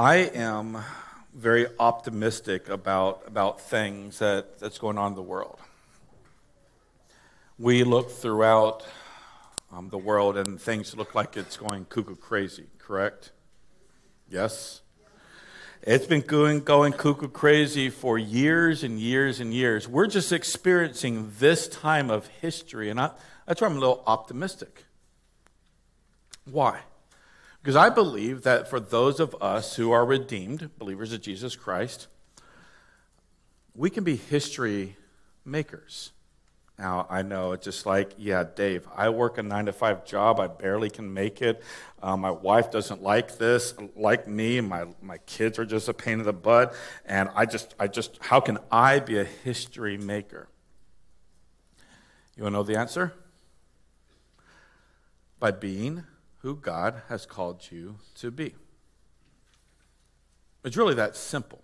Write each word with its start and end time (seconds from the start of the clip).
I 0.00 0.30
am 0.32 0.78
very 1.34 1.66
optimistic 1.78 2.70
about, 2.70 3.22
about 3.26 3.60
things 3.60 4.18
that, 4.20 4.58
that's 4.58 4.78
going 4.78 4.96
on 4.96 5.12
in 5.12 5.14
the 5.14 5.20
world. 5.20 5.58
We 7.58 7.84
look 7.84 8.10
throughout 8.10 8.82
um, 9.70 9.90
the 9.90 9.98
world 9.98 10.38
and 10.38 10.58
things 10.58 10.96
look 10.96 11.14
like 11.14 11.36
it's 11.36 11.58
going 11.58 11.84
cuckoo 11.84 12.16
crazy, 12.16 12.68
correct? 12.78 13.32
Yes? 14.30 14.80
It's 15.82 16.06
been 16.06 16.22
going, 16.22 16.60
going 16.60 16.94
cuckoo 16.94 17.28
crazy 17.28 17.90
for 17.90 18.18
years 18.18 18.82
and 18.82 18.98
years 18.98 19.38
and 19.38 19.52
years. 19.52 19.86
We're 19.86 20.06
just 20.06 20.32
experiencing 20.32 21.30
this 21.38 21.68
time 21.68 22.08
of 22.08 22.26
history, 22.40 22.88
and 22.88 22.98
I, 22.98 23.10
that's 23.46 23.60
why 23.60 23.66
I'm 23.66 23.76
a 23.76 23.80
little 23.80 24.02
optimistic. 24.06 24.86
Why? 26.50 26.80
Because 27.62 27.76
I 27.76 27.90
believe 27.90 28.42
that 28.42 28.68
for 28.68 28.80
those 28.80 29.20
of 29.20 29.36
us 29.40 29.76
who 29.76 29.90
are 29.92 30.04
redeemed, 30.04 30.70
believers 30.78 31.12
of 31.12 31.20
Jesus 31.20 31.56
Christ, 31.56 32.08
we 33.74 33.90
can 33.90 34.02
be 34.02 34.16
history 34.16 34.96
makers. 35.44 36.12
Now, 36.78 37.06
I 37.10 37.20
know 37.20 37.52
it's 37.52 37.66
just 37.66 37.84
like, 37.84 38.12
yeah, 38.16 38.42
Dave, 38.42 38.88
I 38.96 39.10
work 39.10 39.36
a 39.36 39.42
nine 39.42 39.66
to 39.66 39.72
five 39.72 40.06
job. 40.06 40.40
I 40.40 40.46
barely 40.46 40.88
can 40.88 41.12
make 41.12 41.42
it. 41.42 41.62
Um, 42.02 42.20
my 42.20 42.30
wife 42.30 42.70
doesn't 42.70 43.02
like 43.02 43.36
this, 43.36 43.74
like 43.94 44.26
me. 44.26 44.62
My, 44.62 44.86
my 45.02 45.18
kids 45.18 45.58
are 45.58 45.66
just 45.66 45.90
a 45.90 45.92
pain 45.92 46.20
in 46.20 46.24
the 46.24 46.32
butt. 46.32 46.74
And 47.04 47.28
I 47.34 47.44
just, 47.44 47.74
I 47.78 47.86
just, 47.86 48.16
how 48.22 48.40
can 48.40 48.56
I 48.72 48.98
be 49.00 49.18
a 49.18 49.24
history 49.24 49.98
maker? 49.98 50.48
You 52.34 52.44
want 52.44 52.54
to 52.54 52.58
know 52.58 52.62
the 52.62 52.78
answer? 52.78 53.12
By 55.38 55.50
being 55.50 56.04
who 56.42 56.56
God 56.56 57.02
has 57.08 57.26
called 57.26 57.68
you 57.70 57.96
to 58.16 58.30
be. 58.30 58.54
It's 60.64 60.76
really 60.76 60.94
that 60.94 61.16
simple. 61.16 61.62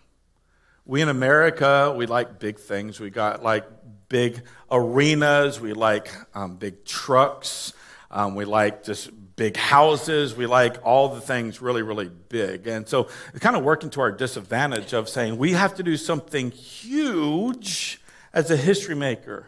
We 0.84 1.02
in 1.02 1.08
America, 1.08 1.92
we 1.96 2.06
like 2.06 2.38
big 2.38 2.58
things. 2.58 3.00
We 3.00 3.10
got 3.10 3.42
like 3.42 3.66
big 4.08 4.42
arenas. 4.70 5.60
We 5.60 5.72
like 5.72 6.10
um, 6.34 6.56
big 6.56 6.84
trucks. 6.84 7.72
Um, 8.10 8.34
we 8.34 8.44
like 8.44 8.84
just 8.84 9.10
big 9.34 9.56
houses. 9.56 10.34
We 10.34 10.46
like 10.46 10.76
all 10.84 11.08
the 11.08 11.20
things 11.20 11.60
really, 11.60 11.82
really 11.82 12.08
big. 12.08 12.66
And 12.66 12.88
so 12.88 13.08
it's 13.30 13.40
kind 13.40 13.56
of 13.56 13.64
working 13.64 13.90
to 13.90 14.00
our 14.00 14.12
disadvantage 14.12 14.92
of 14.92 15.08
saying 15.08 15.36
we 15.38 15.52
have 15.52 15.74
to 15.74 15.82
do 15.82 15.96
something 15.96 16.50
huge 16.50 18.00
as 18.32 18.50
a 18.50 18.56
history 18.56 18.94
maker. 18.94 19.46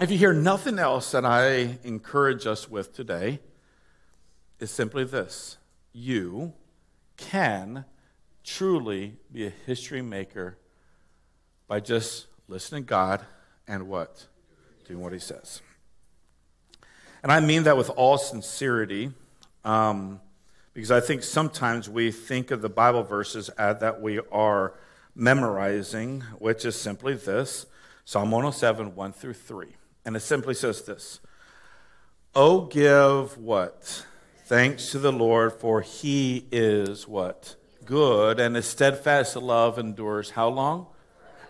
If 0.00 0.12
you 0.12 0.18
hear 0.18 0.32
nothing 0.32 0.78
else 0.78 1.10
that 1.10 1.24
I 1.24 1.76
encourage 1.82 2.46
us 2.46 2.70
with 2.70 2.94
today, 2.94 3.40
is 4.60 4.70
simply 4.70 5.02
this 5.02 5.56
you 5.92 6.52
can 7.16 7.84
truly 8.44 9.16
be 9.32 9.44
a 9.44 9.52
history 9.66 10.00
maker 10.00 10.56
by 11.66 11.80
just 11.80 12.28
listening 12.46 12.84
to 12.84 12.86
God 12.86 13.26
and 13.66 13.88
what? 13.88 14.28
Doing 14.86 15.00
what 15.00 15.12
He 15.12 15.18
says. 15.18 15.62
And 17.24 17.32
I 17.32 17.40
mean 17.40 17.64
that 17.64 17.76
with 17.76 17.90
all 17.90 18.18
sincerity, 18.18 19.10
um, 19.64 20.20
because 20.74 20.92
I 20.92 21.00
think 21.00 21.24
sometimes 21.24 21.90
we 21.90 22.12
think 22.12 22.52
of 22.52 22.62
the 22.62 22.68
Bible 22.68 23.02
verses 23.02 23.50
that 23.58 24.00
we 24.00 24.20
are 24.30 24.74
memorizing, 25.16 26.20
which 26.38 26.64
is 26.64 26.80
simply 26.80 27.14
this 27.14 27.66
Psalm 28.04 28.30
107, 28.30 28.94
1 28.94 29.12
through 29.12 29.34
3. 29.34 29.74
And 30.08 30.16
it 30.16 30.20
simply 30.20 30.54
says 30.54 30.80
this 30.80 31.20
Oh, 32.34 32.62
give 32.62 33.36
what? 33.36 34.06
Thanks 34.46 34.90
to 34.92 34.98
the 34.98 35.12
Lord, 35.12 35.52
for 35.52 35.82
he 35.82 36.46
is 36.50 37.06
what? 37.06 37.56
Good, 37.84 38.40
and 38.40 38.56
his 38.56 38.64
steadfast 38.64 39.36
love 39.36 39.78
endures 39.78 40.30
how 40.30 40.48
long? 40.48 40.86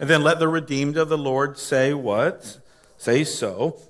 And 0.00 0.10
then 0.10 0.24
let 0.24 0.40
the 0.40 0.48
redeemed 0.48 0.96
of 0.96 1.08
the 1.08 1.16
Lord 1.16 1.56
say 1.56 1.94
what? 1.94 2.58
Say 2.96 3.22
so. 3.22 3.80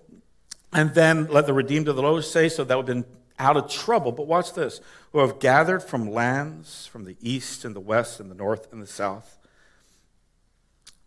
And 0.71 0.93
then 0.93 1.28
let 1.28 1.47
the 1.47 1.55
redeemed 1.55 1.89
of 1.89 1.97
the 1.97 2.03
Lord 2.03 2.23
say 2.25 2.51
so 2.51 2.62
that 2.62 2.77
would 2.77 2.89
have 2.89 2.95
been 2.95 3.11
out 3.39 3.57
of 3.57 3.71
trouble. 3.71 4.12
But 4.12 4.27
watch 4.27 4.53
this 4.53 4.83
who 5.12 5.21
have 5.21 5.39
gathered 5.39 5.83
from 5.83 6.12
lands, 6.12 6.84
from 6.89 7.05
the 7.05 7.17
east 7.23 7.65
and 7.65 7.75
the 7.75 7.81
west 7.81 8.21
and 8.21 8.31
the 8.31 8.34
north 8.34 8.71
and 8.71 8.83
the 8.83 8.87
south. 8.87 9.39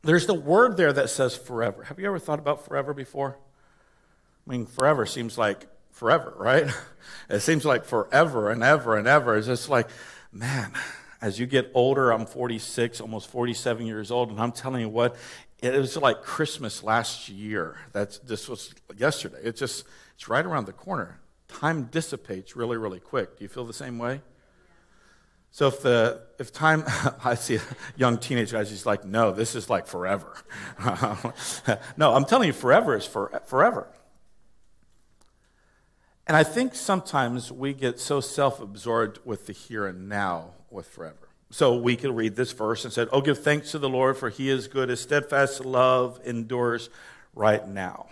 There's 0.02 0.26
the 0.26 0.34
word 0.34 0.78
there 0.78 0.94
that 0.94 1.12
says 1.12 1.36
forever. 1.38 1.84
Have 1.84 2.00
you 2.00 2.08
ever 2.08 2.18
thought 2.18 2.40
about 2.40 2.66
forever 2.66 2.96
before? 2.96 3.38
I 4.46 4.50
mean, 4.50 4.66
forever 4.66 5.06
seems 5.06 5.38
like 5.38 5.68
forever, 5.92 6.34
right? 6.38 6.68
It 7.30 7.40
seems 7.40 7.66
like 7.66 7.86
forever 7.86 8.52
and 8.52 8.62
ever 8.62 8.98
and 8.98 9.08
ever. 9.08 9.38
It's 9.38 9.48
just 9.48 9.70
like, 9.70 9.90
man, 10.32 10.74
as 11.22 11.40
you 11.40 11.46
get 11.46 11.72
older, 11.74 12.12
I'm 12.12 12.26
46, 12.26 13.00
almost 13.00 13.30
47 13.30 13.86
years 13.86 14.12
old, 14.12 14.30
and 14.32 14.40
I'm 14.40 14.52
telling 14.52 14.82
you 14.82 14.90
what, 14.90 15.16
it 15.62 15.74
was 15.74 15.96
like 15.96 16.24
Christmas 16.24 16.84
last 16.84 17.30
year. 17.30 17.78
That's 17.92 18.18
this 18.20 18.50
was 18.50 18.74
yesterday. 18.98 19.40
It's 19.44 19.60
just 19.60 19.86
it's 20.16 20.28
right 20.28 20.46
around 20.46 20.66
the 20.66 20.74
corner. 20.74 21.20
Time 21.48 21.84
dissipates 21.86 22.56
really, 22.56 22.78
really 22.78 23.00
quick. 23.00 23.38
Do 23.38 23.44
you 23.44 23.50
feel 23.50 23.66
the 23.66 23.74
same 23.74 23.98
way? 23.98 24.22
So 25.52 25.68
if 25.68 25.82
the 25.82 26.22
if 26.40 26.52
time 26.52 26.84
I 27.24 27.36
see 27.36 27.60
young 27.96 28.18
teenage 28.18 28.52
guys, 28.52 28.70
he's 28.70 28.86
like, 28.86 29.06
no, 29.06 29.32
this 29.32 29.54
is 29.54 29.70
like 29.70 29.86
forever. 29.86 30.34
no, 31.98 32.14
I'm 32.14 32.26
telling 32.26 32.48
you, 32.48 32.54
forever 32.54 32.96
is 32.96 33.06
for, 33.06 33.42
forever. 33.46 33.88
And 36.28 36.38
I 36.38 36.44
think 36.44 36.76
sometimes 36.76 37.52
we 37.52 37.74
get 37.74 38.00
so 38.00 38.22
self 38.22 38.62
absorbed 38.62 39.20
with 39.26 39.48
the 39.48 39.54
here 39.54 39.88
and 39.88 40.08
now 40.08 40.52
with 40.70 40.88
forever. 40.88 41.30
So 41.50 41.76
we 41.76 41.98
could 41.98 42.16
read 42.16 42.36
this 42.36 42.54
verse 42.54 42.86
and 42.86 42.94
said, 42.94 43.10
Oh, 43.12 43.22
give 43.22 43.40
thanks 43.40 43.72
to 43.72 43.80
the 43.80 43.90
Lord, 43.90 44.18
for 44.18 44.30
he 44.30 44.50
is 44.50 44.68
good. 44.68 44.90
His 44.90 45.02
steadfast 45.02 45.66
love 45.66 46.20
endures 46.24 46.90
right 47.36 47.68
now. 47.68 48.08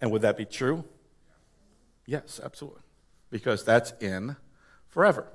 And 0.00 0.10
would 0.10 0.22
that 0.22 0.36
be 0.36 0.44
true? 0.44 0.84
Yes, 2.06 2.40
absolutely. 2.42 2.82
Because 3.30 3.64
that's 3.64 3.92
in 4.00 4.36
forever. 4.88 5.28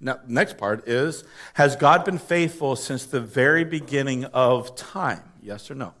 Now, 0.00 0.20
next 0.26 0.56
part 0.56 0.88
is 0.88 1.24
Has 1.54 1.74
God 1.74 2.04
been 2.04 2.18
faithful 2.18 2.76
since 2.76 3.04
the 3.04 3.20
very 3.20 3.64
beginning 3.64 4.24
of 4.26 4.76
time? 4.76 5.32
Yes 5.42 5.70
or 5.70 5.74
no? 5.74 5.94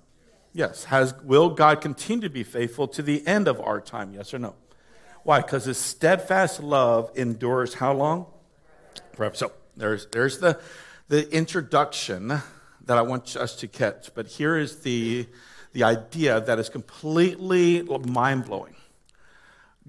Yes. 0.52 0.84
Has, 0.84 1.14
will 1.24 1.50
God 1.50 1.80
continue 1.80 2.28
to 2.28 2.32
be 2.32 2.44
faithful 2.44 2.86
to 2.88 3.02
the 3.02 3.26
end 3.26 3.48
of 3.48 3.60
our 3.60 3.80
time? 3.80 4.12
Yes 4.12 4.32
or 4.32 4.38
no? 4.38 4.54
Why? 5.24 5.40
Because 5.40 5.64
his 5.64 5.78
steadfast 5.78 6.62
love 6.62 7.10
endures 7.14 7.74
how 7.74 7.92
long? 7.92 8.26
Forever. 9.14 9.34
So 9.34 9.52
there's, 9.76 10.06
there's 10.06 10.38
the, 10.38 10.60
the 11.08 11.30
introduction 11.34 12.28
that 12.28 12.98
I 12.98 13.02
want 13.02 13.36
us 13.36 13.54
to 13.56 13.68
catch. 13.68 14.14
But 14.14 14.26
here 14.26 14.56
is 14.56 14.80
the, 14.80 15.26
the 15.72 15.84
idea 15.84 16.40
that 16.40 16.58
is 16.58 16.68
completely 16.68 17.82
mind 17.82 18.46
blowing. 18.46 18.74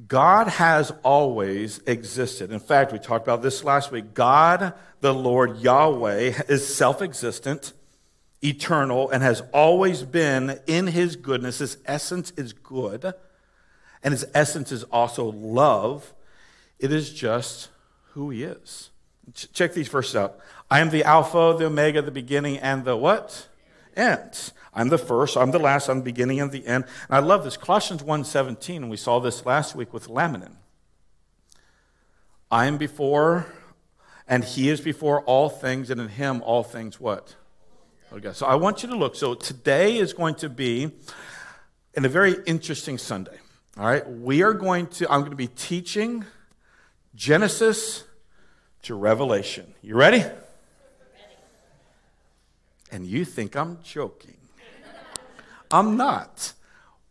God 0.07 0.47
has 0.47 0.91
always 1.03 1.79
existed. 1.85 2.51
In 2.51 2.59
fact, 2.59 2.91
we 2.91 2.99
talked 2.99 3.25
about 3.25 3.43
this 3.43 3.63
last 3.63 3.91
week. 3.91 4.13
God, 4.13 4.73
the 5.01 5.13
Lord 5.13 5.59
Yahweh, 5.59 6.41
is 6.49 6.75
self 6.75 7.01
existent, 7.01 7.73
eternal, 8.43 9.11
and 9.11 9.21
has 9.21 9.43
always 9.53 10.01
been 10.01 10.59
in 10.65 10.87
his 10.87 11.15
goodness. 11.15 11.59
His 11.59 11.77
essence 11.85 12.31
is 12.37 12.53
good 12.53 13.13
and 14.03 14.11
his 14.11 14.25
essence 14.33 14.71
is 14.71 14.83
also 14.85 15.31
love. 15.31 16.13
It 16.79 16.91
is 16.91 17.13
just 17.13 17.69
who 18.11 18.29
he 18.29 18.43
is. 18.43 18.89
Check 19.53 19.73
these 19.73 19.87
verses 19.87 20.15
out. 20.15 20.37
I 20.69 20.79
am 20.79 20.89
the 20.89 21.03
Alpha, 21.03 21.55
the 21.57 21.65
Omega, 21.65 22.01
the 22.01 22.11
beginning, 22.11 22.57
and 22.57 22.83
the 22.83 22.97
what? 22.97 23.47
End. 23.95 24.51
I'm 24.73 24.89
the 24.89 24.97
first, 24.97 25.37
I'm 25.37 25.51
the 25.51 25.59
last, 25.59 25.87
I'm 25.87 25.99
the 25.99 26.03
beginning 26.03 26.41
and 26.41 26.51
the 26.51 26.65
end. 26.65 26.85
And 27.07 27.15
I 27.15 27.19
love 27.19 27.43
this. 27.43 27.57
Colossians 27.57 28.01
1.17, 28.01 28.77
and 28.77 28.89
we 28.89 28.97
saw 28.97 29.19
this 29.19 29.45
last 29.45 29.75
week 29.75 29.93
with 29.93 30.07
Laminin. 30.07 30.55
I 32.51 32.65
am 32.65 32.77
before, 32.77 33.45
and 34.27 34.43
he 34.43 34.69
is 34.69 34.81
before 34.81 35.21
all 35.21 35.49
things, 35.49 35.89
and 35.89 36.01
in 36.01 36.09
him 36.09 36.41
all 36.43 36.63
things 36.63 36.99
what? 36.99 37.35
Oh, 38.11 38.17
okay, 38.17 38.33
so 38.33 38.45
I 38.45 38.55
want 38.55 38.83
you 38.83 38.89
to 38.89 38.95
look. 38.95 39.15
So 39.15 39.35
today 39.35 39.97
is 39.97 40.11
going 40.11 40.35
to 40.35 40.49
be 40.49 40.91
in 41.93 42.05
a 42.05 42.09
very 42.09 42.35
interesting 42.45 42.97
Sunday. 42.97 43.37
All 43.75 43.85
right, 43.87 44.07
we 44.07 44.43
are 44.43 44.53
going 44.53 44.85
to, 44.87 45.11
I'm 45.11 45.21
going 45.21 45.31
to 45.31 45.35
be 45.35 45.47
teaching 45.47 46.25
Genesis 47.15 48.03
to 48.83 48.93
Revelation. 48.93 49.73
You 49.81 49.95
ready? 49.95 50.23
And 52.91 53.07
you 53.07 53.25
think 53.25 53.55
I'm 53.55 53.79
joking. 53.83 54.37
I'm 55.71 55.97
not. 55.97 56.53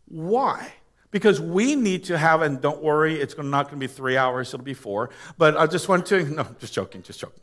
Why? 0.07 0.71
Because 1.11 1.41
we 1.41 1.75
need 1.75 2.05
to 2.05 2.17
have, 2.17 2.41
and 2.41 2.61
don't 2.61 2.81
worry, 2.81 3.19
it's 3.19 3.37
not 3.37 3.65
going 3.65 3.81
to 3.81 3.85
be 3.85 3.93
three 3.93 4.15
hours, 4.15 4.53
it'll 4.53 4.63
be 4.63 4.73
four. 4.73 5.09
But 5.37 5.57
I 5.57 5.67
just 5.67 5.89
want 5.89 6.05
to, 6.07 6.23
no, 6.33 6.47
just 6.61 6.73
joking, 6.73 7.03
just 7.03 7.19
joking. 7.19 7.41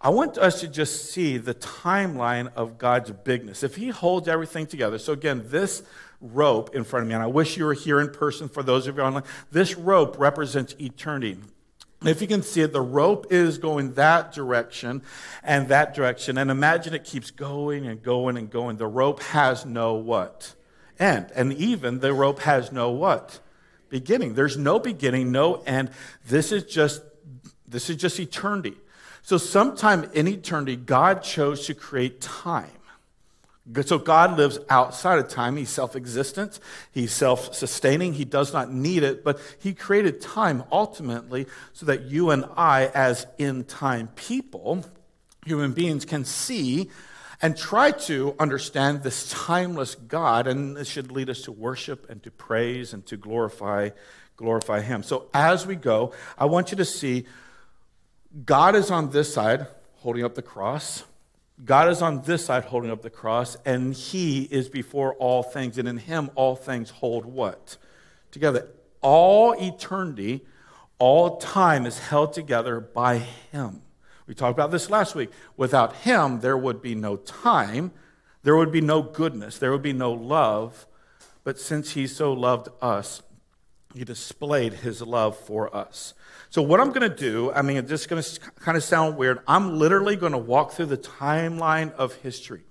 I 0.00 0.08
want 0.08 0.38
us 0.38 0.60
to 0.62 0.68
just 0.68 1.12
see 1.12 1.36
the 1.36 1.52
timeline 1.52 2.50
of 2.56 2.78
God's 2.78 3.10
bigness. 3.10 3.62
If 3.62 3.76
He 3.76 3.90
holds 3.90 4.28
everything 4.28 4.66
together, 4.66 4.96
so 4.96 5.12
again, 5.12 5.42
this 5.44 5.82
rope 6.20 6.74
in 6.74 6.84
front 6.84 7.04
of 7.04 7.08
me, 7.08 7.14
and 7.14 7.22
I 7.22 7.28
wish 7.28 7.56
you 7.56 7.64
were 7.64 7.74
here 7.74 8.00
in 8.00 8.10
person 8.10 8.48
for 8.48 8.62
those 8.62 8.86
of 8.86 8.96
you 8.96 9.02
online. 9.02 9.24
This 9.50 9.76
rope 9.76 10.18
represents 10.18 10.74
eternity. 10.78 11.38
If 12.04 12.22
you 12.22 12.28
can 12.28 12.42
see 12.42 12.62
it, 12.62 12.72
the 12.72 12.80
rope 12.80 13.26
is 13.30 13.58
going 13.58 13.94
that 13.94 14.32
direction 14.32 15.02
and 15.42 15.68
that 15.68 15.94
direction. 15.94 16.38
And 16.38 16.50
imagine 16.50 16.94
it 16.94 17.04
keeps 17.04 17.30
going 17.30 17.86
and 17.86 18.02
going 18.02 18.38
and 18.38 18.50
going. 18.50 18.78
The 18.78 18.86
rope 18.86 19.20
has 19.22 19.66
no 19.66 19.94
what? 19.94 20.54
End. 20.98 21.30
And 21.34 21.52
even 21.52 22.00
the 22.00 22.14
rope 22.14 22.40
has 22.40 22.72
no 22.72 22.90
what? 22.90 23.40
Beginning. 23.90 24.34
There's 24.34 24.56
no 24.56 24.78
beginning, 24.78 25.30
no 25.30 25.56
end. 25.66 25.90
This 26.26 26.52
is 26.52 26.64
just 26.64 27.02
this 27.68 27.88
is 27.88 27.96
just 27.96 28.18
eternity. 28.18 28.76
So 29.22 29.38
sometime 29.38 30.10
in 30.12 30.26
eternity, 30.26 30.76
God 30.76 31.22
chose 31.22 31.66
to 31.66 31.74
create 31.74 32.20
time. 32.20 32.70
So 33.84 33.98
God 33.98 34.36
lives 34.36 34.58
outside 34.68 35.18
of 35.18 35.28
time. 35.28 35.56
He's 35.56 35.70
self 35.70 35.94
existent, 35.94 36.58
He's 36.92 37.12
self 37.12 37.54
sustaining, 37.54 38.14
He 38.14 38.24
does 38.24 38.52
not 38.52 38.72
need 38.72 39.02
it, 39.02 39.22
but 39.22 39.38
He 39.58 39.74
created 39.74 40.20
time 40.20 40.64
ultimately 40.72 41.46
so 41.72 41.86
that 41.86 42.02
you 42.02 42.30
and 42.30 42.46
I, 42.56 42.86
as 42.86 43.26
in 43.38 43.64
time 43.64 44.08
people, 44.16 44.84
human 45.44 45.72
beings, 45.72 46.04
can 46.04 46.24
see 46.24 46.90
and 47.42 47.56
try 47.56 47.90
to 47.90 48.34
understand 48.38 49.02
this 49.02 49.30
timeless 49.30 49.94
God, 49.94 50.46
and 50.46 50.76
this 50.76 50.88
should 50.88 51.10
lead 51.10 51.30
us 51.30 51.42
to 51.42 51.52
worship 51.52 52.08
and 52.10 52.22
to 52.22 52.30
praise 52.30 52.92
and 52.92 53.04
to 53.06 53.16
glorify, 53.16 53.90
glorify 54.36 54.80
Him. 54.80 55.02
So 55.02 55.28
as 55.32 55.66
we 55.66 55.76
go, 55.76 56.12
I 56.36 56.46
want 56.46 56.70
you 56.70 56.76
to 56.78 56.84
see 56.84 57.26
God 58.44 58.74
is 58.74 58.90
on 58.90 59.10
this 59.10 59.32
side 59.32 59.66
holding 59.96 60.24
up 60.24 60.34
the 60.34 60.42
cross. 60.42 61.04
God 61.64 61.90
is 61.90 62.00
on 62.00 62.22
this 62.22 62.46
side 62.46 62.64
holding 62.64 62.90
up 62.90 63.02
the 63.02 63.10
cross, 63.10 63.56
and 63.64 63.92
He 63.92 64.44
is 64.44 64.68
before 64.68 65.14
all 65.14 65.42
things, 65.42 65.78
and 65.78 65.86
in 65.86 65.98
Him 65.98 66.30
all 66.34 66.56
things 66.56 66.90
hold 66.90 67.26
what? 67.26 67.76
Together. 68.30 68.68
All 69.02 69.52
eternity, 69.52 70.46
all 70.98 71.36
time 71.38 71.86
is 71.86 71.98
held 71.98 72.32
together 72.32 72.80
by 72.80 73.18
Him. 73.18 73.82
We 74.26 74.34
talked 74.34 74.56
about 74.56 74.70
this 74.70 74.90
last 74.90 75.14
week. 75.14 75.30
Without 75.56 75.96
Him, 75.96 76.40
there 76.40 76.56
would 76.56 76.80
be 76.80 76.94
no 76.94 77.16
time, 77.16 77.92
there 78.42 78.56
would 78.56 78.72
be 78.72 78.80
no 78.80 79.02
goodness, 79.02 79.58
there 79.58 79.72
would 79.72 79.82
be 79.82 79.92
no 79.92 80.12
love. 80.12 80.86
But 81.44 81.58
since 81.58 81.92
He 81.92 82.06
so 82.06 82.32
loved 82.32 82.68
us, 82.80 83.22
He 83.94 84.04
displayed 84.04 84.74
His 84.74 85.02
love 85.02 85.36
for 85.36 85.74
us. 85.74 86.14
So, 86.48 86.62
what 86.62 86.80
I'm 86.80 86.88
going 86.92 87.08
to 87.08 87.16
do, 87.16 87.52
I 87.52 87.62
mean, 87.62 87.76
it's 87.76 87.88
just 87.88 88.08
going 88.08 88.22
to 88.22 88.40
kind 88.60 88.76
of 88.76 88.84
sound 88.84 89.16
weird. 89.16 89.40
I'm 89.46 89.78
literally 89.78 90.16
going 90.16 90.32
to 90.32 90.38
walk 90.38 90.72
through 90.72 90.86
the 90.86 90.98
timeline 90.98 91.92
of 91.94 92.14
history. 92.16 92.62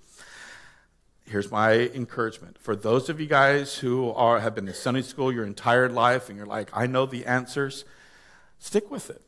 Here's 1.26 1.50
my 1.50 1.72
encouragement. 1.74 2.58
For 2.58 2.74
those 2.74 3.08
of 3.08 3.20
you 3.20 3.26
guys 3.26 3.78
who 3.78 4.10
are, 4.10 4.40
have 4.40 4.54
been 4.54 4.66
in 4.66 4.74
Sunday 4.74 5.02
school 5.02 5.32
your 5.32 5.44
entire 5.44 5.88
life 5.88 6.28
and 6.28 6.36
you're 6.36 6.46
like, 6.46 6.70
I 6.72 6.86
know 6.86 7.06
the 7.06 7.24
answers, 7.24 7.84
stick 8.58 8.90
with 8.90 9.10
it. 9.10 9.22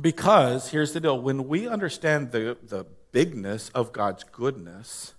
Because 0.00 0.70
here's 0.70 0.94
the 0.94 1.00
deal 1.00 1.20
when 1.20 1.48
we 1.48 1.68
understand 1.68 2.32
the, 2.32 2.56
the 2.62 2.86
bigness 3.10 3.68
of 3.74 3.92
God's 3.92 4.24
goodness, 4.24 5.12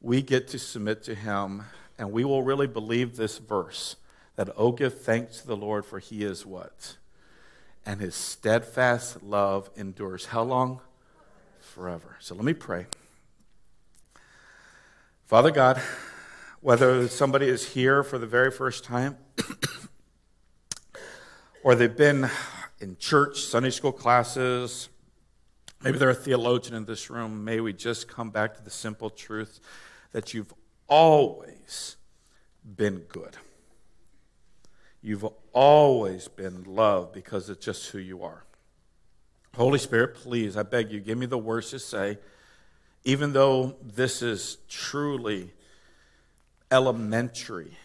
we 0.00 0.22
get 0.22 0.46
to 0.48 0.60
submit 0.60 1.02
to 1.04 1.16
Him 1.16 1.64
and 1.98 2.12
we 2.12 2.24
will 2.24 2.44
really 2.44 2.68
believe 2.68 3.16
this 3.16 3.38
verse 3.38 3.96
that, 4.36 4.50
oh, 4.56 4.72
give 4.72 5.00
thanks 5.00 5.40
to 5.40 5.46
the 5.46 5.56
Lord, 5.56 5.84
for 5.84 5.98
He 5.98 6.24
is 6.24 6.44
what? 6.44 6.96
and 7.86 8.00
his 8.00 8.14
steadfast 8.14 9.22
love 9.22 9.70
endures 9.76 10.26
how 10.26 10.42
long? 10.42 10.80
Forever. 11.60 12.16
So 12.20 12.34
let 12.34 12.44
me 12.44 12.54
pray. 12.54 12.86
Father 15.26 15.50
God, 15.50 15.80
whether 16.60 17.08
somebody 17.08 17.48
is 17.48 17.70
here 17.70 18.02
for 18.02 18.18
the 18.18 18.26
very 18.26 18.50
first 18.50 18.84
time 18.84 19.16
or 21.64 21.74
they've 21.74 21.96
been 21.96 22.28
in 22.80 22.96
church, 22.98 23.40
Sunday 23.40 23.70
school 23.70 23.92
classes, 23.92 24.88
maybe 25.82 25.98
they're 25.98 26.10
a 26.10 26.14
theologian 26.14 26.74
in 26.74 26.84
this 26.84 27.10
room, 27.10 27.44
may 27.44 27.60
we 27.60 27.72
just 27.72 28.08
come 28.08 28.30
back 28.30 28.54
to 28.56 28.62
the 28.62 28.70
simple 28.70 29.10
truth 29.10 29.60
that 30.12 30.32
you've 30.32 30.52
always 30.86 31.96
been 32.64 33.00
good. 33.08 33.36
You've 35.04 35.26
always 35.52 36.28
been 36.28 36.64
loved 36.64 37.12
because 37.12 37.50
it's 37.50 37.62
just 37.62 37.90
who 37.90 37.98
you 37.98 38.22
are. 38.22 38.42
Holy 39.54 39.78
Spirit, 39.78 40.14
please, 40.14 40.56
I 40.56 40.62
beg 40.62 40.90
you, 40.90 40.98
give 40.98 41.18
me 41.18 41.26
the 41.26 41.36
words 41.36 41.68
to 41.72 41.78
say, 41.78 42.16
even 43.04 43.34
though 43.34 43.76
this 43.82 44.22
is 44.22 44.56
truly 44.66 45.52
elementary. 46.70 47.76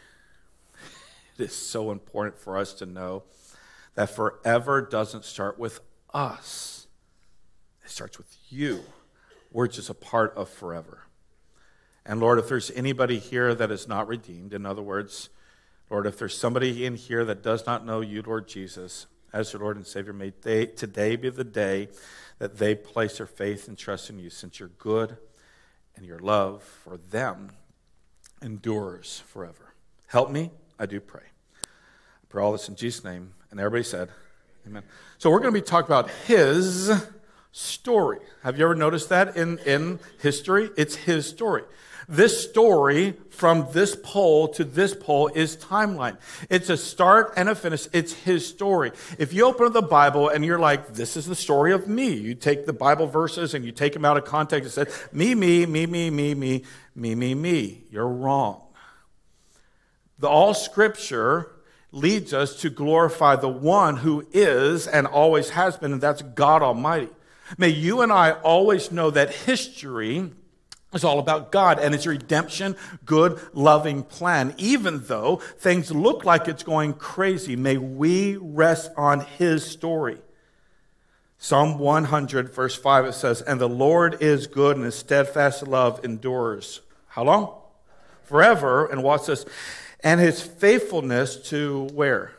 It 1.38 1.44
is 1.44 1.54
so 1.54 1.92
important 1.92 2.38
for 2.38 2.58
us 2.58 2.74
to 2.76 2.86
know 2.86 3.24
that 3.96 4.10
forever 4.10 4.82
doesn't 4.82 5.26
start 5.26 5.60
with 5.60 5.82
us, 6.14 6.88
it 7.84 7.90
starts 7.90 8.18
with 8.18 8.34
you. 8.50 8.82
We're 9.52 9.68
just 9.68 9.90
a 9.90 9.94
part 9.94 10.34
of 10.36 10.48
forever. 10.48 11.04
And 12.06 12.22
Lord, 12.22 12.40
if 12.40 12.48
there's 12.48 12.72
anybody 12.72 13.20
here 13.20 13.54
that 13.56 13.72
is 13.72 13.90
not 13.90 14.08
redeemed, 14.08 14.54
in 14.54 14.66
other 14.66 14.82
words, 14.82 15.30
Lord, 15.90 16.06
if 16.06 16.20
there's 16.20 16.38
somebody 16.38 16.86
in 16.86 16.96
here 16.96 17.26
that 17.26 17.42
does 17.42 17.66
not 17.66 17.86
know 17.86 18.02
you, 18.02 18.22
Lord 18.22 18.48
Jesus, 18.48 19.08
as 19.34 19.54
your 19.54 19.62
Lord 19.62 19.78
and 19.78 19.86
Savior, 19.86 20.14
may 20.14 20.34
they, 20.42 20.66
today 20.66 21.16
be 21.16 21.30
the 21.30 21.44
day 21.44 21.90
that 22.38 22.58
they 22.58 22.76
place 22.76 23.18
their 23.18 23.28
faith 23.28 23.68
and 23.68 23.78
trust 23.78 24.10
in 24.10 24.20
you, 24.20 24.30
since 24.30 24.60
you're 24.60 24.70
good 24.70 25.18
and 25.96 26.06
your 26.06 26.20
love 26.20 26.64
for 26.64 26.98
them 26.98 27.52
endures 28.42 29.24
forever. 29.28 29.74
Help 30.08 30.32
me, 30.32 30.52
I 30.80 30.86
do 30.86 31.00
pray. 31.00 31.24
I 31.64 32.26
pray 32.30 32.44
all 32.44 32.52
this 32.52 32.70
in 32.70 32.76
Jesus' 32.76 33.04
name. 33.04 33.34
And 33.52 33.60
everybody 33.60 33.84
said, 33.84 34.10
Amen. 34.68 34.84
So 35.18 35.30
we're 35.30 35.40
going 35.40 35.54
to 35.54 35.60
be 35.60 35.66
talking 35.66 35.88
about 35.88 36.10
his 36.28 36.92
story. 37.52 38.20
Have 38.44 38.58
you 38.58 38.66
ever 38.66 38.76
noticed 38.76 39.10
that 39.10 39.36
in, 39.36 39.58
in 39.60 40.00
history? 40.22 40.70
It's 40.78 40.96
his 40.96 41.28
story. 41.28 41.64
This 42.08 42.50
story 42.50 43.14
from 43.30 43.68
this 43.72 43.96
pole 43.96 44.48
to 44.50 44.64
this 44.64 44.96
pole 44.96 45.28
is 45.28 45.56
timeline. 45.56 46.18
It's 46.50 46.72
a 46.72 46.76
start 46.76 47.34
and 47.38 47.48
a 47.48 47.54
finish. 47.54 47.88
It's 47.94 48.14
his 48.14 48.48
story. 48.48 48.92
If 49.20 49.32
you 49.32 49.46
open 49.46 49.72
the 49.74 49.84
Bible 49.84 50.28
and 50.28 50.44
you're 50.44 50.58
like, 50.58 50.96
this 50.96 51.16
is 51.16 51.28
the 51.28 51.36
story 51.36 51.72
of 51.72 51.88
me, 51.88 52.12
you 52.12 52.34
take 52.34 52.66
the 52.66 52.74
Bible 52.74 53.06
verses 53.06 53.54
and 53.54 53.64
you 53.64 53.72
take 53.72 53.94
them 53.94 54.06
out 54.06 54.18
of 54.18 54.26
context 54.26 54.76
and 54.76 54.88
say, 54.88 54.94
me, 55.12 55.36
me, 55.36 55.68
me, 55.68 55.86
me, 55.86 56.10
me, 56.10 56.34
me, 56.34 56.64
me, 56.96 57.14
me, 57.14 57.36
me. 57.36 57.84
You're 57.92 58.08
wrong. 58.08 58.64
The 60.18 60.28
all 60.28 60.56
scripture 60.56 61.52
leads 61.92 62.34
us 62.34 62.60
to 62.62 62.72
glorify 62.72 63.36
the 63.36 63.50
one 63.50 63.98
who 63.98 64.26
is 64.32 64.88
and 64.88 65.06
always 65.06 65.52
has 65.52 65.78
been, 65.78 65.94
and 65.94 66.02
that's 66.02 66.24
God 66.24 66.64
Almighty. 66.64 67.10
May 67.58 67.70
you 67.70 68.02
and 68.02 68.12
I 68.12 68.32
always 68.32 68.92
know 68.92 69.10
that 69.12 69.34
history 69.34 70.32
is 70.94 71.04
all 71.04 71.20
about 71.20 71.52
God 71.52 71.80
and 71.80 71.94
His 71.94 72.08
redemption, 72.08 72.76
good, 73.06 73.40
loving 73.54 74.04
plan. 74.04 74.54
Even 74.58 75.04
though 75.06 75.38
things 75.38 75.92
look 75.92 76.26
like 76.26 76.48
it's 76.48 76.64
going 76.64 76.94
crazy, 76.94 77.56
may 77.56 77.78
we 77.78 78.38
rest 78.38 78.92
on 78.98 79.22
His 79.22 79.66
story. 79.66 80.18
Psalm 81.38 81.78
100, 81.78 82.50
verse 82.50 82.76
5, 82.76 83.06
it 83.06 83.14
says, 83.14 83.42
And 83.42 83.62
the 83.62 83.70
Lord 83.70 84.22
is 84.22 84.48
good 84.48 84.76
and 84.76 84.86
His 84.86 84.96
steadfast 84.96 85.66
love 85.68 86.04
endures. 86.04 86.82
How 87.08 87.24
long? 87.24 87.56
Forever. 88.24 88.86
And 88.88 89.04
watch 89.04 89.28
this. 89.28 89.46
And 90.02 90.20
His 90.20 90.42
faithfulness 90.42 91.38
to 91.50 91.86
where? 91.94 92.34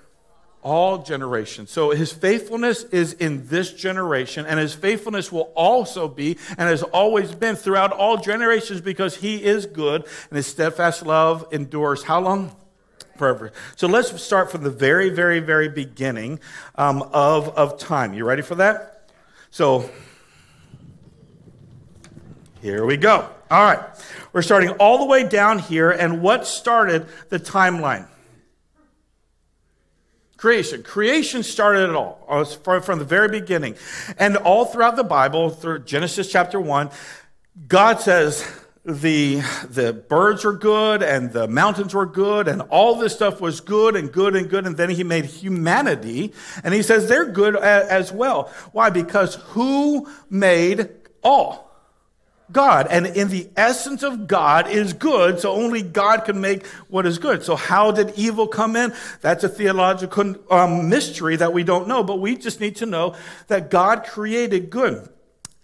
All 0.63 0.99
generations. 0.99 1.71
So 1.71 1.91
his 1.91 2.13
faithfulness 2.13 2.85
is 2.85 3.15
in 3.15 3.47
this 3.47 3.73
generation, 3.73 4.47
and 4.47 4.59
his 4.59 4.75
faithfulness 4.75 5.33
will 5.33 5.53
also 5.55 6.09
be 6.09 6.39
and 6.51 6.69
has 6.69 6.83
always 6.83 7.35
been 7.35 7.57
throughout 7.57 7.93
all 7.93 8.17
generations 8.17 8.81
because 8.81 9.17
he 9.17 9.43
is 9.43 9.67
good 9.67 10.07
and 10.29 10.37
his 10.37 10.47
steadfast 10.47 11.05
love 11.07 11.47
endures 11.53 12.03
how 12.03 12.21
long? 12.21 12.55
Forever. 13.17 13.53
So 13.77 13.87
let's 13.87 14.23
start 14.23 14.51
from 14.51 14.63
the 14.63 14.71
very, 14.71 15.11
very, 15.11 15.41
very 15.41 15.69
beginning 15.69 16.41
um, 16.77 17.03
of, 17.13 17.51
of 17.51 17.79
time. 17.79 18.15
You 18.15 18.25
ready 18.25 18.41
for 18.41 18.55
that? 18.55 19.11
So 19.51 19.91
here 22.63 22.87
we 22.87 22.97
go. 22.97 23.29
All 23.51 23.65
right. 23.65 23.81
We're 24.33 24.43
starting 24.43 24.71
all 24.73 24.99
the 24.99 25.07
way 25.07 25.29
down 25.29 25.59
here, 25.59 25.91
and 25.91 26.23
what 26.23 26.47
started 26.47 27.07
the 27.31 27.41
timeline? 27.41 28.07
Creation. 30.41 30.83
Creation 30.83 31.43
started 31.43 31.91
it 31.91 31.95
all 31.95 32.25
uh, 32.27 32.45
from 32.81 32.99
the 32.99 33.05
very 33.05 33.29
beginning. 33.29 33.75
And 34.17 34.39
all 34.39 34.65
throughout 34.65 34.97
the 34.97 35.05
Bible, 35.05 35.51
through 35.51 35.81
Genesis 35.81 36.33
chapter 36.33 36.59
1, 36.59 36.89
God 37.69 38.01
says 38.01 38.51
the, 38.83 39.43
the 39.69 39.93
birds 39.93 40.47
are 40.47 40.55
good 40.55 41.03
and 41.03 41.31
the 41.31 41.47
mountains 41.47 41.93
were 41.93 42.07
good 42.07 42.49
and 42.49 42.63
all 42.71 42.95
this 42.95 43.13
stuff 43.13 43.43
was 43.43 43.61
good 43.61 43.95
and 43.97 44.11
good 44.11 44.35
and 44.35 44.49
good. 44.49 44.67
And 44.67 44.79
then 44.79 44.89
he 44.89 45.05
made 45.05 45.27
humanity 45.27 46.33
and 46.65 46.73
he 46.73 46.81
says 46.81 47.07
they're 47.07 47.31
good 47.31 47.55
as 47.55 48.11
well. 48.11 48.45
Why? 48.73 48.89
Because 48.89 49.35
who 49.35 50.09
made 50.31 50.89
all? 51.23 51.70
God. 52.53 52.87
And 52.91 53.07
in 53.07 53.29
the 53.29 53.49
essence 53.57 54.03
of 54.03 54.27
God 54.27 54.69
is 54.69 54.93
good, 54.93 55.41
so 55.41 55.53
only 55.53 55.83
God 55.83 56.25
can 56.25 56.41
make 56.41 56.67
what 56.89 57.07
is 57.07 57.19
good. 57.19 57.43
So 57.43 57.57
how 57.57 57.91
did 57.91 58.13
evil 58.17 58.47
come 58.47 58.77
in? 58.77 58.93
That's 59.21 59.45
a 59.45 59.49
theological 59.49 60.37
um, 60.51 60.89
mystery 60.89 61.37
that 61.37 61.53
we 61.53 61.65
don't 61.65 61.89
know, 61.89 62.03
but 62.03 62.21
we 62.21 62.37
just 62.37 62.61
need 62.61 62.77
to 62.77 62.87
know 62.87 63.15
that 63.49 63.71
God 63.71 64.05
created 64.05 64.71
good. 64.71 65.09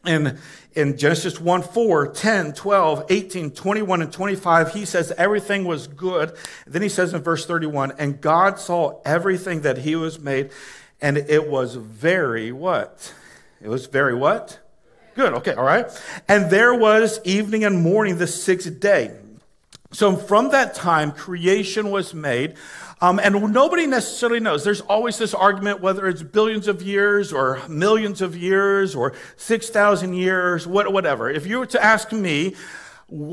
And 0.05 0.39
in 0.75 0.97
Genesis 0.97 1.41
1 1.41 1.63
4, 1.63 2.09
10, 2.09 2.53
12, 2.53 3.07
18, 3.09 3.51
21, 3.51 4.03
and 4.03 4.13
25, 4.13 4.73
he 4.73 4.85
says 4.85 5.13
everything 5.19 5.65
was 5.65 5.87
good. 5.89 6.37
Then 6.67 6.83
he 6.83 6.89
says 6.89 7.13
in 7.13 7.23
verse 7.23 7.47
31, 7.47 7.95
and 7.99 8.21
God 8.21 8.59
saw 8.61 9.01
everything 9.05 9.63
that 9.63 9.79
he 9.79 9.97
was 9.97 10.21
made, 10.21 10.51
and 11.01 11.17
it 11.17 11.49
was 11.49 11.75
very 11.75 12.53
what? 12.53 13.13
It 13.61 13.69
was 13.69 13.87
very 13.87 14.15
what? 14.15 14.61
Good, 15.17 15.33
okay, 15.33 15.55
all 15.55 15.65
right. 15.65 15.87
And 16.29 16.51
there 16.51 16.75
was 16.75 17.21
evening 17.25 17.65
and 17.65 17.83
morning 17.83 18.19
the 18.19 18.27
sixth 18.27 18.79
day. 18.81 19.17
So 19.91 20.15
from 20.15 20.51
that 20.51 20.75
time, 20.75 21.11
creation 21.11 21.91
was 21.91 22.13
made. 22.13 22.57
Um, 23.01 23.19
and 23.19 23.51
nobody 23.55 23.87
necessarily 23.87 24.41
knows. 24.41 24.63
There's 24.63 24.83
always 24.83 25.17
this 25.17 25.33
argument 25.33 25.81
whether 25.81 26.07
it's 26.07 26.23
billions 26.23 26.69
of 26.69 26.83
years 26.83 27.33
or 27.33 27.63
millions 27.67 28.21
of 28.21 28.37
years 28.37 28.95
or 28.95 29.15
6,000 29.37 30.13
years, 30.13 30.67
what, 30.67 30.93
whatever. 30.93 31.31
If 31.31 31.47
you 31.47 31.61
were 31.61 31.67
to 31.67 31.83
ask 31.83 32.13
me, 32.13 32.55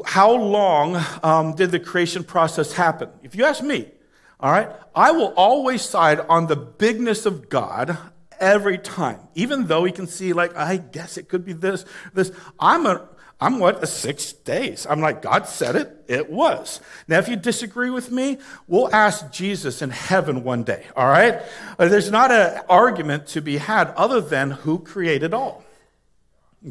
how 0.06 0.32
long 0.32 1.04
um, 1.22 1.54
did 1.54 1.72
the 1.72 1.82
creation 1.82 2.24
process 2.24 2.72
happen? 2.72 3.10
If 3.24 3.36
you 3.36 3.44
ask 3.44 3.62
me, 3.62 3.92
all 4.40 4.54
right, 4.54 4.70
I 4.96 5.12
will 5.12 5.34
always 5.36 5.82
side 5.82 6.22
on 6.22 6.48
the 6.48 6.56
bigness 6.56 7.26
of 7.26 7.50
God 7.50 7.98
every 8.44 8.78
time. 8.78 9.20
Even 9.34 9.68
though 9.68 9.86
he 9.86 9.92
can 9.92 10.06
see, 10.06 10.34
like, 10.34 10.56
I 10.56 10.78
guess 10.78 11.18
it 11.18 11.30
could 11.30 11.46
be 11.46 11.54
this, 11.54 11.86
this. 12.14 12.32
I'm 12.60 12.86
a, 12.86 13.08
I'm 13.40 13.60
what, 13.60 13.82
a 13.82 13.88
six 13.88 14.34
days. 14.34 14.86
I'm 14.90 15.02
like, 15.02 15.22
God 15.22 15.48
said 15.48 15.76
it, 15.76 16.06
it 16.08 16.30
was. 16.30 16.82
Now, 17.08 17.20
if 17.20 17.28
you 17.28 17.36
disagree 17.36 17.90
with 17.90 18.12
me, 18.12 18.38
we'll 18.68 18.94
ask 18.94 19.32
Jesus 19.32 19.82
in 19.82 19.90
heaven 19.90 20.44
one 20.44 20.64
day, 20.64 20.86
all 20.96 21.08
right? 21.08 21.42
There's 21.78 22.12
not 22.12 22.32
an 22.32 22.62
argument 22.70 23.28
to 23.28 23.42
be 23.42 23.58
had 23.58 23.90
other 23.92 24.22
than 24.22 24.52
who 24.52 24.80
created 24.80 25.34
all. 25.34 25.64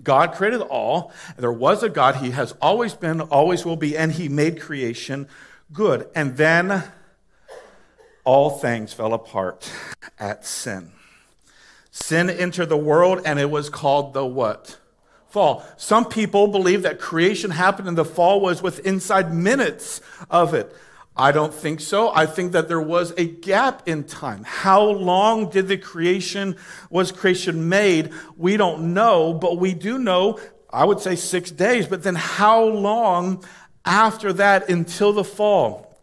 God 0.02 0.32
created 0.32 0.62
all. 0.62 1.12
There 1.36 1.52
was 1.52 1.82
a 1.82 1.88
God. 1.88 2.16
He 2.16 2.30
has 2.30 2.52
always 2.62 2.94
been, 2.94 3.20
always 3.20 3.64
will 3.64 3.76
be, 3.76 3.96
and 3.96 4.12
He 4.12 4.28
made 4.28 4.60
creation 4.60 5.28
good. 5.72 6.08
And 6.14 6.36
then 6.36 6.84
all 8.24 8.50
things 8.50 8.92
fell 8.92 9.12
apart 9.12 9.70
at 10.18 10.46
sin. 10.46 10.92
Sin 11.92 12.28
entered 12.30 12.70
the 12.70 12.76
world, 12.76 13.20
and 13.24 13.38
it 13.38 13.50
was 13.50 13.68
called 13.68 14.14
the 14.14 14.26
what? 14.26 14.78
Fall. 15.28 15.64
Some 15.76 16.06
people 16.06 16.48
believe 16.48 16.82
that 16.82 16.98
creation 16.98 17.52
happened 17.52 17.88
and 17.88 17.96
the 17.96 18.04
fall 18.04 18.40
was 18.40 18.62
with 18.62 18.84
inside 18.86 19.32
minutes 19.32 20.00
of 20.28 20.52
it. 20.52 20.74
I 21.16 21.32
don't 21.32 21.54
think 21.54 21.80
so. 21.80 22.10
I 22.14 22.26
think 22.26 22.52
that 22.52 22.68
there 22.68 22.80
was 22.80 23.12
a 23.16 23.26
gap 23.26 23.86
in 23.86 24.04
time. 24.04 24.44
How 24.44 24.82
long 24.82 25.50
did 25.50 25.68
the 25.68 25.76
creation 25.76 26.56
was 26.90 27.12
creation 27.12 27.68
made? 27.68 28.10
We 28.36 28.56
don't 28.56 28.94
know, 28.94 29.32
but 29.34 29.58
we 29.58 29.74
do 29.74 29.98
know, 29.98 30.38
I 30.70 30.84
would 30.84 31.00
say 31.00 31.16
6 31.16 31.50
days, 31.52 31.86
but 31.86 32.02
then 32.02 32.14
how 32.14 32.64
long 32.64 33.44
after 33.84 34.32
that 34.34 34.68
until 34.68 35.12
the 35.12 35.24
fall? 35.24 35.98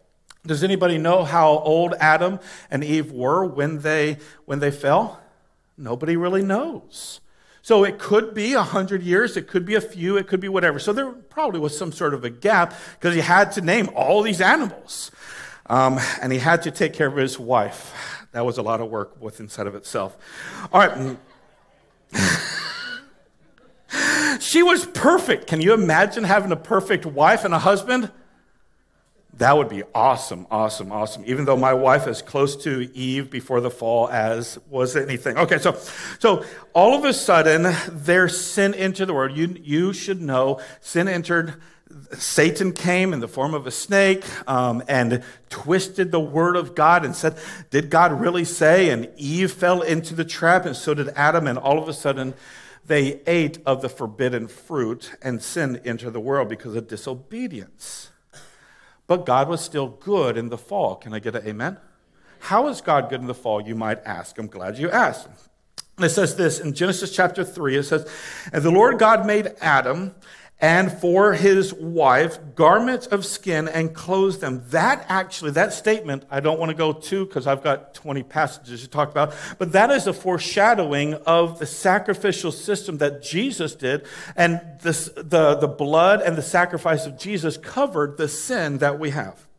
Does 0.46 0.64
anybody 0.64 0.98
know 0.98 1.22
how 1.24 1.58
old 1.58 1.94
Adam 2.00 2.40
and 2.70 2.82
Eve 2.82 3.12
were 3.12 3.44
when 3.44 3.80
they 3.82 4.18
when 4.44 4.58
they 4.58 4.70
fell? 4.70 5.19
Nobody 5.80 6.16
really 6.16 6.42
knows. 6.42 7.20
So 7.62 7.84
it 7.84 7.98
could 7.98 8.34
be 8.34 8.52
a 8.52 8.62
hundred 8.62 9.02
years, 9.02 9.36
it 9.36 9.48
could 9.48 9.64
be 9.64 9.74
a 9.74 9.80
few, 9.80 10.16
it 10.16 10.26
could 10.26 10.40
be 10.40 10.48
whatever. 10.48 10.78
So 10.78 10.92
there 10.92 11.10
probably 11.10 11.60
was 11.60 11.76
some 11.76 11.92
sort 11.92 12.14
of 12.14 12.24
a 12.24 12.30
gap 12.30 12.74
because 12.98 13.14
he 13.14 13.20
had 13.20 13.52
to 13.52 13.60
name 13.60 13.90
all 13.94 14.22
these 14.22 14.40
animals. 14.40 15.10
Um, 15.66 16.00
and 16.20 16.32
he 16.32 16.38
had 16.38 16.62
to 16.62 16.70
take 16.70 16.92
care 16.92 17.06
of 17.06 17.16
his 17.16 17.38
wife. 17.38 18.26
That 18.32 18.44
was 18.44 18.58
a 18.58 18.62
lot 18.62 18.80
of 18.80 18.90
work 18.90 19.20
with 19.20 19.40
inside 19.40 19.66
of 19.66 19.74
itself. 19.74 20.16
All 20.72 20.80
right. 20.80 21.16
she 24.40 24.62
was 24.62 24.86
perfect. 24.86 25.46
Can 25.46 25.60
you 25.60 25.72
imagine 25.72 26.24
having 26.24 26.52
a 26.52 26.56
perfect 26.56 27.06
wife 27.06 27.44
and 27.44 27.54
a 27.54 27.58
husband? 27.58 28.10
That 29.40 29.56
would 29.56 29.70
be 29.70 29.84
awesome, 29.94 30.46
awesome, 30.50 30.92
awesome. 30.92 31.22
Even 31.24 31.46
though 31.46 31.56
my 31.56 31.72
wife 31.72 32.06
is 32.06 32.20
close 32.20 32.62
to 32.64 32.90
Eve 32.94 33.30
before 33.30 33.62
the 33.62 33.70
fall 33.70 34.06
as 34.10 34.58
was 34.68 34.96
anything. 34.96 35.38
Okay, 35.38 35.56
so 35.56 35.78
so 36.18 36.44
all 36.74 36.94
of 36.94 37.06
a 37.06 37.14
sudden 37.14 37.74
there's 37.88 38.38
sin 38.38 38.74
into 38.74 39.06
the 39.06 39.14
world. 39.14 39.34
You 39.34 39.56
you 39.62 39.94
should 39.94 40.20
know 40.20 40.60
sin 40.82 41.08
entered. 41.08 41.54
Satan 42.12 42.72
came 42.72 43.14
in 43.14 43.20
the 43.20 43.28
form 43.28 43.54
of 43.54 43.66
a 43.66 43.70
snake 43.70 44.24
um, 44.46 44.82
and 44.86 45.22
twisted 45.48 46.12
the 46.12 46.20
word 46.20 46.54
of 46.54 46.74
God 46.74 47.02
and 47.02 47.16
said, 47.16 47.38
"Did 47.70 47.88
God 47.88 48.20
really 48.20 48.44
say?" 48.44 48.90
And 48.90 49.08
Eve 49.16 49.52
fell 49.52 49.80
into 49.80 50.14
the 50.14 50.26
trap, 50.26 50.66
and 50.66 50.76
so 50.76 50.92
did 50.92 51.08
Adam. 51.16 51.46
And 51.46 51.56
all 51.56 51.78
of 51.82 51.88
a 51.88 51.94
sudden, 51.94 52.34
they 52.84 53.22
ate 53.26 53.58
of 53.64 53.80
the 53.80 53.88
forbidden 53.88 54.48
fruit, 54.48 55.12
and 55.22 55.42
sin 55.42 55.80
entered 55.82 56.12
the 56.12 56.20
world 56.20 56.50
because 56.50 56.76
of 56.76 56.88
disobedience. 56.88 58.09
But 59.10 59.26
God 59.26 59.48
was 59.48 59.60
still 59.60 59.88
good 59.88 60.36
in 60.36 60.50
the 60.50 60.56
fall. 60.56 60.94
Can 60.94 61.12
I 61.12 61.18
get 61.18 61.34
an 61.34 61.44
amen? 61.44 61.78
How 62.38 62.68
is 62.68 62.80
God 62.80 63.10
good 63.10 63.20
in 63.20 63.26
the 63.26 63.34
fall, 63.34 63.60
you 63.60 63.74
might 63.74 63.98
ask? 64.04 64.38
I'm 64.38 64.46
glad 64.46 64.78
you 64.78 64.88
asked. 64.88 65.26
It 65.98 66.10
says 66.10 66.36
this 66.36 66.60
in 66.60 66.74
Genesis 66.74 67.10
chapter 67.10 67.42
3 67.42 67.78
it 67.78 67.82
says, 67.82 68.08
And 68.52 68.62
the 68.62 68.70
Lord 68.70 69.00
God 69.00 69.26
made 69.26 69.52
Adam 69.60 70.14
and 70.60 70.92
for 70.92 71.32
his 71.32 71.72
wife 71.74 72.38
garments 72.54 73.06
of 73.06 73.24
skin 73.24 73.68
and 73.68 73.94
clothed 73.94 74.40
them. 74.40 74.62
That 74.68 75.04
actually, 75.08 75.52
that 75.52 75.72
statement, 75.72 76.24
I 76.30 76.40
don't 76.40 76.58
want 76.58 76.70
to 76.70 76.76
go 76.76 76.92
to 76.92 77.26
because 77.26 77.46
I've 77.46 77.62
got 77.62 77.94
20 77.94 78.22
passages 78.24 78.82
to 78.82 78.88
talk 78.88 79.10
about, 79.10 79.34
but 79.58 79.72
that 79.72 79.90
is 79.90 80.06
a 80.06 80.12
foreshadowing 80.12 81.14
of 81.14 81.58
the 81.58 81.66
sacrificial 81.66 82.52
system 82.52 82.98
that 82.98 83.22
Jesus 83.22 83.74
did. 83.74 84.06
And 84.36 84.60
this, 84.82 85.10
the, 85.16 85.56
the 85.56 85.68
blood 85.68 86.20
and 86.20 86.36
the 86.36 86.42
sacrifice 86.42 87.06
of 87.06 87.18
Jesus 87.18 87.56
covered 87.56 88.16
the 88.16 88.28
sin 88.28 88.78
that 88.78 88.98
we 88.98 89.10
have 89.10 89.49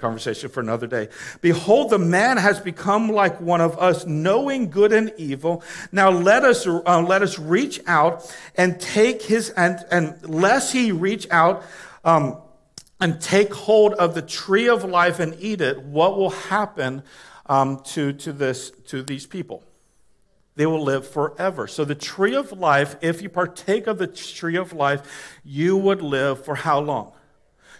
conversation 0.00 0.48
for 0.48 0.60
another 0.60 0.86
day. 0.86 1.08
Behold, 1.40 1.90
the 1.90 1.98
man 1.98 2.36
has 2.36 2.58
become 2.60 3.10
like 3.10 3.40
one 3.40 3.60
of 3.60 3.78
us, 3.78 4.06
knowing 4.06 4.70
good 4.70 4.92
and 4.92 5.12
evil. 5.16 5.62
Now 5.92 6.10
let 6.10 6.44
us 6.44 6.66
uh, 6.66 7.02
let 7.06 7.22
us 7.22 7.38
reach 7.38 7.80
out 7.86 8.34
and 8.56 8.80
take 8.80 9.22
his 9.22 9.50
and 9.50 9.84
and 9.90 10.28
lest 10.28 10.72
he 10.72 10.92
reach 10.92 11.28
out. 11.30 11.62
Um, 12.04 12.38
and 13.00 13.20
take 13.20 13.54
hold 13.54 13.94
of 13.94 14.14
the 14.14 14.22
tree 14.22 14.68
of 14.68 14.84
life 14.84 15.20
and 15.20 15.34
eat 15.40 15.60
it, 15.60 15.82
what 15.82 16.18
will 16.18 16.30
happen 16.30 17.02
um, 17.46 17.80
to, 17.82 18.12
to, 18.12 18.32
this, 18.32 18.70
to 18.86 19.02
these 19.02 19.26
people? 19.26 19.64
They 20.56 20.66
will 20.66 20.82
live 20.82 21.08
forever. 21.08 21.66
So, 21.66 21.84
the 21.86 21.94
tree 21.94 22.34
of 22.34 22.52
life, 22.52 22.96
if 23.00 23.22
you 23.22 23.30
partake 23.30 23.86
of 23.86 23.96
the 23.96 24.06
tree 24.06 24.56
of 24.56 24.74
life, 24.74 25.38
you 25.42 25.76
would 25.76 26.02
live 26.02 26.44
for 26.44 26.54
how 26.54 26.80
long? 26.80 27.12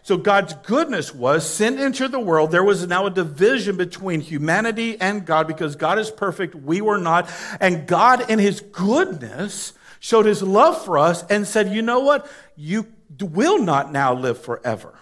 So 0.03 0.17
God's 0.17 0.55
goodness 0.55 1.15
was 1.15 1.49
sin 1.49 1.79
entered 1.79 2.13
the 2.13 2.21
world. 2.21 2.51
There 2.51 2.65
was 2.65 2.87
now 2.87 3.07
a 3.07 3.11
division 3.11 3.77
between 3.77 4.21
humanity 4.21 5.01
and 5.01 5.27
God 5.27 5.47
because 5.47 5.77
God 5.77 5.99
is 5.99 6.11
perfect, 6.11 6.55
we 6.55 6.81
were 6.81 6.99
not. 6.99 7.31
And 7.61 7.87
God, 7.87 8.31
in 8.31 8.39
his 8.39 8.61
goodness, 8.61 9.73
showed 9.99 10.27
his 10.27 10.43
love 10.43 10.83
for 10.85 10.99
us 10.99 11.23
and 11.25 11.47
said, 11.47 11.73
You 11.73 11.83
know 11.83 12.01
what? 12.01 12.31
You 12.57 12.87
will 13.21 13.63
not 13.63 13.93
now 13.93 14.15
live 14.15 14.41
forever. 14.41 14.95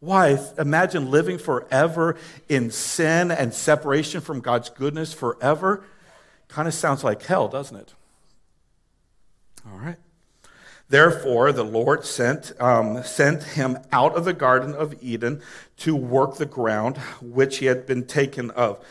Why? 0.00 0.38
Imagine 0.58 1.10
living 1.10 1.38
forever 1.38 2.16
in 2.48 2.70
sin 2.70 3.30
and 3.30 3.54
separation 3.54 4.20
from 4.20 4.40
God's 4.40 4.68
goodness 4.68 5.12
forever. 5.12 5.84
Kind 6.48 6.68
of 6.68 6.74
sounds 6.74 7.02
like 7.02 7.22
hell, 7.22 7.48
doesn't 7.48 7.76
it? 7.76 7.94
All 9.66 9.78
right. 9.78 9.96
Therefore, 10.88 11.50
the 11.52 11.64
Lord 11.64 12.04
sent, 12.04 12.52
um, 12.60 13.02
sent 13.02 13.42
him 13.42 13.78
out 13.90 14.14
of 14.16 14.24
the 14.24 14.34
Garden 14.34 14.74
of 14.74 14.94
Eden 15.02 15.40
to 15.78 15.96
work 15.96 16.36
the 16.36 16.46
ground 16.46 16.98
which 17.20 17.58
he 17.58 17.66
had 17.66 17.86
been 17.86 18.04
taken 18.04 18.50
of. 18.50 18.84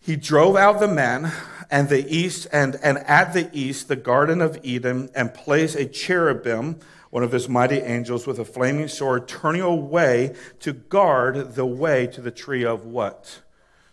He 0.00 0.16
drove 0.16 0.56
out 0.56 0.80
the 0.80 0.88
man 0.88 1.30
and 1.70 1.88
the 1.88 2.04
east, 2.12 2.48
and, 2.52 2.76
and 2.82 2.98
at 2.98 3.32
the 3.32 3.48
east, 3.52 3.86
the 3.86 3.94
Garden 3.94 4.40
of 4.40 4.58
Eden, 4.64 5.10
and 5.14 5.32
placed 5.32 5.76
a 5.76 5.86
cherubim, 5.86 6.80
one 7.10 7.22
of 7.22 7.30
his 7.30 7.48
mighty 7.48 7.78
angels, 7.78 8.26
with 8.26 8.40
a 8.40 8.44
flaming 8.44 8.88
sword, 8.88 9.28
turning 9.28 9.60
away 9.60 10.34
to 10.58 10.72
guard 10.72 11.54
the 11.54 11.64
way 11.64 12.08
to 12.08 12.20
the 12.20 12.32
tree 12.32 12.64
of 12.64 12.84
what? 12.84 13.42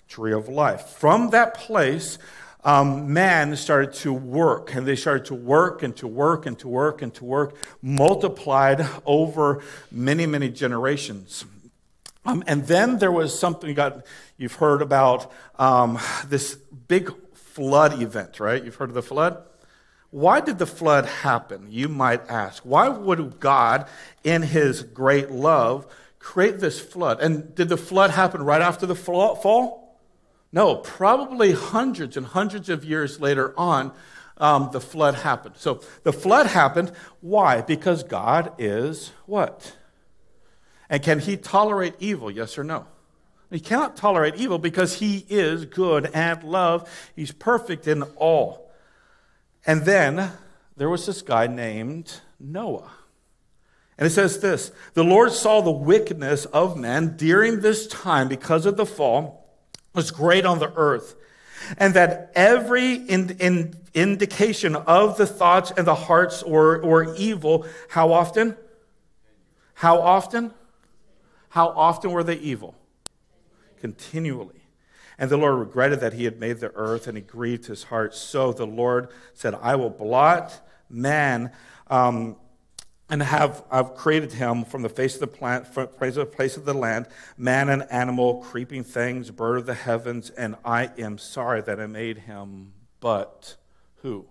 Tree 0.08 0.34
of 0.34 0.50
life. 0.50 0.88
From 0.88 1.30
that 1.30 1.54
place, 1.54 2.18
um, 2.64 3.14
man 3.14 3.56
started 3.56 3.94
to 4.02 4.12
work, 4.12 4.76
and 4.76 4.86
they 4.86 4.96
started 4.96 5.26
to 5.26 5.36
work 5.36 5.82
and 5.82 5.96
to 5.98 6.08
work 6.08 6.46
and 6.46 6.60
to 6.60 6.68
work 6.68 7.02
and 7.02 7.14
to 7.16 7.26
work, 7.26 7.56
multiplied 7.82 8.86
over 9.06 9.62
many, 9.92 10.26
many 10.26 10.50
generations. 10.50 11.46
Um, 12.26 12.44
and 12.48 12.68
then 12.68 12.98
there 13.00 13.12
was 13.12 13.38
something 13.38 13.70
you 13.70 13.76
got, 13.76 14.06
you've 14.38 14.56
heard 14.56 14.82
about 14.82 15.32
um, 15.58 16.00
this 16.28 16.56
big 16.56 17.12
flood 17.34 18.02
event, 18.02 18.40
right? 18.40 18.64
You've 18.64 18.76
heard 18.76 18.90
of 18.90 18.96
the 18.96 19.02
flood? 19.02 19.44
Why 20.12 20.42
did 20.42 20.58
the 20.58 20.66
flood 20.66 21.06
happen? 21.06 21.68
You 21.70 21.88
might 21.88 22.30
ask. 22.30 22.64
Why 22.64 22.88
would 22.90 23.40
God, 23.40 23.88
in 24.24 24.42
his 24.42 24.82
great 24.82 25.30
love, 25.30 25.88
create 26.18 26.60
this 26.60 26.80
flood? 26.80 27.22
And 27.22 27.54
did 27.56 27.70
the 27.70 27.78
flood 27.78 28.12
happen 28.12 28.44
right 28.44 28.62
after 28.62 28.86
the 28.86 28.96
fall? 28.96 29.89
No, 30.52 30.76
probably 30.76 31.52
hundreds 31.52 32.18
and 32.18 32.26
hundreds 32.26 32.70
of 32.70 32.84
years 32.84 33.20
later 33.20 33.54
on, 33.58 33.92
um, 34.38 34.70
the 34.72 34.82
flood 34.82 35.16
happened. 35.16 35.56
So 35.58 35.82
the 36.04 36.14
flood 36.14 36.48
happened. 36.48 36.92
Why? 37.22 37.62
Because 37.62 38.04
God 38.04 38.54
is 38.58 39.12
what? 39.26 39.76
And 40.90 41.04
can 41.04 41.20
he 41.20 41.38
tolerate 41.38 41.94
evil? 42.00 42.32
Yes 42.32 42.58
or 42.58 42.64
no? 42.64 42.88
He 43.52 43.60
cannot 43.60 43.96
tolerate 43.96 44.36
evil 44.36 44.60
because 44.60 44.96
he 44.96 45.26
is 45.30 45.66
good 45.66 46.10
and 46.14 46.44
love. 46.44 46.90
He's 47.16 47.32
perfect 47.32 47.88
in 47.88 48.04
all. 48.16 48.72
And 49.66 49.86
then 49.86 50.32
there 50.78 50.90
was 50.90 51.06
this 51.06 51.22
guy 51.22 51.48
named 51.48 52.22
Noah. 52.40 52.92
And 53.98 54.08
it 54.08 54.12
says 54.12 54.40
this 54.40 54.72
The 54.94 55.04
Lord 55.04 55.32
saw 55.32 55.62
the 55.62 55.72
wickedness 55.72 56.46
of 56.46 56.78
men 56.78 57.18
during 57.18 57.60
this 57.60 57.88
time 57.88 58.28
because 58.28 58.66
of 58.66 58.78
the 58.78 58.86
fall 58.86 59.39
was 60.00 60.12
great 60.12 60.46
on 60.46 60.60
the 60.60 60.72
earth, 60.78 61.16
and 61.78 61.94
that 61.94 62.32
every 62.36 62.94
in, 62.94 63.32
in, 63.42 63.76
indication 63.94 64.78
of 64.78 65.18
the 65.18 65.28
thoughts 65.28 65.74
and 65.76 65.86
the 65.86 65.94
hearts 65.94 66.42
or, 66.42 66.80
evil, 67.16 67.66
how 67.90 68.14
often? 68.14 68.56
How 69.74 70.00
often? 70.00 70.54
How 71.50 71.68
often 71.68 72.12
were 72.12 72.24
they 72.24 72.38
evil? 72.38 72.76
Continually. 73.82 74.62
And 75.18 75.30
the 75.30 75.36
Lord 75.36 75.60
regretted 75.60 76.00
that 76.00 76.14
he 76.14 76.24
had 76.24 76.40
made 76.40 76.60
the 76.60 76.74
earth, 76.76 77.06
and 77.06 77.18
he 77.18 77.22
grieved 77.22 77.66
his 77.66 77.84
heart. 77.84 78.16
So 78.16 78.54
the 78.54 78.66
Lord 78.66 79.10
said, 79.34 79.54
I 79.54 79.76
will 79.76 79.90
blot 79.90 80.62
man. 80.90 81.52
Um, 81.88 82.38
and 83.10 83.24
have 83.24 83.64
I've 83.72 83.96
created 83.96 84.34
him 84.34 84.66
from 84.66 84.84
the 84.84 84.90
face 84.90 85.16
of 85.16 85.22
the 85.22 85.28
plant, 85.28 85.68
from 85.68 85.88
the 86.00 86.26
face 86.26 86.58
of 86.58 86.66
the 86.66 86.74
land, 86.74 87.08
man 87.38 87.70
and 87.70 87.84
animal, 87.92 88.42
creeping 88.42 88.84
things, 88.84 89.32
bird 89.32 89.58
of 89.58 89.66
the 89.66 89.74
heavens, 89.74 90.30
and 90.30 90.56
I 90.64 90.92
am 90.98 91.18
sorry 91.18 91.62
that 91.62 91.80
I 91.80 91.88
made 91.88 92.20
him. 92.20 92.74
But 93.00 93.56
who? 94.02 94.26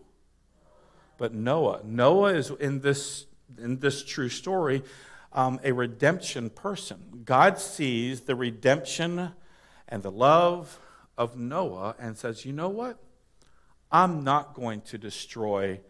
But 1.17 1.35
Noah. 1.35 1.81
Noah 1.85 2.35
is 2.35 2.51
in 2.51 2.81
this 2.81 3.27
in 3.57 3.79
this 3.79 4.05
true 4.05 4.29
story 4.29 4.83
um, 5.33 5.61
a 5.65 5.73
redemption 5.73 6.51
person. 6.51 7.23
God 7.25 7.59
sees 7.59 8.23
the 8.23 8.37
redemption 8.37 9.33
and 9.89 10.03
the 10.03 10.11
love 10.11 10.79
of 11.17 11.37
Noah 11.37 11.97
and 11.99 12.17
says, 12.17 12.45
you 12.45 12.53
know 12.53 12.69
what? 12.69 12.99
I'm 13.91 14.23
not 14.23 14.55
going 14.55 14.83
to 14.83 14.99
destroy 14.99 15.81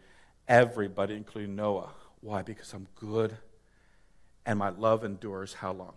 everybody, 0.47 1.15
including 1.15 1.55
Noah. 1.55 1.91
Why? 2.21 2.41
Because 2.41 2.73
I'm 2.73 2.87
good 2.95 3.37
and 4.45 4.57
my 4.59 4.69
love 4.69 5.03
endures 5.03 5.53
how 5.55 5.71
long? 5.73 5.93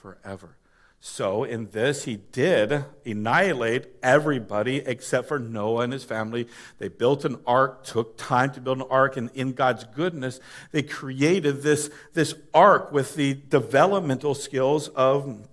Forever. 0.00 0.56
So, 1.02 1.44
in 1.44 1.70
this, 1.70 2.04
he 2.04 2.16
did 2.16 2.84
annihilate 3.06 3.86
everybody 4.02 4.76
except 4.78 5.28
for 5.28 5.38
Noah 5.38 5.82
and 5.82 5.92
his 5.94 6.04
family. 6.04 6.46
They 6.78 6.88
built 6.88 7.24
an 7.24 7.38
ark, 7.46 7.84
took 7.84 8.18
time 8.18 8.52
to 8.52 8.60
build 8.60 8.78
an 8.78 8.86
ark, 8.90 9.16
and 9.16 9.30
in 9.34 9.52
God's 9.52 9.84
goodness, 9.84 10.40
they 10.72 10.82
created 10.82 11.62
this, 11.62 11.90
this 12.12 12.34
ark 12.52 12.92
with 12.92 13.14
the 13.14 13.34
developmental 13.48 14.34
skills 14.34 14.88
of 14.88 15.48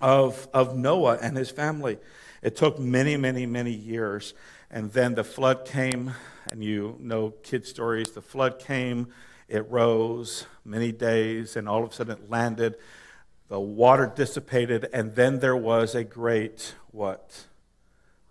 of, 0.00 0.48
of 0.52 0.76
Noah 0.76 1.18
and 1.20 1.36
his 1.36 1.50
family. 1.50 1.98
It 2.42 2.56
took 2.56 2.78
many, 2.78 3.16
many, 3.16 3.46
many 3.46 3.72
years. 3.72 4.34
And 4.70 4.92
then 4.92 5.14
the 5.14 5.24
flood 5.24 5.64
came, 5.64 6.12
and 6.50 6.62
you 6.62 6.96
know 7.00 7.30
kid 7.42 7.66
stories. 7.66 8.12
The 8.12 8.22
flood 8.22 8.58
came, 8.58 9.08
it 9.48 9.70
rose 9.70 10.46
many 10.64 10.92
days, 10.92 11.56
and 11.56 11.68
all 11.68 11.84
of 11.84 11.90
a 11.90 11.94
sudden 11.94 12.18
it 12.18 12.30
landed. 12.30 12.76
The 13.48 13.60
water 13.60 14.12
dissipated, 14.14 14.88
and 14.92 15.14
then 15.14 15.38
there 15.38 15.56
was 15.56 15.94
a 15.94 16.02
great, 16.02 16.74
what? 16.90 17.46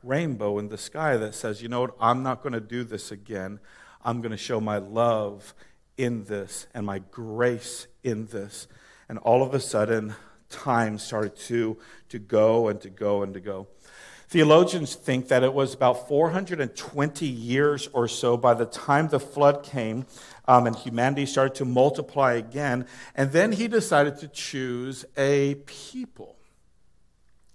Rainbow 0.04 0.60
in 0.60 0.68
the 0.68 0.78
sky 0.78 1.18
that 1.18 1.34
says, 1.34 1.62
you 1.62 1.70
know 1.70 1.82
what? 1.82 1.96
I'm 2.00 2.22
not 2.22 2.42
going 2.44 2.54
to 2.54 2.60
do 2.60 2.84
this 2.84 3.12
again. 3.12 3.60
I'm 4.04 4.22
going 4.22 4.32
to 4.32 4.38
show 4.38 4.60
my 4.60 4.78
love 4.78 5.54
in 5.98 6.25
this 6.25 6.68
and 6.74 6.86
my 6.86 7.00
grace 7.00 7.88
in 8.04 8.25
this. 8.28 8.68
And 9.08 9.18
all 9.20 9.42
of 9.42 9.54
a 9.54 9.60
sudden, 9.60 10.16
time 10.50 10.98
started 10.98 11.36
to, 11.36 11.78
to 12.10 12.20
go 12.20 12.68
and 12.68 12.80
to 12.82 12.90
go 12.90 13.24
and 13.24 13.34
to 13.34 13.40
go. 13.40 13.68
Theologians 14.27 14.96
think 14.96 15.27
that 15.27 15.44
it 15.44 15.53
was 15.53 15.74
about 15.74 16.07
420 16.07 17.25
years 17.25 17.88
or 17.94 18.07
so 18.07 18.38
by 18.38 18.53
the 18.53 18.66
time 18.66 19.07
the 19.07 19.20
flood 19.20 19.64
came 19.64 20.05
um, 20.48 20.66
and 20.66 20.75
humanity 20.75 21.25
started 21.25 21.55
to 21.55 21.66
multiply 21.66 22.33
again. 22.33 22.88
And 23.16 23.31
then 23.31 23.51
he 23.51 23.68
decided 23.68 24.18
to 24.20 24.27
choose 24.27 25.05
a 25.16 25.55
people. 25.66 26.38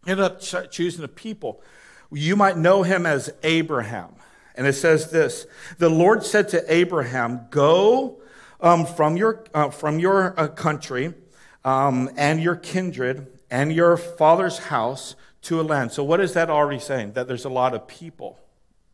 He 0.04 0.12
ended 0.12 0.24
up 0.24 0.40
ch- 0.40 0.70
choosing 0.70 1.04
a 1.04 1.09
people. 1.09 1.62
You 2.12 2.37
might 2.37 2.56
know 2.56 2.83
him 2.83 3.04
as 3.04 3.33
Abraham. 3.42 4.14
And 4.54 4.66
it 4.66 4.74
says 4.74 5.11
this 5.11 5.46
The 5.78 5.88
Lord 5.88 6.24
said 6.24 6.48
to 6.50 6.72
Abraham, 6.72 7.46
Go 7.50 8.20
um, 8.61 8.87
from 8.87 9.16
your, 9.16 9.44
uh, 9.54 9.70
from 9.70 9.98
your 9.98 10.38
uh, 10.38 10.48
country 10.48 11.14
um, 11.64 12.11
and 12.16 12.40
your 12.40 12.56
kindred 12.56 13.26
and 13.50 13.72
your 13.72 13.96
father's 13.96 14.59
house 14.59 15.16
to 15.42 15.61
a 15.61 15.62
land. 15.62 15.92
So, 15.92 16.05
what 16.05 16.20
is 16.20 16.35
that 16.35 16.50
already 16.50 16.81
saying? 16.81 17.12
That 17.12 17.29
there's 17.29 17.44
a 17.44 17.50
lot 17.50 17.74
of 17.74 17.87
people, 17.87 18.38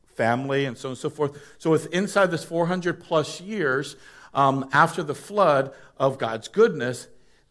family, 0.06 0.64
and 0.64 0.76
so 0.76 0.88
on 0.88 0.92
and 0.92 0.98
so 0.98 1.10
forth. 1.10 1.40
So, 1.58 1.70
with 1.70 1.92
inside 1.92 2.30
this 2.30 2.44
400 2.44 3.00
plus 3.00 3.40
years 3.40 3.96
um, 4.34 4.68
after 4.72 5.02
the 5.02 5.14
flood 5.14 5.72
of 5.96 6.18
God's 6.18 6.48
goodness, 6.48 7.08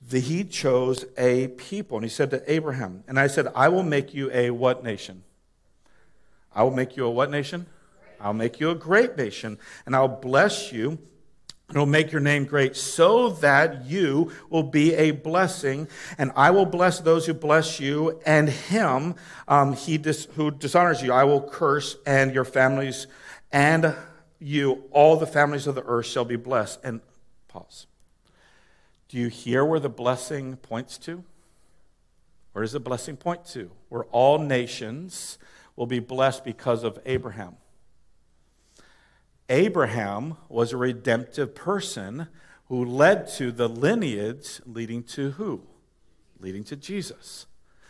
the, 0.08 0.20
he 0.20 0.44
chose 0.44 1.06
a 1.18 1.48
people. 1.50 1.98
And 1.98 2.06
he 2.06 2.10
said 2.10 2.30
to 2.32 2.52
Abraham, 2.52 3.04
And 3.08 3.20
I 3.20 3.28
said, 3.28 3.48
I 3.56 3.70
will 3.70 3.84
make 3.84 4.14
you 4.14 4.30
a 4.32 4.52
what 4.52 4.84
nation? 4.84 5.24
I 6.54 6.64
will 6.64 6.72
make 6.72 6.96
you 6.96 7.06
a 7.06 7.12
what 7.12 7.32
nation? 7.32 7.66
I'll 8.20 8.34
make 8.34 8.60
you 8.60 8.70
a 8.70 8.76
great 8.76 9.18
nation, 9.18 9.60
and 9.86 9.96
I'll 9.96 10.08
bless 10.08 10.72
you 10.72 11.00
will 11.74 11.86
make 11.86 12.12
your 12.12 12.22
name 12.22 12.46
great 12.46 12.76
so 12.76 13.30
that 13.30 13.86
you 13.86 14.32
will 14.50 14.64
be 14.64 14.94
a 14.94 15.12
blessing. 15.12 15.88
And 16.18 16.32
I 16.36 16.52
will 16.52 16.66
bless 16.66 17.00
those 17.00 17.26
who 17.26 17.34
bless 17.34 17.80
you, 17.80 18.20
and 18.26 18.50
him 18.50 19.16
um, 19.48 19.74
he 19.74 19.98
dis- 19.98 20.28
who 20.36 20.52
dishonors 20.52 21.02
you, 21.02 21.12
I 21.12 21.24
will 21.24 21.42
curse, 21.42 21.98
and 22.06 22.34
your 22.34 22.46
families 22.46 23.08
and 23.52 23.96
you, 24.40 24.84
all 24.92 25.16
the 25.16 25.26
families 25.26 25.66
of 25.66 25.76
the 25.76 25.84
earth 25.84 26.06
shall 26.06 26.26
be 26.26 26.36
blessed. 26.36 26.80
And 26.84 27.02
pause. 27.48 27.88
Do 29.08 29.18
you 29.18 29.28
hear 29.28 29.64
where 29.64 29.80
the 29.80 29.90
blessing 29.90 30.58
points 30.58 30.98
to? 31.00 31.24
Where 32.52 32.64
does 32.64 32.74
the 32.74 32.80
blessing 32.80 33.18
point 33.18 33.46
to? 33.48 33.72
Where 33.90 34.04
all 34.06 34.40
nations 34.40 35.38
will 35.76 35.86
be 35.86 36.00
blessed 36.00 36.44
because 36.44 36.84
of 36.84 37.00
Abraham. 37.06 37.56
Abraham 39.50 40.38
was 40.50 40.74
a 40.74 40.78
redemptive 40.78 41.54
person 41.54 42.28
who 42.68 42.84
led 42.84 43.28
to 43.28 43.52
the 43.52 43.70
lineage 43.70 44.60
leading 44.66 45.04
to 45.04 45.32
who? 45.32 45.64
Leading 46.40 46.64
to 46.66 46.76
Jesus. 46.76 47.46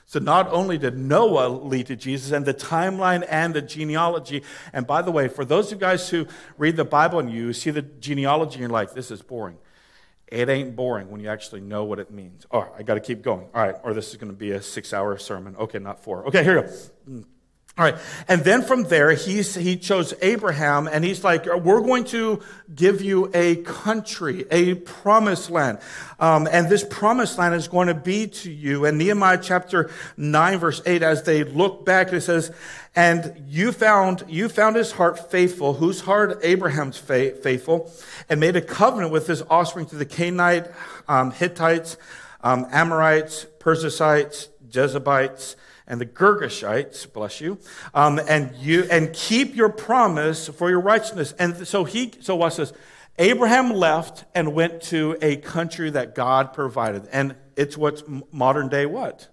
So 0.06 0.20
not 0.20 0.52
only 0.52 0.78
did 0.78 0.98
Noah 0.98 1.48
lead 1.50 1.88
to 1.88 1.96
Jesus 1.96 2.32
and 2.32 2.46
the 2.46 2.54
timeline 2.54 3.26
and 3.28 3.54
the 3.54 3.62
genealogy, 3.62 4.44
and 4.72 4.86
by 4.86 5.02
the 5.02 5.12
way, 5.12 5.28
for 5.28 5.44
those 5.44 5.68
of 5.68 5.74
you 5.74 5.80
guys 5.80 6.10
who 6.10 6.28
read 6.58 6.76
the 6.76 6.86
Bible 6.86 7.20
and 7.20 7.32
you 7.32 7.54
see 7.54 7.72
the 7.72 7.82
genealogy 7.82 8.56
and 8.56 8.62
you're 8.62 8.70
like, 8.70 8.94
this 8.94 9.10
is 9.10 9.22
boring. 9.22 9.58
It 10.28 10.50
ain't 10.50 10.76
boring 10.76 11.10
when 11.10 11.22
you 11.22 11.30
actually 11.30 11.62
know 11.62 11.86
what 11.86 12.00
it 12.00 12.12
means. 12.12 12.46
Oh, 12.52 12.68
I 12.78 12.84
got 12.84 12.96
to 12.96 13.00
keep 13.00 13.22
going. 13.22 13.48
All 13.54 13.62
right, 13.62 13.76
or 13.84 13.94
this 13.94 14.10
is 14.10 14.18
going 14.18 14.32
to 14.32 14.38
be 14.38 14.52
a 14.52 14.62
six 14.62 14.94
hour 14.94 15.18
sermon. 15.18 15.56
Okay, 15.56 15.80
not 15.80 16.04
four. 16.04 16.26
Okay, 16.28 16.44
here 16.44 16.62
we 16.62 16.68
go. 16.68 16.74
Mm. 17.10 17.26
All 17.78 17.84
right. 17.84 17.98
And 18.30 18.42
then 18.46 18.62
from 18.62 18.84
there, 18.84 19.12
he's, 19.12 19.54
he 19.54 19.76
chose 19.76 20.14
Abraham 20.22 20.88
and 20.88 21.04
he's 21.04 21.26
like, 21.26 21.46
we're 21.46 21.82
going 21.82 22.06
to 22.06 22.42
give 22.74 23.02
you 23.02 23.30
a 23.34 23.58
country, 23.58 24.46
a 24.50 24.76
promised 24.76 25.50
land. 25.50 25.80
Um, 26.18 26.48
and 26.50 26.70
this 26.70 26.86
promised 26.90 27.38
land 27.38 27.54
is 27.54 27.68
going 27.68 27.90
to 27.90 27.94
be 27.94 28.28
to 28.28 28.50
you. 28.50 28.86
And 28.86 28.98
Nehemiah 28.98 29.40
chapter 29.42 29.92
9, 30.16 30.58
verse 30.58 30.82
8, 30.86 31.04
as 31.04 31.24
they 31.24 31.44
look 31.44 31.84
back, 31.84 32.14
it 32.14 32.22
says, 32.22 32.50
and 32.96 33.44
you 33.50 33.74
found, 33.74 34.24
you 34.30 34.48
found 34.48 34.78
his 34.78 34.94
heart 34.94 35.30
faithful, 35.30 35.74
whose 35.74 36.00
heart 36.00 36.40
Abraham's 36.44 36.98
faithful, 36.98 37.92
and 38.30 38.40
made 38.40 38.56
a 38.56 38.62
covenant 38.62 39.12
with 39.12 39.28
his 39.28 39.42
offspring 39.50 39.86
to 39.88 39.98
the 39.98 40.06
Canaanite, 40.06 40.72
um, 41.10 41.32
Hittites, 41.32 41.98
um, 42.42 42.68
Amorites, 42.72 43.46
Perizzites, 43.60 44.48
Jebusites, 44.70 45.58
and 45.88 46.02
the 46.02 46.06
Girgashites, 46.06 47.12
bless 47.12 47.40
you, 47.40 47.60
um, 47.94 48.20
and 48.28 48.56
you 48.56 48.88
and 48.90 49.14
keep 49.14 49.56
your 49.56 49.70
promise 49.70 50.48
for 50.48 50.70
your 50.70 50.80
righteousness. 50.80 51.34
And 51.38 51.68
so 51.68 51.84
he, 51.84 52.14
so 52.22 52.36
watch 52.36 52.58
this. 52.58 52.74
Abraham 53.18 53.72
left 53.72 54.26
and 54.34 54.54
went 54.54 54.82
to 54.84 55.18
a 55.22 55.38
country 55.38 55.90
that 55.92 56.16
God 56.16 56.54
provided, 56.54 57.08
and 57.12 57.36
it's 57.56 57.78
what's 57.78 58.04
modern 58.32 58.68
day 58.68 58.86
what 58.86 59.30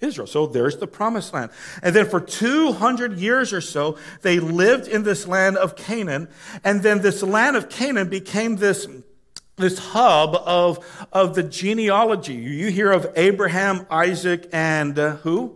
Israel. 0.00 0.26
So 0.26 0.46
there's 0.46 0.76
the 0.76 0.86
promised 0.86 1.32
land. 1.32 1.50
And 1.82 1.96
then 1.96 2.06
for 2.06 2.20
200 2.20 3.18
years 3.18 3.52
or 3.52 3.60
so, 3.60 3.96
they 4.22 4.38
lived 4.38 4.88
in 4.88 5.02
this 5.02 5.26
land 5.26 5.56
of 5.56 5.74
Canaan. 5.74 6.28
And 6.62 6.82
then 6.82 7.00
this 7.00 7.22
land 7.22 7.56
of 7.56 7.68
Canaan 7.68 8.08
became 8.08 8.56
this, 8.56 8.86
this 9.56 9.78
hub 9.78 10.36
of, 10.36 11.06
of 11.12 11.34
the 11.34 11.42
genealogy. 11.42 12.34
You 12.34 12.70
hear 12.70 12.92
of 12.92 13.10
Abraham, 13.16 13.86
Isaac, 13.90 14.48
and 14.52 14.98
uh, 14.98 15.16
who? 15.16 15.55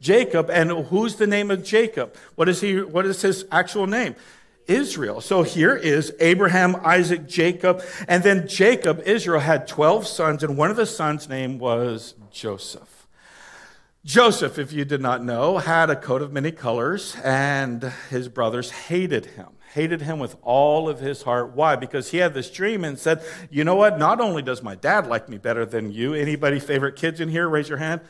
Jacob. 0.00 0.50
And 0.50 0.70
who's 0.86 1.16
the 1.16 1.26
name 1.26 1.50
of 1.50 1.64
Jacob? 1.64 2.14
What 2.34 2.48
is 2.48 2.60
he, 2.60 2.80
what 2.80 3.06
is 3.06 3.22
his 3.22 3.44
actual 3.50 3.86
name? 3.86 4.14
Israel. 4.68 5.22
So 5.22 5.42
here 5.42 5.74
is 5.74 6.12
Abraham, 6.20 6.76
Isaac, 6.84 7.26
Jacob, 7.26 7.82
and 8.06 8.22
then 8.22 8.46
Jacob, 8.46 9.02
Israel 9.06 9.40
had 9.40 9.66
12 9.66 10.06
sons, 10.06 10.42
and 10.42 10.58
one 10.58 10.70
of 10.70 10.76
the 10.76 10.86
sons' 10.86 11.28
name 11.28 11.58
was 11.58 12.14
Joseph. 12.30 13.06
Joseph, 14.04 14.58
if 14.58 14.72
you 14.72 14.84
did 14.84 15.00
not 15.00 15.24
know, 15.24 15.58
had 15.58 15.90
a 15.90 15.96
coat 15.96 16.22
of 16.22 16.32
many 16.32 16.52
colors, 16.52 17.16
and 17.24 17.82
his 18.10 18.28
brothers 18.28 18.70
hated 18.70 19.26
him. 19.26 19.48
Hated 19.72 20.02
him 20.02 20.18
with 20.18 20.36
all 20.42 20.88
of 20.88 21.00
his 21.00 21.22
heart. 21.22 21.52
Why? 21.54 21.76
Because 21.76 22.10
he 22.10 22.18
had 22.18 22.32
this 22.32 22.50
dream 22.50 22.84
and 22.84 22.98
said, 22.98 23.22
You 23.50 23.64
know 23.64 23.74
what? 23.74 23.98
Not 23.98 24.18
only 24.18 24.40
does 24.40 24.62
my 24.62 24.74
dad 24.74 25.06
like 25.06 25.28
me 25.28 25.36
better 25.36 25.66
than 25.66 25.92
you, 25.92 26.14
anybody 26.14 26.58
favorite 26.58 26.96
kids 26.96 27.20
in 27.20 27.28
here? 27.28 27.48
Raise 27.48 27.68
your 27.68 27.78
hand. 27.78 28.00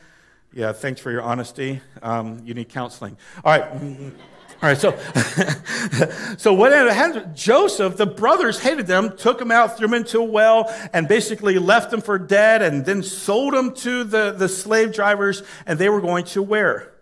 Yeah, 0.53 0.73
thanks 0.73 1.01
for 1.01 1.11
your 1.11 1.23
honesty. 1.23 1.81
Um, 2.03 2.41
you 2.45 2.55
need 2.55 2.69
counseling. 2.69 3.17
All 3.45 3.59
right. 3.59 4.13
All 4.61 4.69
right, 4.69 4.77
so, 4.77 4.91
so 6.37 6.53
what 6.53 6.73
happened, 6.73 7.37
Joseph, 7.37 7.97
the 7.97 8.07
brothers 8.07 8.59
hated 8.59 8.89
them, 8.89 9.17
took 9.17 9.41
him 9.41 9.53
out, 9.53 9.77
threw 9.77 9.87
him 9.87 9.95
into 9.95 10.19
a 10.19 10.25
well, 10.25 10.75
and 10.93 11.07
basically 11.07 11.61
left 11.61 11.93
him 11.93 12.01
for 12.01 12.19
dead, 12.19 12.61
and 12.61 12.85
then 12.85 13.05
sold 13.05 13.55
him 13.55 13.73
to 13.75 14.03
the, 14.03 14.33
the 14.33 14.49
slave 14.49 14.93
drivers, 14.93 15.45
and 15.65 15.79
they 15.79 15.89
were 15.89 16.01
going 16.01 16.25
to 16.25 16.43
where? 16.43 16.93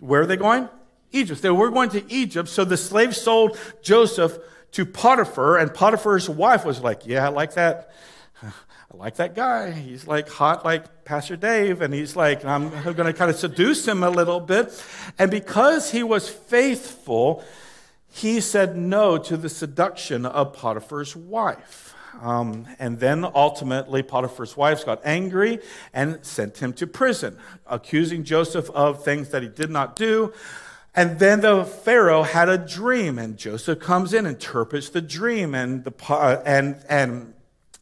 Where 0.00 0.22
are 0.22 0.26
they 0.26 0.36
going? 0.36 0.68
Egypt. 1.12 1.40
They 1.40 1.50
were 1.50 1.70
going 1.70 1.90
to 1.90 2.12
Egypt, 2.12 2.48
so 2.48 2.64
the 2.64 2.76
slaves 2.76 3.16
sold 3.16 3.56
Joseph 3.80 4.36
to 4.72 4.84
Potiphar, 4.84 5.58
and 5.58 5.72
Potiphar's 5.72 6.28
wife 6.28 6.64
was 6.64 6.80
like, 6.80 7.06
yeah, 7.06 7.26
I 7.26 7.28
like 7.28 7.54
that. 7.54 7.92
I 8.92 8.96
like 8.96 9.16
that 9.16 9.34
guy. 9.34 9.70
He's 9.70 10.06
like 10.06 10.28
hot 10.28 10.66
like 10.66 11.04
Pastor 11.06 11.36
Dave, 11.36 11.80
and 11.80 11.94
he's 11.94 12.14
like, 12.14 12.44
I'm 12.44 12.68
going 12.82 12.96
to 12.96 13.14
kind 13.14 13.30
of 13.30 13.36
seduce 13.36 13.88
him 13.88 14.02
a 14.02 14.10
little 14.10 14.40
bit. 14.40 14.84
And 15.18 15.30
because 15.30 15.92
he 15.92 16.02
was 16.02 16.28
faithful, 16.28 17.42
he 18.10 18.40
said 18.40 18.76
no 18.76 19.16
to 19.16 19.38
the 19.38 19.48
seduction 19.48 20.26
of 20.26 20.52
Potiphar's 20.52 21.16
wife. 21.16 21.94
Um, 22.20 22.66
and 22.78 23.00
then 23.00 23.24
ultimately, 23.34 24.02
Potiphar's 24.02 24.58
wife 24.58 24.84
got 24.84 25.00
angry 25.04 25.60
and 25.94 26.22
sent 26.22 26.58
him 26.58 26.74
to 26.74 26.86
prison, 26.86 27.38
accusing 27.66 28.24
Joseph 28.24 28.68
of 28.70 29.02
things 29.02 29.30
that 29.30 29.42
he 29.42 29.48
did 29.48 29.70
not 29.70 29.96
do. 29.96 30.34
And 30.94 31.18
then 31.18 31.40
the 31.40 31.64
Pharaoh 31.64 32.24
had 32.24 32.50
a 32.50 32.58
dream, 32.58 33.18
and 33.18 33.38
Joseph 33.38 33.80
comes 33.80 34.12
in, 34.12 34.26
interprets 34.26 34.90
the 34.90 35.00
dream, 35.00 35.54
and 35.54 35.84
the 35.84 36.42
and 36.44 36.84
and 36.90 37.32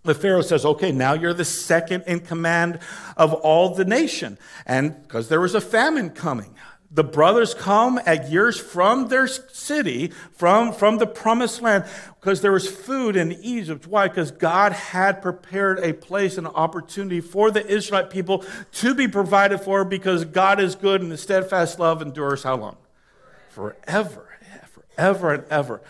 the 0.02 0.14
Pharaoh 0.14 0.42
says, 0.42 0.64
okay, 0.64 0.92
now 0.92 1.12
you're 1.12 1.34
the 1.34 1.44
second 1.44 2.04
in 2.06 2.20
command 2.20 2.78
of 3.16 3.34
all 3.34 3.74
the 3.74 3.84
nation. 3.84 4.38
And 4.66 5.02
because 5.02 5.28
there 5.28 5.40
was 5.40 5.54
a 5.54 5.60
famine 5.60 6.10
coming, 6.10 6.54
the 6.92 7.04
brothers 7.04 7.54
come 7.54 8.00
at 8.04 8.30
years 8.30 8.58
from 8.58 9.08
their 9.08 9.28
city, 9.28 10.08
from, 10.32 10.72
from 10.72 10.98
the 10.98 11.06
promised 11.06 11.62
land, 11.62 11.84
because 12.18 12.40
there 12.40 12.50
was 12.50 12.68
food 12.68 13.14
in 13.14 13.32
Egypt. 13.32 13.86
Why? 13.86 14.08
Because 14.08 14.32
God 14.32 14.72
had 14.72 15.22
prepared 15.22 15.78
a 15.80 15.92
place 15.92 16.36
and 16.36 16.48
opportunity 16.48 17.20
for 17.20 17.52
the 17.52 17.64
Israelite 17.64 18.10
people 18.10 18.44
to 18.72 18.94
be 18.94 19.06
provided 19.06 19.60
for 19.60 19.84
because 19.84 20.24
God 20.24 20.58
is 20.58 20.74
good 20.74 21.00
and 21.00 21.12
the 21.12 21.18
steadfast 21.18 21.78
love 21.78 22.02
endures 22.02 22.42
how 22.42 22.56
long? 22.56 22.76
Forever. 23.50 24.26
Yeah, 24.42 24.64
forever 24.64 25.34
and 25.34 25.44
ever. 25.48 25.82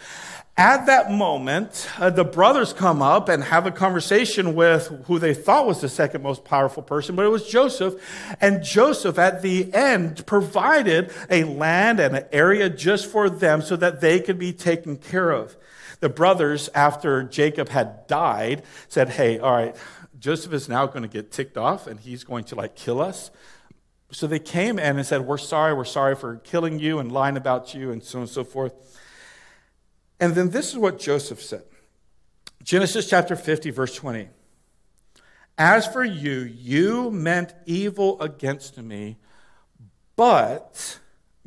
At 0.57 0.87
that 0.87 1.11
moment, 1.11 1.89
uh, 1.99 2.11
the 2.11 2.25
brothers 2.25 2.75
come 2.75 3.01
up 3.01 3.31
and 3.31 3.43
have 3.43 3.67
a 3.67 3.71
conversation 3.71 4.55
with 4.55 4.89
who 5.07 5.19
they 5.19 5.33
thought 5.33 5.67
was 5.67 5.81
the 5.81 5.89
second 5.89 6.23
most 6.23 6.45
powerful 6.45 6.83
person, 6.83 7.17
but 7.17 7.25
it 7.25 7.31
was 7.31 7.49
Joseph. 7.49 7.95
And 8.43 8.63
Joseph, 8.63 9.19
at 9.19 9.41
the 9.41 9.73
end, 9.73 10.27
provided 10.27 11.13
a 11.31 11.45
land 11.45 11.99
and 11.99 12.15
an 12.15 12.27
area 12.31 12.69
just 12.69 13.07
for 13.07 13.31
them 13.31 13.63
so 13.63 13.75
that 13.77 14.03
they 14.03 14.21
could 14.21 14.39
be 14.39 14.53
taken 14.53 14.97
care 14.97 15.31
of. 15.31 15.57
The 16.01 16.11
brothers, 16.11 16.69
after 16.75 17.23
Jacob 17.23 17.71
had 17.71 18.07
died, 18.07 18.63
said, 18.89 19.11
Hey, 19.11 19.39
all 19.39 19.53
right, 19.53 19.77
Joseph 20.19 20.53
is 20.53 20.69
now 20.69 20.87
going 20.87 21.03
to 21.03 21.09
get 21.09 21.33
ticked 21.33 21.57
off 21.57 21.87
and 21.87 21.99
he's 21.99 22.25
going 22.25 22.45
to 22.45 22.55
like 22.55 22.75
kill 22.75 23.01
us. 23.01 23.31
So 24.13 24.27
they 24.27 24.39
came 24.39 24.79
in 24.79 24.97
and 24.97 25.07
said, 25.07 25.23
We're 25.23 25.39
sorry, 25.39 25.73
we're 25.73 25.85
sorry 25.85 26.17
for 26.17 26.37
killing 26.37 26.79
you 26.79 26.99
and 26.99 27.11
lying 27.11 27.37
about 27.37 27.75
you 27.75 27.93
and 27.93 28.03
so 28.03 28.19
on 28.19 28.23
and 28.23 28.31
so 28.31 28.45
forth. 28.45 28.75
And 30.21 30.35
then 30.35 30.51
this 30.51 30.69
is 30.69 30.79
what 30.79 30.99
Joseph 30.99 31.43
said 31.43 31.65
Genesis 32.63 33.09
chapter 33.09 33.35
50, 33.35 33.71
verse 33.71 33.95
20. 33.97 34.29
As 35.57 35.87
for 35.87 36.05
you, 36.05 36.41
you 36.41 37.11
meant 37.11 37.55
evil 37.67 38.21
against 38.21 38.79
me, 38.79 39.17
but 40.15 40.99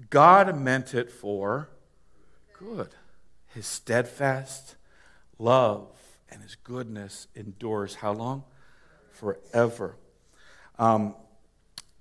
God 0.10 0.60
meant 0.60 0.94
it 0.94 1.12
for 1.12 1.70
good. 2.58 2.90
His 3.54 3.66
steadfast 3.66 4.76
love 5.38 5.88
and 6.30 6.42
his 6.42 6.56
goodness 6.56 7.28
endures 7.36 7.96
how 7.96 8.14
long? 8.14 8.44
Forever. 9.12 9.96
Um, 10.80 11.16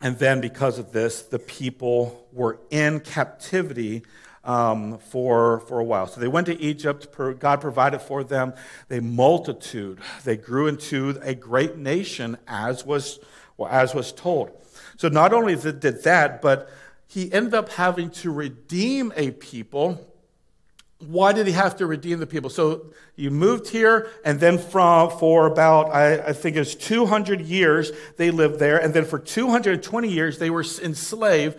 and 0.00 0.18
then, 0.18 0.40
because 0.40 0.78
of 0.78 0.92
this, 0.92 1.22
the 1.22 1.38
people 1.38 2.26
were 2.32 2.58
in 2.70 3.00
captivity 3.00 4.02
um, 4.44 4.98
for, 4.98 5.60
for 5.60 5.78
a 5.78 5.84
while. 5.84 6.06
So 6.06 6.20
they 6.20 6.28
went 6.28 6.46
to 6.46 6.60
Egypt. 6.60 7.08
God 7.38 7.60
provided 7.60 8.00
for 8.00 8.24
them 8.24 8.54
a 8.90 9.00
multitude. 9.00 10.00
They 10.24 10.36
grew 10.36 10.66
into 10.66 11.18
a 11.22 11.34
great 11.34 11.76
nation, 11.76 12.36
as 12.46 12.84
was, 12.84 13.20
well, 13.56 13.68
as 13.70 13.94
was 13.94 14.12
told. 14.12 14.50
So 14.96 15.08
not 15.08 15.32
only 15.32 15.54
did 15.56 16.02
that, 16.04 16.42
but 16.42 16.70
he 17.06 17.32
ended 17.32 17.54
up 17.54 17.68
having 17.70 18.10
to 18.10 18.30
redeem 18.30 19.12
a 19.16 19.32
people. 19.32 20.08
Why 20.98 21.32
did 21.32 21.46
he 21.46 21.52
have 21.52 21.76
to 21.76 21.86
redeem 21.86 22.20
the 22.20 22.26
people? 22.26 22.48
So 22.48 22.92
you 23.16 23.30
moved 23.30 23.68
here, 23.68 24.08
and 24.24 24.38
then 24.38 24.58
from 24.58 25.10
for 25.10 25.46
about 25.46 25.90
I, 25.90 26.28
I 26.28 26.32
think 26.32 26.56
it 26.56 26.60
was 26.60 26.74
200 26.74 27.40
years 27.40 27.90
they 28.16 28.30
lived 28.30 28.58
there, 28.60 28.78
and 28.78 28.94
then 28.94 29.04
for 29.04 29.18
220 29.18 30.08
years 30.08 30.38
they 30.38 30.50
were 30.50 30.64
enslaved. 30.82 31.58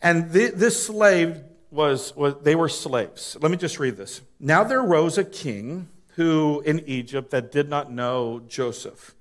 And 0.00 0.32
th- 0.32 0.54
this 0.54 0.86
slave 0.86 1.42
was, 1.70 2.14
was 2.16 2.34
they 2.42 2.54
were 2.54 2.68
slaves. 2.68 3.36
Let 3.40 3.50
me 3.50 3.56
just 3.56 3.78
read 3.78 3.96
this. 3.96 4.22
Now 4.38 4.64
there 4.64 4.82
rose 4.82 5.18
a 5.18 5.24
king 5.24 5.88
who 6.16 6.62
in 6.66 6.80
Egypt 6.80 7.30
that 7.30 7.52
did 7.52 7.68
not 7.68 7.90
know 7.90 8.40
Joseph. 8.48 9.14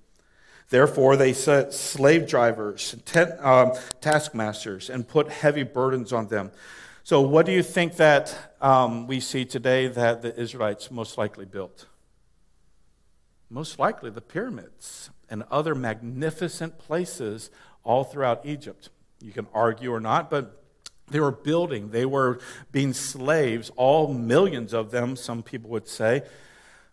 Therefore, 0.69 1.15
they 1.15 1.33
set 1.33 1.73
slave 1.73 2.27
drivers, 2.27 2.95
tent, 3.05 3.31
um, 3.43 3.73
taskmasters, 4.01 4.89
and 4.89 5.07
put 5.07 5.29
heavy 5.29 5.63
burdens 5.63 6.13
on 6.13 6.27
them. 6.27 6.51
So, 7.03 7.21
what 7.21 7.47
do 7.47 7.51
you 7.51 7.63
think 7.63 7.95
that 7.95 8.53
um, 8.61 9.07
we 9.07 9.19
see 9.19 9.45
today 9.45 9.87
that 9.87 10.21
the 10.21 10.39
Israelites 10.39 10.91
most 10.91 11.17
likely 11.17 11.45
built? 11.45 11.87
Most 13.49 13.79
likely 13.79 14.11
the 14.11 14.21
pyramids 14.21 15.09
and 15.27 15.43
other 15.49 15.73
magnificent 15.73 16.77
places 16.77 17.49
all 17.83 18.03
throughout 18.03 18.45
Egypt. 18.45 18.89
You 19.21 19.31
can 19.31 19.47
argue 19.53 19.91
or 19.91 19.99
not, 19.99 20.29
but 20.29 20.58
they 21.11 21.19
were 21.19 21.31
building, 21.31 21.91
they 21.91 22.05
were 22.05 22.39
being 22.71 22.93
slaves, 22.93 23.71
all 23.75 24.13
millions 24.13 24.73
of 24.73 24.91
them, 24.91 25.15
some 25.15 25.43
people 25.43 25.69
would 25.71 25.87
say, 25.87 26.23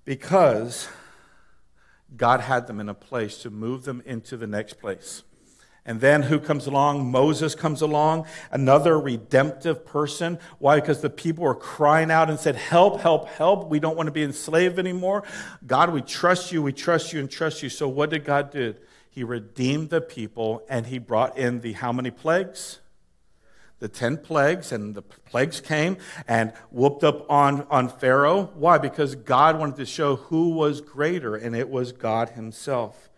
because 0.04 0.88
God 2.16 2.40
had 2.40 2.66
them 2.66 2.80
in 2.80 2.88
a 2.88 2.94
place 2.94 3.38
to 3.42 3.50
move 3.50 3.84
them 3.84 4.02
into 4.06 4.36
the 4.36 4.46
next 4.46 4.74
place. 4.74 5.22
And 5.86 6.00
then 6.00 6.22
who 6.22 6.40
comes 6.40 6.66
along? 6.66 7.12
Moses 7.12 7.54
comes 7.54 7.80
along, 7.80 8.26
another 8.50 8.98
redemptive 8.98 9.86
person. 9.86 10.40
Why? 10.58 10.80
Because 10.80 11.00
the 11.00 11.10
people 11.10 11.44
were 11.44 11.54
crying 11.54 12.10
out 12.10 12.28
and 12.28 12.40
said, 12.40 12.56
Help, 12.56 13.00
help, 13.00 13.28
help. 13.28 13.68
We 13.68 13.78
don't 13.78 13.96
want 13.96 14.08
to 14.08 14.12
be 14.12 14.24
enslaved 14.24 14.80
anymore. 14.80 15.22
God, 15.64 15.92
we 15.92 16.02
trust 16.02 16.50
you, 16.50 16.60
we 16.60 16.72
trust 16.72 17.12
you, 17.12 17.20
and 17.20 17.30
trust 17.30 17.62
you. 17.62 17.68
So 17.68 17.88
what 17.88 18.10
did 18.10 18.24
God 18.24 18.50
do? 18.50 18.74
He 19.10 19.22
redeemed 19.22 19.90
the 19.90 20.00
people 20.00 20.62
and 20.68 20.86
he 20.86 20.98
brought 20.98 21.38
in 21.38 21.60
the 21.60 21.72
how 21.72 21.92
many 21.92 22.10
plagues? 22.10 22.80
The 23.78 23.88
10 23.88 24.18
plagues, 24.18 24.72
and 24.72 24.94
the 24.94 25.02
plagues 25.02 25.60
came 25.60 25.98
and 26.26 26.52
whooped 26.70 27.04
up 27.04 27.30
on, 27.30 27.66
on 27.70 27.88
Pharaoh. 27.88 28.50
Why? 28.54 28.78
Because 28.78 29.14
God 29.14 29.58
wanted 29.58 29.76
to 29.76 29.86
show 29.86 30.16
who 30.16 30.50
was 30.50 30.80
greater, 30.80 31.36
and 31.36 31.54
it 31.54 31.68
was 31.68 31.92
God 31.92 32.30
Himself. 32.30 33.10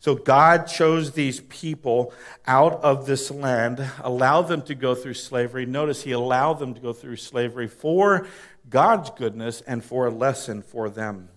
So 0.00 0.14
God 0.14 0.66
chose 0.66 1.12
these 1.12 1.40
people 1.40 2.12
out 2.46 2.74
of 2.84 3.06
this 3.06 3.30
land, 3.30 3.90
allowed 4.02 4.48
them 4.48 4.60
to 4.62 4.74
go 4.74 4.94
through 4.94 5.14
slavery. 5.14 5.64
Notice 5.64 6.02
He 6.02 6.12
allowed 6.12 6.58
them 6.58 6.74
to 6.74 6.80
go 6.80 6.92
through 6.92 7.16
slavery 7.16 7.68
for 7.68 8.26
God's 8.68 9.08
goodness 9.08 9.62
and 9.62 9.82
for 9.82 10.06
a 10.06 10.10
lesson 10.10 10.60
for 10.60 10.90
them. 10.90 11.30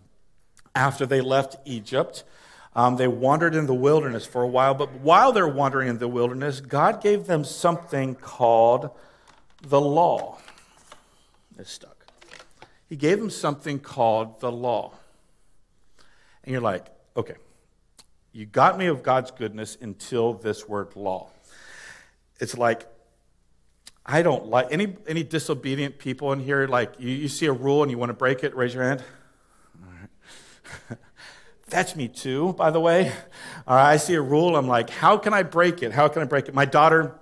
After 0.76 1.06
they 1.06 1.22
left 1.22 1.56
Egypt, 1.64 2.26
Um, 2.78 2.96
they 2.96 3.08
wandered 3.08 3.56
in 3.56 3.66
the 3.66 3.74
wilderness 3.74 4.28
for 4.28 4.44
a 4.44 4.48
while, 4.48 4.76
but 4.76 4.92
while 5.02 5.32
they're 5.32 5.48
wandering 5.48 5.90
in 5.90 5.98
the 5.98 6.08
wilderness, 6.08 6.62
God 6.62 7.02
gave 7.02 7.26
them 7.26 7.44
something 7.44 8.14
called 8.14 8.92
the 9.64 9.82
law. 9.82 10.38
It's 11.58 11.72
stuck. 11.72 12.06
He 12.88 12.96
gave 12.96 13.18
them 13.18 13.32
something 13.32 13.80
called 13.80 14.42
the 14.42 14.52
law. 14.52 14.94
And 16.44 16.52
you're 16.52 16.62
like, 16.62 16.86
okay, 17.18 17.34
you 18.32 18.46
got 18.46 18.78
me 18.78 18.86
of 18.86 19.02
God's 19.02 19.32
goodness 19.32 19.76
until 19.82 20.34
this 20.34 20.70
word 20.70 20.96
law. 20.96 21.32
It's 22.40 22.56
like, 22.56 22.86
I 24.06 24.22
don't 24.22 24.46
like 24.46 24.68
any, 24.70 24.96
any 25.08 25.24
disobedient 25.24 25.98
people 25.98 26.32
in 26.32 26.40
here. 26.40 26.68
Like, 26.68 26.94
you, 27.00 27.10
you 27.10 27.28
see 27.28 27.48
a 27.48 27.54
rule 27.54 27.82
and 27.82 27.90
you 27.90 27.98
want 27.98 28.12
to 28.12 28.14
break 28.14 28.44
it, 28.44 28.56
raise 28.56 28.76
your 28.76 28.84
hand. 28.84 29.04
That's 31.70 31.96
me 31.96 32.08
too, 32.08 32.54
by 32.54 32.72
the 32.72 32.80
way. 32.80 33.12
I 33.68 33.98
see 33.98 34.14
a 34.14 34.22
rule, 34.22 34.56
I'm 34.56 34.68
like, 34.68 34.90
how 34.90 35.18
can 35.18 35.34
I 35.34 35.44
break 35.44 35.84
it? 35.84 35.92
How 35.92 36.08
can 36.08 36.22
I 36.22 36.26
break 36.26 36.48
it? 36.48 36.54
My 36.54 36.64
daughter, 36.64 37.20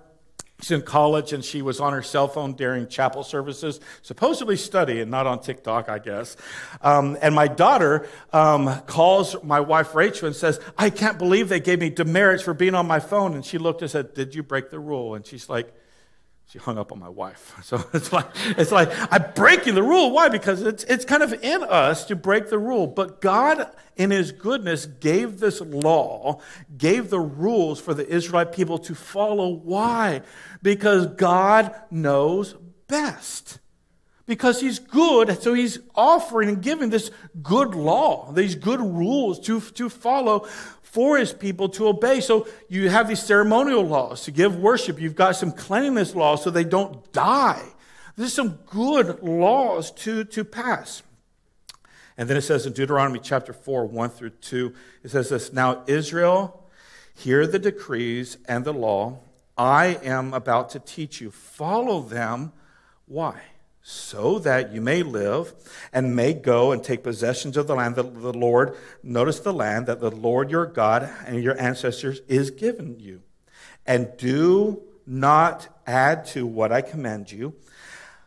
she's 0.60 0.70
in 0.70 0.82
college 0.82 1.32
and 1.32 1.44
she 1.44 1.62
was 1.62 1.80
on 1.80 1.92
her 1.92 2.02
cell 2.02 2.28
phone 2.28 2.52
during 2.52 2.86
chapel 2.86 3.24
services, 3.24 3.80
supposedly 4.02 4.56
studying, 4.56 5.10
not 5.10 5.26
on 5.26 5.40
TikTok, 5.40 5.88
I 5.88 5.98
guess. 5.98 6.36
Um, 6.80 7.18
and 7.20 7.34
my 7.34 7.48
daughter 7.48 8.08
um, 8.32 8.82
calls 8.82 9.42
my 9.42 9.58
wife 9.58 9.96
Rachel 9.96 10.28
and 10.28 10.36
says, 10.36 10.60
I 10.78 10.90
can't 10.90 11.18
believe 11.18 11.48
they 11.48 11.60
gave 11.60 11.80
me 11.80 11.90
demerits 11.90 12.44
for 12.44 12.54
being 12.54 12.76
on 12.76 12.86
my 12.86 13.00
phone. 13.00 13.34
And 13.34 13.44
she 13.44 13.58
looked 13.58 13.82
and 13.82 13.90
said, 13.90 14.14
Did 14.14 14.34
you 14.36 14.44
break 14.44 14.70
the 14.70 14.78
rule? 14.78 15.16
And 15.16 15.26
she's 15.26 15.48
like, 15.48 15.74
she 16.46 16.58
hung 16.58 16.78
up 16.78 16.92
on 16.92 16.98
my 16.98 17.08
wife. 17.08 17.54
So 17.64 17.84
it's 17.92 18.12
like, 18.12 18.26
it's 18.56 18.70
like 18.70 18.90
I'm 19.12 19.32
breaking 19.34 19.74
the 19.74 19.82
rule. 19.82 20.12
Why? 20.12 20.28
Because 20.28 20.62
it's, 20.62 20.84
it's 20.84 21.04
kind 21.04 21.22
of 21.22 21.32
in 21.42 21.64
us 21.64 22.04
to 22.06 22.16
break 22.16 22.48
the 22.48 22.58
rule. 22.58 22.86
But 22.86 23.20
God, 23.20 23.70
in 23.96 24.10
His 24.10 24.30
goodness, 24.30 24.86
gave 24.86 25.40
this 25.40 25.60
law, 25.60 26.40
gave 26.76 27.10
the 27.10 27.20
rules 27.20 27.80
for 27.80 27.92
the 27.92 28.06
Israelite 28.06 28.52
people 28.52 28.78
to 28.78 28.94
follow. 28.94 29.48
Why? 29.48 30.22
Because 30.62 31.06
God 31.06 31.74
knows 31.90 32.54
best. 32.86 33.58
Because 34.26 34.60
He's 34.60 34.78
good, 34.78 35.40
so 35.42 35.54
He's 35.54 35.78
offering 35.94 36.48
and 36.48 36.62
giving 36.62 36.90
this 36.90 37.10
good 37.42 37.74
law, 37.74 38.32
these 38.32 38.54
good 38.54 38.80
rules 38.80 39.40
to, 39.40 39.60
to 39.60 39.88
follow 39.88 40.46
for 40.96 41.18
his 41.18 41.30
people 41.30 41.68
to 41.68 41.88
obey. 41.88 42.20
So 42.20 42.48
you 42.70 42.88
have 42.88 43.06
these 43.06 43.22
ceremonial 43.22 43.82
laws 43.82 44.22
to 44.22 44.30
give 44.30 44.56
worship. 44.56 44.98
You've 44.98 45.14
got 45.14 45.36
some 45.36 45.52
cleanliness 45.52 46.14
laws 46.14 46.42
so 46.42 46.48
they 46.48 46.64
don't 46.64 47.12
die. 47.12 47.62
There's 48.16 48.32
some 48.32 48.60
good 48.64 49.22
laws 49.22 49.90
to, 49.90 50.24
to 50.24 50.42
pass. 50.42 51.02
And 52.16 52.30
then 52.30 52.38
it 52.38 52.42
says 52.42 52.64
in 52.64 52.72
Deuteronomy 52.72 53.18
chapter 53.22 53.52
4, 53.52 53.84
1 53.84 54.08
through 54.08 54.30
2, 54.30 54.72
it 55.02 55.10
says 55.10 55.28
this 55.28 55.52
Now, 55.52 55.82
Israel, 55.86 56.64
hear 57.14 57.46
the 57.46 57.58
decrees 57.58 58.38
and 58.48 58.64
the 58.64 58.72
law 58.72 59.18
I 59.58 59.98
am 60.02 60.32
about 60.32 60.70
to 60.70 60.78
teach 60.78 61.20
you. 61.20 61.30
Follow 61.30 62.00
them. 62.00 62.52
Why? 63.04 63.38
So 63.88 64.40
that 64.40 64.72
you 64.72 64.80
may 64.80 65.04
live 65.04 65.54
and 65.92 66.16
may 66.16 66.32
go 66.32 66.72
and 66.72 66.82
take 66.82 67.04
possessions 67.04 67.56
of 67.56 67.68
the 67.68 67.74
land 67.76 67.94
that 67.94 68.20
the 68.20 68.32
Lord, 68.32 68.76
notice 69.00 69.38
the 69.38 69.52
land 69.52 69.86
that 69.86 70.00
the 70.00 70.10
Lord 70.10 70.50
your 70.50 70.66
God 70.66 71.08
and 71.24 71.40
your 71.40 71.56
ancestors 71.60 72.20
is 72.26 72.50
given 72.50 72.98
you. 72.98 73.22
And 73.86 74.08
do 74.16 74.82
not 75.06 75.68
add 75.86 76.26
to 76.26 76.48
what 76.48 76.72
I 76.72 76.80
command 76.80 77.30
you, 77.30 77.54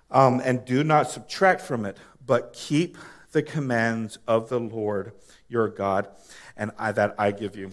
um, 0.10 0.42
and 0.46 0.64
do 0.64 0.82
not 0.82 1.12
subtract 1.12 1.60
from 1.60 1.86
it, 1.86 1.98
but 2.26 2.54
keep 2.54 2.98
the 3.34 3.44
commands 3.44 4.18
of 4.26 4.48
the 4.48 4.62
Lord 4.62 5.12
your 5.50 5.68
God 5.68 6.08
and 6.56 6.72
I, 6.80 6.94
that 6.94 7.16
I 7.18 7.32
give 7.32 7.58
you. 7.58 7.70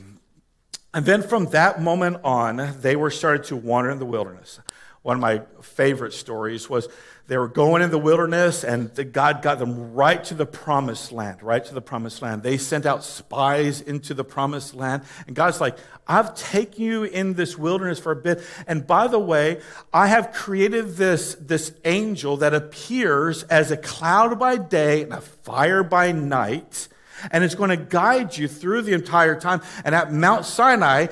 And 0.92 1.06
then 1.06 1.22
from 1.22 1.50
that 1.50 1.80
moment 1.80 2.16
on, 2.24 2.80
they 2.80 2.96
were 2.96 3.12
started 3.12 3.44
to 3.44 3.54
wander 3.54 3.90
in 3.90 4.00
the 4.00 4.06
wilderness. 4.06 4.58
One 5.02 5.18
of 5.18 5.20
my 5.20 5.42
favorite 5.62 6.14
stories 6.14 6.68
was 6.68 6.88
they 7.28 7.36
were 7.38 7.48
going 7.48 7.82
in 7.82 7.90
the 7.90 7.98
wilderness, 7.98 8.62
and 8.62 8.92
God 9.12 9.42
got 9.42 9.58
them 9.58 9.94
right 9.94 10.22
to 10.24 10.34
the 10.34 10.46
promised 10.46 11.10
land, 11.10 11.42
right 11.42 11.64
to 11.64 11.74
the 11.74 11.80
promised 11.80 12.22
land. 12.22 12.44
They 12.44 12.56
sent 12.56 12.86
out 12.86 13.02
spies 13.02 13.80
into 13.80 14.14
the 14.14 14.22
promised 14.22 14.74
land. 14.74 15.02
And 15.26 15.34
God's 15.34 15.60
like, 15.60 15.76
I've 16.06 16.36
taken 16.36 16.84
you 16.84 17.02
in 17.02 17.34
this 17.34 17.58
wilderness 17.58 17.98
for 17.98 18.12
a 18.12 18.16
bit. 18.16 18.42
And 18.68 18.86
by 18.86 19.08
the 19.08 19.18
way, 19.18 19.60
I 19.92 20.06
have 20.06 20.32
created 20.32 20.96
this, 20.96 21.34
this 21.40 21.72
angel 21.84 22.36
that 22.38 22.54
appears 22.54 23.42
as 23.44 23.72
a 23.72 23.76
cloud 23.76 24.38
by 24.38 24.56
day 24.56 25.02
and 25.02 25.12
a 25.12 25.20
fire 25.20 25.82
by 25.82 26.12
night 26.12 26.88
and 27.30 27.42
it's 27.42 27.54
going 27.54 27.70
to 27.70 27.76
guide 27.76 28.36
you 28.36 28.46
through 28.48 28.82
the 28.82 28.92
entire 28.92 29.38
time. 29.38 29.62
And 29.84 29.94
at 29.94 30.12
Mount 30.12 30.44
Sinai, 30.44 31.06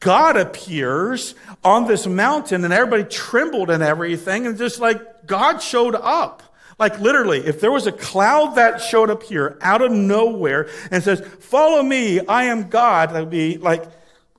God 0.00 0.36
appears 0.36 1.34
on 1.62 1.86
this 1.86 2.06
mountain, 2.06 2.64
and 2.64 2.72
everybody 2.72 3.04
trembled 3.04 3.70
and 3.70 3.82
everything, 3.82 4.46
and 4.46 4.56
just 4.56 4.80
like 4.80 5.02
God 5.30 5.62
showed 5.62 5.94
up. 5.94 6.42
Like 6.76 6.98
literally, 6.98 7.38
if 7.38 7.60
there 7.60 7.70
was 7.70 7.86
a 7.86 7.92
cloud 7.92 8.56
that 8.56 8.80
showed 8.80 9.10
up 9.10 9.22
here 9.22 9.56
out 9.60 9.80
of 9.80 9.92
nowhere 9.92 10.68
and 10.90 11.04
says, 11.04 11.20
Follow 11.38 11.84
me, 11.84 12.18
I 12.26 12.44
am 12.44 12.68
God, 12.68 13.12
would 13.12 13.30
be 13.30 13.56
like, 13.56 13.84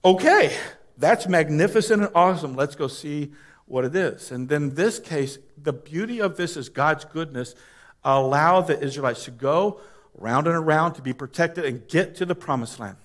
okay, 0.04 0.54
that's 0.98 1.30
magnificent 1.30 2.02
and 2.02 2.12
awesome. 2.14 2.58
Let's 2.58 2.76
go 2.76 2.90
see 2.90 3.32
what 3.68 3.86
it 3.86 3.96
is. 3.96 4.32
And 4.32 4.50
then 4.50 4.76
this 4.76 5.00
case, 5.00 5.38
the 5.58 5.72
beauty 5.72 6.20
of 6.20 6.36
this 6.36 6.58
is 6.58 6.68
God's 6.68 7.06
goodness 7.06 7.56
allow 8.04 8.60
the 8.62 8.78
Israelites 8.78 9.24
to 9.26 9.32
go 9.32 9.80
round 10.16 10.46
and 10.46 10.56
around 10.58 10.96
to 10.96 11.02
be 11.02 11.14
protected 11.14 11.64
and 11.64 11.88
get 11.88 12.16
to 12.16 12.26
the 12.26 12.36
promised 12.36 12.80
land. 12.80 12.98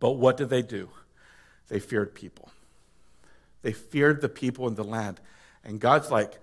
But 0.00 0.12
what 0.12 0.38
did 0.38 0.48
they 0.48 0.62
do? 0.62 0.88
They 1.68 1.80
feared 1.80 2.14
people. 2.14 2.50
They 3.60 3.72
feared 3.72 4.22
the 4.22 4.28
people 4.28 4.66
in 4.68 4.74
the 4.74 4.84
land. 4.84 5.20
And 5.64 5.80
God's 5.80 6.10
like, 6.10 6.38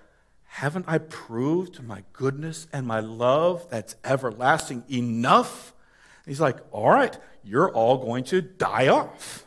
haven't 0.53 0.83
I 0.85 0.97
proved 0.97 1.81
my 1.81 2.03
goodness 2.11 2.67
and 2.73 2.85
my 2.85 2.99
love 2.99 3.69
that's 3.69 3.95
everlasting 4.03 4.83
enough? 4.91 5.73
he's 6.25 6.41
like, 6.41 6.57
all 6.71 6.91
right, 6.91 7.17
you're 7.41 7.71
all 7.71 7.97
going 7.97 8.25
to 8.25 8.41
die 8.41 8.89
off. 8.89 9.45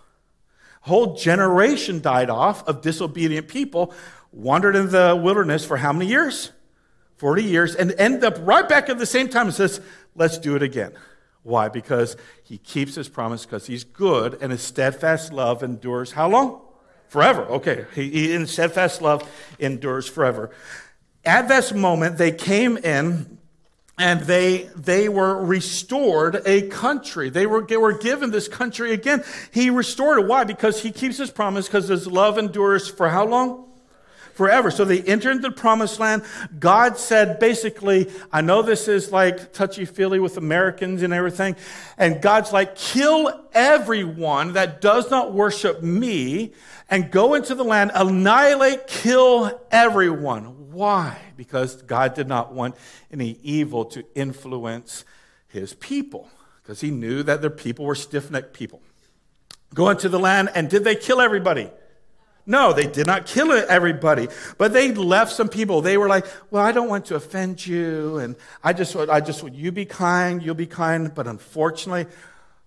A 0.82 0.88
whole 0.88 1.14
generation 1.14 2.00
died 2.00 2.30
off 2.30 2.66
of 2.66 2.80
disobedient 2.80 3.48
people, 3.48 3.92
wandered 4.32 4.74
in 4.74 4.90
the 4.90 5.14
wilderness 5.22 5.62
for 5.64 5.76
how 5.76 5.92
many 5.92 6.06
years? 6.06 6.52
40 7.18 7.44
years, 7.44 7.74
and 7.74 7.92
end 7.92 8.24
up 8.24 8.38
right 8.40 8.66
back 8.66 8.88
at 8.88 8.98
the 8.98 9.06
same 9.06 9.28
time 9.28 9.46
and 9.46 9.54
says, 9.54 9.82
let's 10.16 10.38
do 10.38 10.56
it 10.56 10.62
again. 10.62 10.92
Why? 11.42 11.68
Because 11.68 12.16
he 12.42 12.56
keeps 12.56 12.94
his 12.94 13.10
promise 13.10 13.44
because 13.44 13.66
he's 13.66 13.84
good 13.84 14.38
and 14.40 14.50
his 14.50 14.62
steadfast 14.62 15.34
love 15.34 15.62
endures 15.62 16.12
how 16.12 16.30
long? 16.30 16.62
Forever. 17.08 17.42
Okay. 17.44 17.84
He, 17.94 18.10
he, 18.10 18.34
in 18.34 18.46
steadfast 18.46 19.00
love 19.02 19.22
endures 19.58 20.08
forever. 20.08 20.50
At 21.24 21.48
this 21.48 21.72
moment, 21.72 22.18
they 22.18 22.32
came 22.32 22.76
in 22.76 23.38
and 23.96 24.20
they, 24.22 24.68
they 24.76 25.08
were 25.08 25.44
restored 25.44 26.42
a 26.44 26.62
country. 26.68 27.30
They 27.30 27.46
were, 27.46 27.62
they 27.62 27.76
were 27.76 27.96
given 27.96 28.30
this 28.30 28.48
country 28.48 28.92
again. 28.92 29.22
He 29.52 29.70
restored 29.70 30.18
it. 30.18 30.26
Why? 30.26 30.44
Because 30.44 30.82
he 30.82 30.90
keeps 30.90 31.16
his 31.16 31.30
promise 31.30 31.66
because 31.66 31.88
his 31.88 32.06
love 32.06 32.38
endures 32.38 32.88
for 32.88 33.08
how 33.08 33.26
long? 33.26 33.64
forever. 34.34 34.70
So 34.70 34.84
they 34.84 35.00
entered 35.00 35.42
the 35.42 35.50
promised 35.50 35.98
land. 36.00 36.22
God 36.58 36.98
said, 36.98 37.38
basically, 37.38 38.10
I 38.32 38.40
know 38.40 38.62
this 38.62 38.88
is 38.88 39.12
like 39.12 39.52
touchy 39.52 39.84
feely 39.84 40.18
with 40.18 40.36
Americans 40.36 41.02
and 41.02 41.12
everything. 41.12 41.56
And 41.96 42.20
God's 42.20 42.52
like, 42.52 42.74
kill 42.76 43.46
everyone 43.52 44.54
that 44.54 44.80
does 44.80 45.10
not 45.10 45.32
worship 45.32 45.82
me 45.82 46.52
and 46.90 47.10
go 47.10 47.34
into 47.34 47.54
the 47.54 47.64
land, 47.64 47.92
annihilate, 47.94 48.86
kill 48.86 49.60
everyone. 49.70 50.63
Why? 50.74 51.18
Because 51.36 51.80
God 51.82 52.14
did 52.14 52.28
not 52.28 52.52
want 52.52 52.74
any 53.12 53.38
evil 53.42 53.84
to 53.86 54.04
influence 54.14 55.04
his 55.48 55.74
people, 55.74 56.28
because 56.62 56.80
he 56.80 56.90
knew 56.90 57.22
that 57.22 57.40
their 57.40 57.50
people 57.50 57.84
were 57.84 57.94
stiff 57.94 58.30
necked 58.30 58.52
people. 58.52 58.82
Go 59.72 59.88
into 59.88 60.08
the 60.08 60.18
land, 60.18 60.50
and 60.54 60.68
did 60.68 60.84
they 60.84 60.96
kill 60.96 61.20
everybody? 61.20 61.70
No, 62.46 62.72
they 62.72 62.86
did 62.86 63.06
not 63.06 63.24
kill 63.24 63.52
everybody, 63.52 64.28
but 64.58 64.72
they 64.72 64.92
left 64.92 65.32
some 65.32 65.48
people. 65.48 65.80
They 65.80 65.96
were 65.96 66.08
like, 66.08 66.26
"Well, 66.50 66.62
I 66.62 66.72
don't 66.72 66.88
want 66.88 67.06
to 67.06 67.14
offend 67.14 67.66
you, 67.66 68.18
and 68.18 68.36
I 68.62 68.72
just, 68.72 68.94
I 68.94 69.20
just 69.20 69.42
want 69.42 69.54
you 69.54 69.72
be 69.72 69.86
kind, 69.86 70.42
you'll 70.42 70.54
be 70.54 70.66
kind." 70.66 71.14
But 71.14 71.26
unfortunately, 71.26 72.06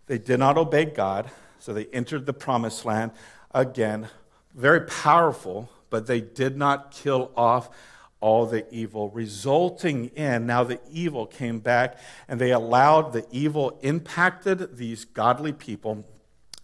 they 0.07 0.17
did 0.17 0.39
not 0.39 0.57
obey 0.57 0.85
God, 0.85 1.29
so 1.59 1.73
they 1.73 1.85
entered 1.87 2.25
the 2.25 2.33
promised 2.33 2.85
land 2.85 3.11
again. 3.53 4.07
Very 4.55 4.81
powerful, 4.81 5.69
but 5.89 6.07
they 6.07 6.21
did 6.21 6.57
not 6.57 6.91
kill 6.91 7.31
off 7.35 7.69
all 8.19 8.45
the 8.45 8.65
evil, 8.73 9.09
resulting 9.09 10.07
in 10.15 10.45
now 10.47 10.63
the 10.63 10.79
evil 10.91 11.25
came 11.25 11.59
back, 11.59 11.97
and 12.27 12.41
they 12.41 12.51
allowed 12.51 13.13
the 13.13 13.25
evil 13.31 13.79
impacted 13.81 14.77
these 14.77 15.05
godly 15.05 15.53
people, 15.53 16.03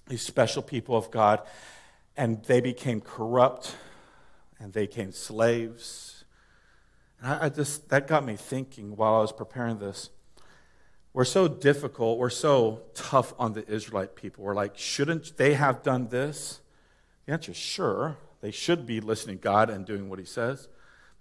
these 0.08 0.22
special 0.22 0.62
people 0.62 0.96
of 0.96 1.12
God 1.12 1.42
and 2.16 2.44
they 2.44 2.62
became 2.62 3.02
corrupt 3.02 3.76
and 4.60 4.74
they 4.74 4.86
became 4.86 5.12
slaves. 5.12 6.26
And 7.20 7.34
I, 7.34 7.46
I, 7.46 7.50
just, 7.50 7.90
that 7.90 8.08
got 8.08 8.26
me 8.26 8.36
thinking 8.36 8.96
while 8.96 9.16
I 9.16 9.20
was 9.20 9.32
preparing 9.32 9.80
this. 9.80 10.10
we're 11.12 11.26
so 11.26 11.48
difficult, 11.48 12.20
we're 12.20 12.30
so 12.30 12.82
tough 12.94 13.34
on 13.40 13.54
the 13.54 13.68
Israelite 13.68 14.16
people. 14.16 14.44
We're 14.44 14.56
like, 14.56 14.78
shouldn't 14.78 15.38
they 15.38 15.56
have 15.56 15.84
done 15.84 16.08
this? 16.10 16.62
The 17.26 17.34
answer 17.34 17.52
is 17.52 17.58
sure. 17.58 18.18
They 18.42 18.52
should 18.52 18.86
be 18.86 19.00
listening 19.00 19.38
to 19.38 19.44
God 19.44 19.70
and 19.70 19.86
doing 19.86 20.10
what 20.10 20.20
He 20.20 20.26
says. 20.26 20.68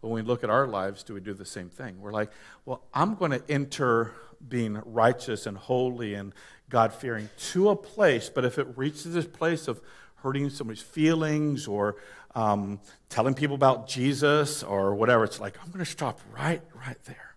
But 0.03 0.09
when 0.09 0.25
we 0.25 0.29
look 0.29 0.45
at 0.45 0.51
our 0.51 0.67
lives, 0.67 1.05
do 1.05 1.15
we 1.15 1.21
do 1.21 1.33
the 1.33 1.47
same 1.47 1.71
thing? 1.71 2.01
We're 2.01 2.13
like, 2.13 2.31
well, 2.67 2.83
I'm 2.93 3.15
going 3.15 3.31
to 3.31 3.43
enter 3.49 4.13
being 4.47 4.83
righteous 4.85 5.47
and 5.47 5.57
holy 5.57 6.15
and 6.15 6.35
God 6.69 6.93
fearing 6.93 7.31
to 7.53 7.71
a 7.71 7.77
place, 7.77 8.29
but 8.29 8.45
if 8.45 8.59
it 8.59 8.67
reaches 8.77 9.15
this 9.15 9.27
place 9.27 9.69
of 9.69 9.81
hurting 10.17 10.51
somebody's 10.51 10.83
feelings 10.83 11.69
or 11.69 11.97
um, 12.35 12.81
telling 13.09 13.35
people 13.35 13.55
about 13.55 13.87
Jesus 13.87 14.63
or 14.63 14.95
whatever, 14.95 15.23
it's 15.23 15.39
like, 15.39 15.57
I'm 15.63 15.69
going 15.69 15.85
to 15.85 15.91
stop 15.91 16.21
right, 16.33 16.63
right 16.75 17.03
there. 17.05 17.37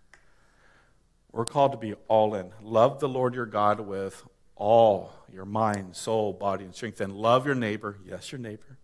We're 1.30 1.44
called 1.44 1.72
to 1.72 1.78
be 1.78 1.94
all 2.08 2.34
in. 2.34 2.50
Love 2.62 2.98
the 2.98 3.08
Lord 3.08 3.34
your 3.34 3.46
God 3.46 3.80
with 3.80 4.24
all 4.56 5.12
your 5.30 5.44
mind, 5.44 5.94
soul, 5.94 6.32
body, 6.32 6.64
and 6.64 6.74
strength. 6.74 7.00
And 7.00 7.12
love 7.12 7.44
your 7.44 7.54
neighbor. 7.54 7.98
Yes, 8.08 8.32
your 8.32 8.40
neighbor. 8.40 8.78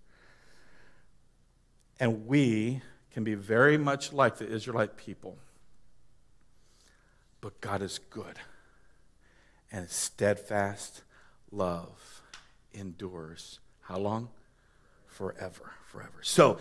And 1.98 2.26
we 2.26 2.82
can 3.12 3.24
be 3.24 3.34
very 3.34 3.76
much 3.76 4.12
like 4.12 4.38
the 4.38 4.48
Israelite 4.48 4.96
people. 4.96 5.36
But 7.40 7.60
God 7.60 7.82
is 7.82 7.98
good. 7.98 8.38
And 9.70 9.88
steadfast 9.90 11.02
love 11.50 12.22
endures. 12.72 13.58
How 13.82 13.98
long? 13.98 14.28
Forever, 15.22 15.70
forever. 15.86 16.18
So, 16.22 16.58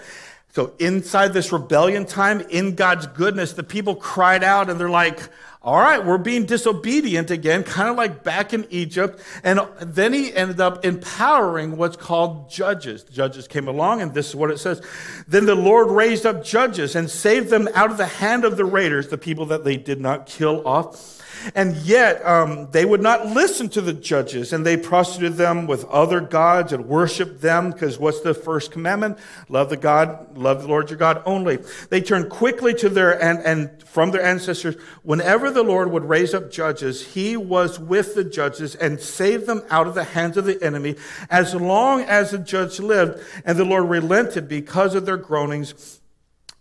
so 0.50 0.74
inside 0.78 1.34
this 1.34 1.52
rebellion 1.52 2.06
time, 2.06 2.42
in 2.42 2.76
God's 2.76 3.08
goodness, 3.08 3.54
the 3.54 3.64
people 3.64 3.96
cried 3.96 4.44
out 4.44 4.70
and 4.70 4.80
they're 4.80 4.88
like, 4.88 5.20
all 5.64 5.80
right, 5.80 6.06
we're 6.06 6.20
being 6.20 6.46
disobedient 6.46 7.32
again, 7.32 7.64
kind 7.64 7.90
of 7.90 7.96
like 7.96 8.24
back 8.24 8.54
in 8.54 8.68
Egypt. 8.70 9.20
And 9.44 9.62
then 9.80 10.14
he 10.14 10.32
ended 10.32 10.62
up 10.62 10.86
empowering 10.86 11.76
what's 11.76 11.98
called 11.98 12.52
judges. 12.52 13.04
The 13.04 13.14
judges 13.14 13.48
came 13.48 13.68
along, 13.68 14.02
and 14.02 14.14
this 14.14 14.30
is 14.30 14.36
what 14.36 14.52
it 14.52 14.60
says. 14.60 14.80
Then 15.28 15.48
the 15.48 15.56
Lord 15.56 15.90
raised 15.90 16.28
up 16.28 16.44
judges 16.44 16.96
and 16.96 17.10
saved 17.10 17.50
them 17.50 17.68
out 17.74 17.90
of 17.90 17.98
the 17.98 18.06
hand 18.06 18.46
of 18.46 18.58
the 18.58 18.66
raiders, 18.66 19.08
the 19.08 19.18
people 19.18 19.48
that 19.48 19.64
they 19.64 19.76
did 19.76 20.00
not 20.00 20.28
kill 20.28 20.68
off. 20.68 21.20
And 21.56 21.76
yet 21.78 22.26
um, 22.26 22.70
they 22.72 22.86
would 22.86 23.02
not 23.02 23.28
listen 23.28 23.70
to 23.70 23.82
the 23.82 23.94
judges, 23.94 24.54
and 24.54 24.66
they 24.66 24.78
prostituted 24.78 25.38
them 25.38 25.68
with 25.68 25.86
other 25.86 26.22
gods 26.22 26.74
and 26.74 26.88
worshiped 26.88 27.42
them. 27.42 27.72
Because 27.72 28.00
what's 28.00 28.22
the 28.22 28.34
first 28.34 28.72
commandment? 28.72 29.18
Love 29.50 29.70
the 29.70 29.78
God, 29.78 30.38
love 30.38 30.62
the 30.62 30.68
Lord 30.68 30.90
your 30.90 30.98
God 30.98 31.22
only. 31.26 31.60
They 31.90 32.02
turned 32.02 32.30
quickly 32.30 32.74
to 32.76 32.90
their 32.90 33.22
and, 33.22 33.40
and 33.40 33.84
from 33.84 34.12
their 34.12 34.24
ancestors. 34.24 34.76
Whenever 35.04 35.52
the 35.52 35.64
Lord 35.64 35.92
would 35.92 36.06
raise 36.06 36.34
up 36.34 36.52
judges, 36.52 37.06
He 37.14 37.38
was 37.38 37.80
with 37.80 38.16
the 38.16 38.24
judges 38.24 38.76
and 38.76 39.00
saved 39.00 39.46
them 39.46 39.64
out 39.70 39.88
of 39.88 39.96
the 39.96 40.04
hands 40.04 40.38
of 40.38 40.46
the 40.46 40.62
enemy, 40.64 40.96
as 41.30 41.56
long 41.56 42.02
as 42.02 42.32
the 42.32 42.40
judge 42.40 42.80
lived. 42.80 43.24
And 43.46 43.58
the 43.58 43.66
Lord 43.66 43.90
relented 43.90 44.48
because 44.48 44.96
of 44.96 45.06
their 45.06 45.18
groanings 45.18 46.01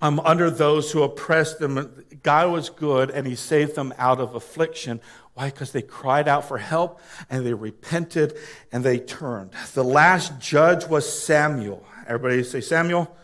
um, 0.00 0.20
under 0.20 0.50
those 0.50 0.92
who 0.92 1.02
oppressed 1.02 1.58
them. 1.58 2.04
God 2.22 2.50
was 2.50 2.70
good 2.70 3.10
and 3.10 3.26
he 3.26 3.34
saved 3.34 3.74
them 3.74 3.92
out 3.98 4.20
of 4.20 4.34
affliction. 4.34 5.00
Why? 5.34 5.50
Because 5.50 5.72
they 5.72 5.82
cried 5.82 6.28
out 6.28 6.46
for 6.46 6.58
help 6.58 7.00
and 7.28 7.46
they 7.46 7.54
repented 7.54 8.36
and 8.72 8.84
they 8.84 8.98
turned. 8.98 9.50
The 9.74 9.84
last 9.84 10.38
judge 10.38 10.86
was 10.86 11.10
Samuel. 11.10 11.84
Everybody 12.06 12.42
say 12.42 12.60
Samuel? 12.60 13.16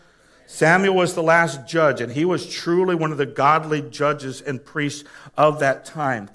Samuel 0.49 0.95
was 0.95 1.13
the 1.13 1.21
last 1.21 1.67
judge, 1.67 1.99
and 1.99 2.09
he 2.09 2.23
was 2.23 2.49
truly 2.49 2.95
one 2.95 3.11
of 3.11 3.17
the 3.17 3.25
godly 3.25 3.81
judges 3.81 4.41
and 4.41 4.63
priests 4.63 5.03
of 5.35 5.59
that 5.59 5.83
time. 5.83 6.29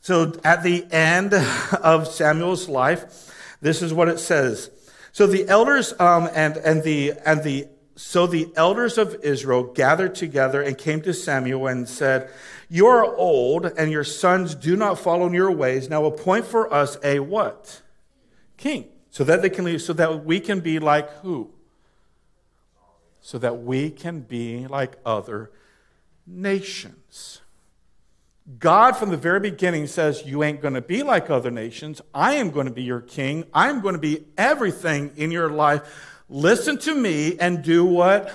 So 0.00 0.38
at 0.44 0.62
the 0.62 0.86
end 0.92 1.34
of 1.82 2.06
Samuel's 2.06 2.68
life, 2.68 3.58
this 3.60 3.82
is 3.82 3.92
what 3.92 4.08
it 4.08 4.20
says. 4.20 4.70
So 5.10 5.26
the 5.26 5.48
elders 5.48 5.92
um, 5.98 6.30
and, 6.32 6.56
and, 6.58 6.84
the, 6.84 7.14
and 7.26 7.42
the 7.42 7.66
so 8.02 8.26
the 8.26 8.50
elders 8.56 8.96
of 8.96 9.14
Israel 9.22 9.62
gathered 9.62 10.14
together 10.14 10.62
and 10.62 10.76
came 10.76 11.02
to 11.02 11.12
Samuel 11.12 11.66
and 11.66 11.86
said, 11.86 12.30
You 12.70 12.86
are 12.86 13.04
old, 13.04 13.66
and 13.66 13.92
your 13.92 14.04
sons 14.04 14.54
do 14.54 14.74
not 14.74 14.98
follow 14.98 15.26
in 15.26 15.34
your 15.34 15.50
ways. 15.50 15.90
Now 15.90 16.06
appoint 16.06 16.46
for 16.46 16.72
us 16.72 16.96
a 17.04 17.20
what? 17.20 17.82
King. 18.56 18.86
So 19.10 19.22
that 19.24 19.42
they 19.42 19.50
can 19.50 19.66
leave, 19.66 19.82
so 19.82 19.92
that 19.92 20.24
we 20.24 20.40
can 20.40 20.60
be 20.60 20.78
like 20.78 21.10
who? 21.18 21.50
So 23.20 23.36
that 23.36 23.62
we 23.62 23.90
can 23.90 24.20
be 24.20 24.66
like 24.66 24.96
other 25.04 25.50
nations. 26.26 27.42
God, 28.58 28.96
from 28.96 29.10
the 29.10 29.18
very 29.18 29.40
beginning, 29.40 29.86
says, 29.86 30.24
You 30.24 30.42
ain't 30.42 30.62
going 30.62 30.74
to 30.74 30.80
be 30.80 31.02
like 31.02 31.28
other 31.28 31.50
nations. 31.50 32.00
I 32.14 32.36
am 32.36 32.50
going 32.50 32.66
to 32.66 32.72
be 32.72 32.82
your 32.82 33.02
king. 33.02 33.44
I'm 33.52 33.82
going 33.82 33.94
to 33.94 34.00
be 34.00 34.24
everything 34.38 35.12
in 35.16 35.30
your 35.30 35.50
life 35.50 36.09
Listen 36.32 36.78
to 36.78 36.94
me 36.94 37.36
and 37.40 37.60
do 37.62 37.84
what 37.84 38.30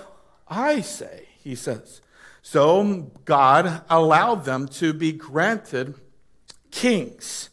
I 0.50 0.82
say, 0.82 1.28
he 1.42 1.56
says. 1.56 2.02
So 2.42 3.10
God 3.24 3.84
allowed 3.90 4.44
them 4.44 4.68
to 4.68 4.94
be 4.94 5.14
granted 5.14 5.96
kings. 6.72 7.50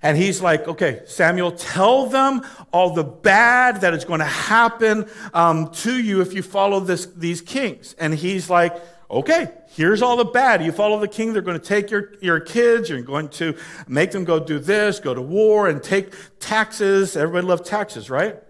And 0.00 0.16
he's 0.16 0.40
like, 0.40 0.66
okay, 0.68 1.02
Samuel, 1.06 1.52
tell 1.52 2.06
them 2.06 2.46
all 2.72 2.94
the 2.94 3.04
bad 3.04 3.80
that 3.82 3.92
is 3.92 4.04
going 4.04 4.20
to 4.20 4.26
happen 4.26 5.10
um, 5.34 5.70
to 5.72 6.00
you 6.00 6.20
if 6.22 6.32
you 6.34 6.42
follow 6.42 6.78
this, 6.80 7.06
these 7.06 7.42
kings. 7.42 7.94
And 7.98 8.14
he's 8.14 8.48
like, 8.48 8.80
okay, 9.10 9.48
here's 9.70 10.02
all 10.02 10.16
the 10.16 10.24
bad. 10.24 10.64
You 10.64 10.70
follow 10.70 11.00
the 11.00 11.08
king, 11.08 11.32
they're 11.32 11.42
going 11.42 11.58
to 11.60 11.66
take 11.66 11.90
your, 11.90 12.14
your 12.22 12.38
kids, 12.38 12.88
you're 12.88 13.02
going 13.02 13.28
to 13.30 13.56
make 13.88 14.12
them 14.12 14.24
go 14.24 14.38
do 14.38 14.60
this, 14.60 15.00
go 15.00 15.12
to 15.12 15.20
war, 15.20 15.68
and 15.68 15.82
take 15.82 16.14
taxes. 16.38 17.16
Everybody 17.16 17.46
loves 17.46 17.68
taxes, 17.68 18.08
right? 18.08 18.40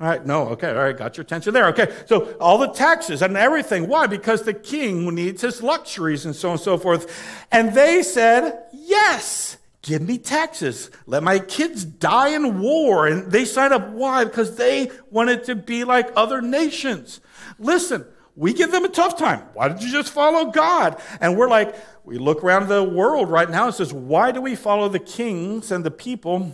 All 0.00 0.06
right, 0.06 0.24
no, 0.24 0.48
okay, 0.48 0.70
all 0.70 0.76
right, 0.76 0.96
got 0.96 1.18
your 1.18 1.22
attention 1.22 1.52
there. 1.52 1.66
Okay, 1.66 1.94
so 2.06 2.32
all 2.40 2.56
the 2.56 2.68
taxes 2.68 3.20
and 3.20 3.36
everything. 3.36 3.86
Why? 3.86 4.06
Because 4.06 4.44
the 4.44 4.54
king 4.54 5.14
needs 5.14 5.42
his 5.42 5.62
luxuries 5.62 6.24
and 6.24 6.34
so 6.34 6.48
on 6.48 6.52
and 6.52 6.60
so 6.60 6.78
forth. 6.78 7.46
And 7.52 7.74
they 7.74 8.02
said, 8.02 8.64
yes, 8.72 9.58
give 9.82 10.00
me 10.00 10.16
taxes. 10.16 10.90
Let 11.04 11.22
my 11.22 11.38
kids 11.38 11.84
die 11.84 12.28
in 12.28 12.60
war. 12.60 13.06
And 13.06 13.30
they 13.30 13.44
signed 13.44 13.74
up. 13.74 13.90
Why? 13.90 14.24
Because 14.24 14.56
they 14.56 14.90
wanted 15.10 15.44
to 15.44 15.54
be 15.54 15.84
like 15.84 16.10
other 16.16 16.40
nations. 16.40 17.20
Listen, 17.58 18.06
we 18.34 18.54
give 18.54 18.72
them 18.72 18.86
a 18.86 18.88
tough 18.88 19.18
time. 19.18 19.40
Why 19.52 19.68
did 19.68 19.82
you 19.82 19.92
just 19.92 20.14
follow 20.14 20.50
God? 20.50 20.98
And 21.20 21.36
we're 21.36 21.50
like, 21.50 21.76
we 22.06 22.16
look 22.16 22.42
around 22.42 22.68
the 22.68 22.82
world 22.82 23.28
right 23.28 23.50
now 23.50 23.66
and 23.66 23.74
says, 23.74 23.92
why 23.92 24.32
do 24.32 24.40
we 24.40 24.56
follow 24.56 24.88
the 24.88 24.98
kings 24.98 25.70
and 25.70 25.84
the 25.84 25.90
people 25.90 26.50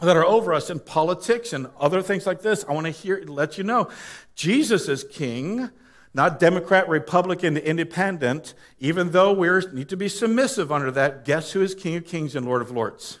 that 0.00 0.16
are 0.16 0.24
over 0.24 0.52
us 0.52 0.70
in 0.70 0.78
politics 0.78 1.52
and 1.52 1.68
other 1.80 2.02
things 2.02 2.26
like 2.26 2.42
this, 2.42 2.64
I 2.68 2.72
want 2.72 2.86
to 2.86 2.92
hear 2.92 3.22
let 3.26 3.58
you 3.58 3.64
know 3.64 3.88
Jesus 4.34 4.88
is 4.88 5.04
king, 5.04 5.70
not 6.14 6.38
Democrat, 6.38 6.88
Republican, 6.88 7.56
Independent. 7.56 8.54
Even 8.78 9.10
though 9.10 9.32
we 9.32 9.48
need 9.72 9.88
to 9.88 9.96
be 9.96 10.08
submissive 10.08 10.70
under 10.70 10.90
that, 10.92 11.24
guess 11.24 11.52
who 11.52 11.62
is 11.62 11.74
King 11.74 11.96
of 11.96 12.06
Kings 12.06 12.36
and 12.36 12.46
Lord 12.46 12.62
of 12.62 12.70
Lords? 12.70 13.18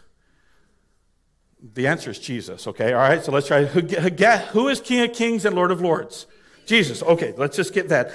The 1.60 1.88
answer 1.88 2.10
is 2.10 2.20
Jesus. 2.20 2.68
Okay, 2.68 2.92
all 2.92 3.00
right. 3.00 3.22
So 3.24 3.32
let's 3.32 3.48
try. 3.48 3.64
Who 3.64 4.68
is 4.68 4.80
King 4.80 5.10
of 5.10 5.12
Kings 5.12 5.44
and 5.44 5.56
Lord 5.56 5.72
of 5.72 5.80
Lords? 5.80 6.26
Jesus. 6.66 7.02
Okay, 7.02 7.34
let's 7.36 7.56
just 7.56 7.74
get 7.74 7.88
that. 7.88 8.12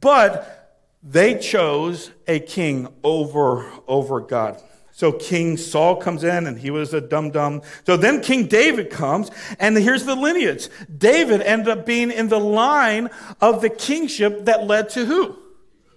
But 0.00 0.80
they 1.02 1.38
chose 1.38 2.10
a 2.26 2.40
king 2.40 2.88
over 3.04 3.70
over 3.86 4.20
God. 4.20 4.62
So 4.96 5.12
King 5.12 5.58
Saul 5.58 5.96
comes 5.96 6.24
in 6.24 6.46
and 6.46 6.58
he 6.58 6.70
was 6.70 6.94
a 6.94 7.02
dum 7.02 7.30
dum. 7.30 7.60
So 7.84 7.98
then 7.98 8.22
King 8.22 8.46
David 8.46 8.88
comes 8.88 9.30
and 9.58 9.76
here's 9.76 10.06
the 10.06 10.16
lineage. 10.16 10.70
David 10.96 11.42
ended 11.42 11.68
up 11.68 11.84
being 11.84 12.10
in 12.10 12.28
the 12.28 12.40
line 12.40 13.10
of 13.42 13.60
the 13.60 13.68
kingship 13.68 14.46
that 14.46 14.64
led 14.64 14.88
to 14.90 15.04
who? 15.04 15.36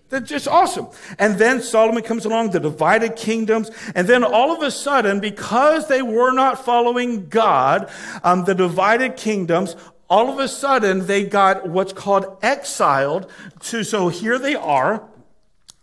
That's 0.10 0.28
just 0.28 0.50
awesome. 0.50 0.88
And 1.18 1.40
then 1.40 1.62
Solomon 1.62 2.04
comes 2.04 2.26
along, 2.26 2.50
the 2.50 2.60
divided 2.60 3.16
kingdoms. 3.16 3.72
And 3.96 4.06
then 4.06 4.22
all 4.22 4.52
of 4.52 4.62
a 4.62 4.70
sudden, 4.70 5.22
because 5.22 5.88
they 5.88 6.02
were 6.02 6.34
not 6.34 6.66
following 6.66 7.30
God, 7.30 7.90
um, 8.26 8.44
the 8.44 8.54
divided 8.54 9.16
kingdoms, 9.16 9.78
all 10.10 10.30
of 10.30 10.40
a 10.40 10.50
sudden 10.50 11.08
they 11.08 11.24
got 11.24 11.70
what's 11.70 11.94
called 11.94 12.38
exiled 12.42 13.32
to, 13.62 13.86
so 13.86 14.10
here 14.10 14.38
they 14.38 14.56
are 14.56 15.09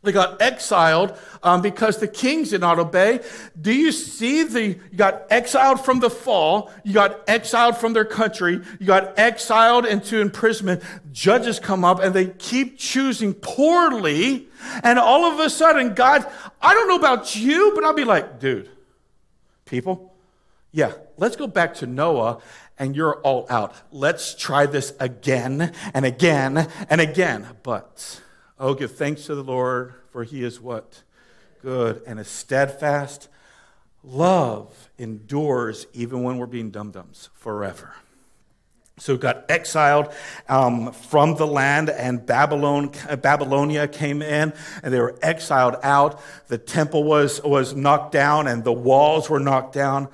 they 0.03 0.13
got 0.13 0.41
exiled 0.41 1.19
um, 1.43 1.63
because 1.63 1.99
the 1.99 2.07
kings 2.07 2.51
did 2.51 2.61
not 2.61 2.79
obey. 2.79 3.21
Do 3.61 3.73
you 3.73 3.91
see 3.91 4.45
the, 4.45 4.63
you 4.63 4.97
got 4.97 5.25
exiled 5.31 5.85
from 5.85 5.99
the 6.01 6.11
fall, 6.11 6.71
you 6.85 6.93
got 6.93 7.29
exiled 7.29 7.77
from 7.77 7.93
their 7.93 8.05
country, 8.05 8.61
you 8.79 8.87
got 8.87 9.19
exiled 9.19 9.85
into 9.85 10.21
imprisonment. 10.21 10.83
Judges 11.13 11.59
come 11.59 11.85
up 11.85 12.01
and 12.01 12.15
they 12.15 12.27
keep 12.27 12.79
choosing 12.79 13.35
poorly. 13.35 14.47
And 14.85 14.99
all 14.99 15.25
of 15.25 15.41
a 15.41 15.51
sudden, 15.51 15.95
God, 15.95 16.25
I 16.63 16.73
don't 16.75 16.89
know 16.89 16.97
about 16.97 17.35
you, 17.35 17.73
but 17.75 17.85
I'll 17.85 17.93
be 17.93 18.05
like, 18.05 18.39
dude, 18.39 18.71
people, 19.65 20.15
yeah, 20.73 20.93
let's 21.17 21.37
go 21.37 21.47
back 21.47 21.75
to 21.77 21.87
Noah 21.87 22.39
and 22.79 22.95
you're 22.95 23.17
all 23.23 23.47
out. 23.51 23.75
Let's 23.91 24.35
try 24.35 24.67
this 24.67 24.93
again 25.01 25.73
and 25.95 26.05
again 26.05 26.69
and 26.89 27.01
again. 27.01 27.49
But, 27.63 28.21
Oh, 28.59 28.75
give 28.75 28.97
thanks 28.97 29.27
to 29.27 29.35
the 29.35 29.45
Lord, 29.45 29.95
for 30.11 30.25
he 30.25 30.43
is 30.43 30.61
what? 30.61 31.03
Good. 31.61 32.03
And 32.07 32.19
a 32.19 32.25
steadfast 32.25 33.29
love 34.03 34.89
endures 34.99 35.87
even 35.93 36.23
when 36.23 36.39
we're 36.39 36.47
being 36.47 36.71
dum 36.71 36.91
dums 36.91 37.29
forever. 37.35 37.95
So 38.99 39.19
got 39.19 39.51
exiled 39.51 40.11
um, 40.49 40.93
from 40.93 41.37
the 41.37 41.47
land, 41.47 41.91
and 41.91 42.25
Babylon, 42.25 42.93
Babylonia 43.21 43.89
came 43.89 44.23
in, 44.23 44.55
and 44.83 44.95
they 44.95 44.99
were 44.99 45.19
exiled 45.21 45.77
out. 45.83 46.19
The 46.49 46.57
temple 46.57 47.05
was, 47.05 47.43
was 47.43 47.75
knocked 47.75 48.13
down, 48.13 48.47
and 48.47 48.65
the 48.65 48.73
walls 48.73 49.29
were 49.29 49.41
knocked 49.41 49.75
down. 49.75 50.09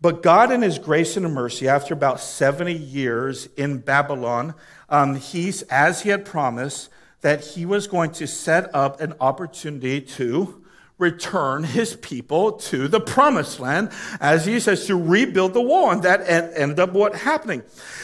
But 0.00 0.24
God, 0.24 0.50
in 0.50 0.62
His 0.62 0.80
grace 0.80 1.16
and 1.16 1.32
mercy, 1.32 1.68
after 1.68 1.94
about 1.94 2.18
70 2.18 2.72
years 2.72 3.48
in 3.56 3.78
Babylon, 3.78 4.54
um, 4.88 5.14
he's, 5.14 5.62
as 5.62 6.02
He 6.02 6.08
had 6.08 6.24
promised, 6.24 6.90
that 7.24 7.42
He 7.42 7.64
was 7.64 7.86
going 7.86 8.10
to 8.12 8.26
set 8.26 8.72
up 8.74 9.00
an 9.00 9.14
opportunity 9.18 10.02
to 10.02 10.62
return 10.98 11.64
his 11.64 11.96
people 11.96 12.52
to 12.52 12.86
the 12.86 13.00
promised 13.00 13.58
land, 13.58 13.90
as 14.20 14.46
he 14.46 14.60
says, 14.60 14.86
to 14.86 14.94
rebuild 14.94 15.52
the 15.54 15.60
wall. 15.60 15.90
And 15.90 16.02
that 16.02 16.20
ended 16.28 16.78
up 16.78 16.92
what 16.92 17.14
happening. 17.16 17.62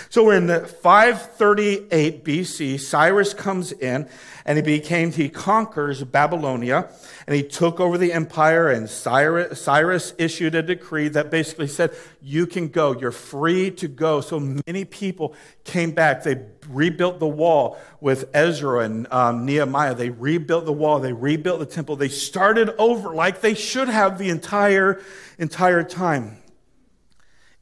So 0.09 0.31
in 0.31 0.49
538 0.49 2.25
BC. 2.25 2.81
Cyrus 2.81 3.33
comes 3.33 3.73
in 3.73 4.09
and 4.51 4.57
he 4.57 4.63
became, 4.63 5.13
he 5.13 5.29
conquers 5.29 6.03
Babylonia 6.03 6.89
and 7.29 7.37
he 7.37 7.45
took 7.45 7.79
over 7.79 7.97
the 7.97 8.13
empire. 8.13 8.69
And 8.69 8.91
Cyrus, 8.91 9.61
Cyrus 9.61 10.13
issued 10.19 10.57
a 10.57 10.63
decree 10.63 11.07
that 11.11 11.31
basically 11.31 11.69
said, 11.69 11.95
You 12.21 12.49
can 12.49 12.67
go, 12.67 12.99
you're 12.99 13.13
free 13.13 13.71
to 13.71 13.87
go. 13.87 14.21
So 14.21 14.41
many 14.67 14.85
people 14.85 15.37
came 15.63 15.93
back. 15.93 16.25
They 16.25 16.45
rebuilt 16.69 17.21
the 17.21 17.29
wall 17.29 17.79
with 18.01 18.29
Ezra 18.35 18.81
and 18.81 19.07
um, 19.13 19.47
Nehemiah. 19.47 19.95
They 19.95 20.11
rebuilt 20.11 20.65
the 20.65 20.73
wall, 20.73 20.99
they 20.99 21.13
rebuilt 21.13 21.61
the 21.61 21.67
temple. 21.67 21.95
They 21.95 22.09
started 22.09 22.71
over 22.77 23.15
like 23.15 23.43
they 23.43 23.55
should 23.55 23.89
have 23.89 24.19
the 24.19 24.31
entire, 24.31 25.01
entire 25.39 25.85
time. 25.85 26.39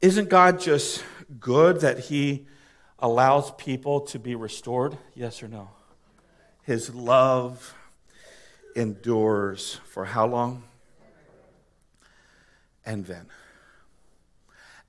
Isn't 0.01 0.27
God 0.27 0.59
just 0.59 1.03
good 1.39 1.81
that 1.81 1.99
He 1.99 2.47
allows 2.97 3.51
people 3.51 4.01
to 4.07 4.17
be 4.17 4.33
restored? 4.33 4.97
Yes 5.13 5.43
or 5.43 5.47
no? 5.47 5.69
His 6.69 6.93
love 6.93 7.73
endures 8.75 9.79
for 9.85 10.05
how 10.05 10.27
long? 10.27 10.65
And 12.85 13.07
then, 13.07 13.25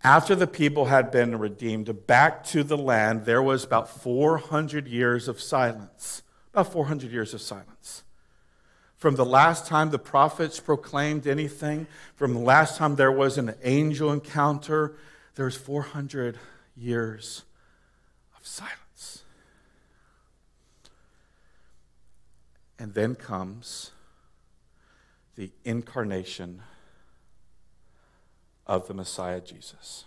after 0.05 0.35
the 0.35 0.47
people 0.47 0.85
had 0.85 1.11
been 1.11 1.39
redeemed 1.39 2.07
back 2.07 2.45
to 2.49 2.63
the 2.63 2.77
land, 2.77 3.25
there 3.25 3.43
was 3.43 3.65
about 3.65 3.89
400 3.89 4.89
years 4.89 5.27
of 5.27 5.41
silence. 5.41 6.23
About 6.53 6.71
400 6.71 7.11
years 7.11 7.33
of 7.33 7.41
silence. 7.41 8.03
From 8.99 9.15
the 9.15 9.25
last 9.25 9.67
time 9.67 9.89
the 9.89 9.99
prophets 9.99 10.61
proclaimed 10.61 11.27
anything, 11.27 11.87
from 12.15 12.35
the 12.35 12.41
last 12.41 12.77
time 12.77 12.97
there 12.97 13.11
was 13.11 13.39
an 13.39 13.55
angel 13.63 14.13
encounter, 14.13 14.97
there's 15.35 15.57
400 15.57 16.39
years 16.77 17.45
of 18.39 18.47
silence. 18.47 18.80
And 22.81 22.95
then 22.95 23.15
comes 23.15 23.91
the 25.37 25.53
incarnation 25.67 26.63
of 28.67 28.89
the 28.89 28.95
Messiah 28.95 29.43
Jesus. 29.43 30.07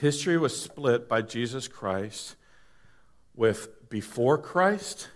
History 0.00 0.38
was 0.38 0.58
split 0.58 1.08
by 1.08 1.22
Jesus 1.22 1.66
Christ 1.66 2.36
with 3.34 3.90
before 3.90 4.38
Christ 4.38 5.08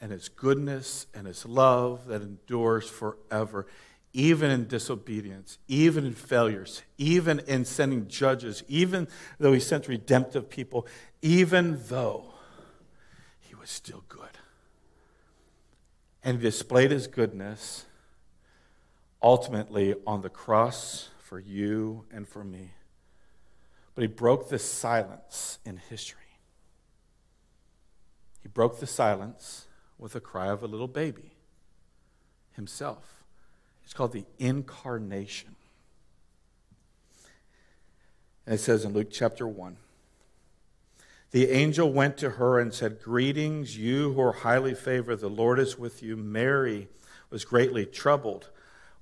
and 0.00 0.10
his 0.10 0.30
goodness 0.30 1.06
and 1.12 1.26
his 1.26 1.44
love 1.44 2.06
that 2.06 2.22
endures 2.22 2.88
forever, 2.88 3.66
even 4.12 4.50
in 4.50 4.66
disobedience, 4.66 5.58
even 5.68 6.04
in 6.04 6.12
failures, 6.12 6.82
even 6.98 7.38
in 7.40 7.64
sending 7.64 8.06
judges, 8.08 8.62
even 8.68 9.08
though 9.38 9.52
he 9.52 9.60
sent 9.60 9.88
redemptive 9.88 10.50
people, 10.50 10.86
even 11.22 11.80
though 11.88 12.34
he 13.40 13.54
was 13.54 13.70
still 13.70 14.04
good. 14.08 14.38
And 16.22 16.38
he 16.38 16.42
displayed 16.42 16.90
his 16.90 17.06
goodness 17.06 17.86
ultimately 19.22 19.94
on 20.06 20.20
the 20.20 20.28
cross 20.28 21.08
for 21.18 21.38
you 21.38 22.04
and 22.10 22.28
for 22.28 22.44
me. 22.44 22.72
But 23.94 24.02
he 24.02 24.08
broke 24.08 24.48
the 24.48 24.58
silence 24.58 25.58
in 25.64 25.76
history. 25.76 26.18
He 28.42 28.48
broke 28.48 28.80
the 28.80 28.86
silence 28.86 29.68
with 29.98 30.14
a 30.14 30.20
cry 30.20 30.48
of 30.48 30.62
a 30.62 30.66
little 30.66 30.88
baby 30.88 31.32
himself. 32.52 33.21
It's 33.92 33.98
called 33.98 34.12
the 34.12 34.24
incarnation. 34.38 35.54
And 38.46 38.54
it 38.54 38.58
says 38.58 38.86
in 38.86 38.94
Luke 38.94 39.10
chapter 39.10 39.46
1 39.46 39.76
The 41.32 41.50
angel 41.50 41.92
went 41.92 42.16
to 42.16 42.30
her 42.30 42.58
and 42.58 42.72
said, 42.72 43.02
Greetings, 43.02 43.76
you 43.76 44.14
who 44.14 44.22
are 44.22 44.32
highly 44.32 44.74
favored, 44.74 45.16
the 45.16 45.28
Lord 45.28 45.58
is 45.58 45.78
with 45.78 46.02
you. 46.02 46.16
Mary 46.16 46.88
was 47.28 47.44
greatly 47.44 47.84
troubled. 47.84 48.48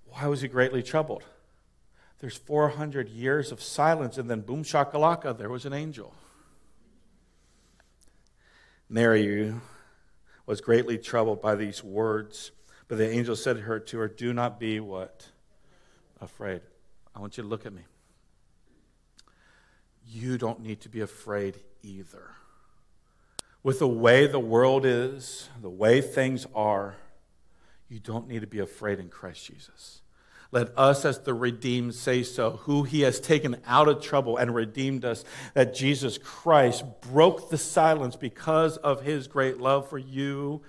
Why 0.07 0.27
was 0.27 0.41
he 0.41 0.49
greatly 0.49 0.83
troubled? 0.83 1.23
There's 2.19 2.37
400 2.37 3.09
years 3.09 3.53
of 3.53 3.63
silence, 3.63 4.19
and 4.19 4.29
then 4.29 4.41
boom 4.41 4.65
shakalaka, 4.65 5.39
there 5.39 5.51
was 5.51 5.65
an 5.67 5.73
angel. 5.73 6.17
Mary 8.89 9.55
was 10.47 10.61
greatly 10.61 10.99
troubled 10.99 11.41
by 11.41 11.55
these 11.55 11.85
words. 11.85 12.51
But 12.91 12.99
the 12.99 13.09
angel 13.09 13.37
said 13.37 13.55
to 13.55 13.63
her, 13.63 13.79
to 13.79 13.99
her, 13.99 14.09
Do 14.09 14.33
not 14.33 14.59
be 14.59 14.81
what? 14.81 15.29
Afraid. 16.21 16.61
I 17.15 17.21
want 17.21 17.37
you 17.37 17.45
to 17.45 17.49
look 17.49 17.65
at 17.65 17.73
me. 17.73 17.83
You 20.09 20.37
don't 20.37 20.61
need 20.61 20.81
to 20.81 20.89
be 20.89 21.01
afraid 21.01 21.61
either. 21.85 22.33
With 23.63 23.79
the 23.79 23.87
way 23.87 24.27
the 24.27 24.41
world 24.41 24.85
is, 24.85 25.49
the 25.63 25.71
way 25.71 26.01
things 26.01 26.49
are, 26.53 26.97
you 27.89 28.01
don't 28.01 28.27
need 28.27 28.41
to 28.41 28.49
be 28.49 28.59
afraid 28.59 28.99
in 28.99 29.09
Christ 29.09 29.47
Jesus. 29.47 30.03
Let 30.51 30.77
us, 30.77 31.05
as 31.05 31.21
the 31.21 31.33
redeemed, 31.33 31.95
say 31.95 32.25
so, 32.25 32.57
who 32.63 32.83
he 32.83 33.03
has 33.03 33.21
taken 33.21 33.59
out 33.69 33.87
of 33.87 34.03
trouble 34.03 34.37
and 34.37 34.53
redeemed 34.53 35.05
us, 35.05 35.25
that 35.55 35.77
Jesus 35.77 36.19
Christ 36.19 36.83
broke 37.13 37.51
the 37.51 37.59
silence 37.59 38.17
because 38.17 38.79
of 38.79 39.03
his 39.03 39.29
great 39.29 39.59
love 39.59 39.89
for 39.89 39.99
you 39.99 40.63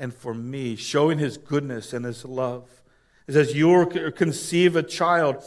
and 0.00 0.14
for 0.14 0.34
me, 0.34 0.74
showing 0.74 1.18
his 1.18 1.36
goodness 1.36 1.92
and 1.92 2.04
his 2.04 2.24
love. 2.24 2.82
It 3.28 3.34
says, 3.34 3.54
You 3.54 3.68
will 3.68 4.10
conceive 4.10 4.74
a 4.74 4.82
child, 4.82 5.44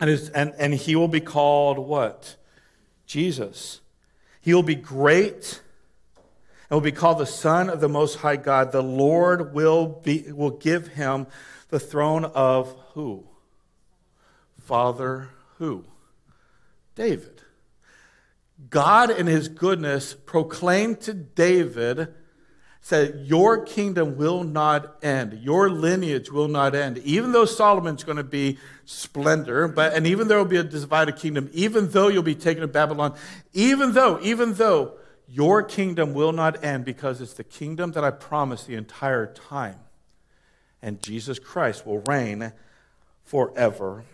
and, 0.00 0.10
and, 0.34 0.54
and 0.58 0.74
he 0.74 0.96
will 0.96 1.08
be 1.08 1.20
called 1.20 1.78
what? 1.78 2.36
Jesus. 3.06 3.80
He 4.40 4.54
will 4.54 4.62
be 4.62 4.74
great 4.74 5.60
and 6.68 6.76
will 6.76 6.80
be 6.80 6.90
called 6.90 7.18
the 7.18 7.26
Son 7.26 7.68
of 7.68 7.80
the 7.80 7.88
Most 7.88 8.16
High 8.16 8.36
God. 8.36 8.72
The 8.72 8.82
Lord 8.82 9.52
will, 9.52 9.86
be, 9.86 10.32
will 10.32 10.50
give 10.50 10.88
him 10.88 11.26
the 11.68 11.78
throne 11.78 12.24
of 12.24 12.74
who? 12.94 13.26
Father 14.58 15.28
who? 15.58 15.84
David. 16.94 17.42
God, 18.70 19.10
in 19.10 19.26
his 19.26 19.48
goodness, 19.48 20.14
proclaimed 20.14 21.00
to 21.02 21.12
David, 21.12 22.14
said, 22.90 23.22
Your 23.24 23.64
kingdom 23.64 24.16
will 24.16 24.44
not 24.44 24.96
end. 25.02 25.40
Your 25.42 25.70
lineage 25.70 26.30
will 26.30 26.48
not 26.48 26.74
end. 26.74 26.98
Even 26.98 27.32
though 27.32 27.44
Solomon's 27.44 28.04
going 28.04 28.18
to 28.18 28.24
be 28.24 28.58
splendor, 28.84 29.68
but, 29.68 29.94
and 29.94 30.06
even 30.06 30.28
though 30.28 30.38
will 30.38 30.44
be 30.44 30.56
a 30.56 30.64
divided 30.64 31.16
kingdom, 31.16 31.48
even 31.52 31.88
though 31.90 32.08
you'll 32.08 32.22
be 32.22 32.34
taken 32.34 32.60
to 32.60 32.68
Babylon, 32.68 33.14
even 33.52 33.92
though, 33.92 34.18
even 34.20 34.54
though 34.54 34.94
your 35.28 35.62
kingdom 35.62 36.12
will 36.12 36.32
not 36.32 36.62
end 36.64 36.84
because 36.84 37.20
it's 37.20 37.34
the 37.34 37.44
kingdom 37.44 37.92
that 37.92 38.02
I 38.02 38.10
promised 38.10 38.66
the 38.66 38.74
entire 38.74 39.32
time 39.32 39.78
and 40.82 41.02
Jesus 41.02 41.38
Christ 41.38 41.86
will 41.86 42.00
reign 42.00 42.52
forever 43.24 44.04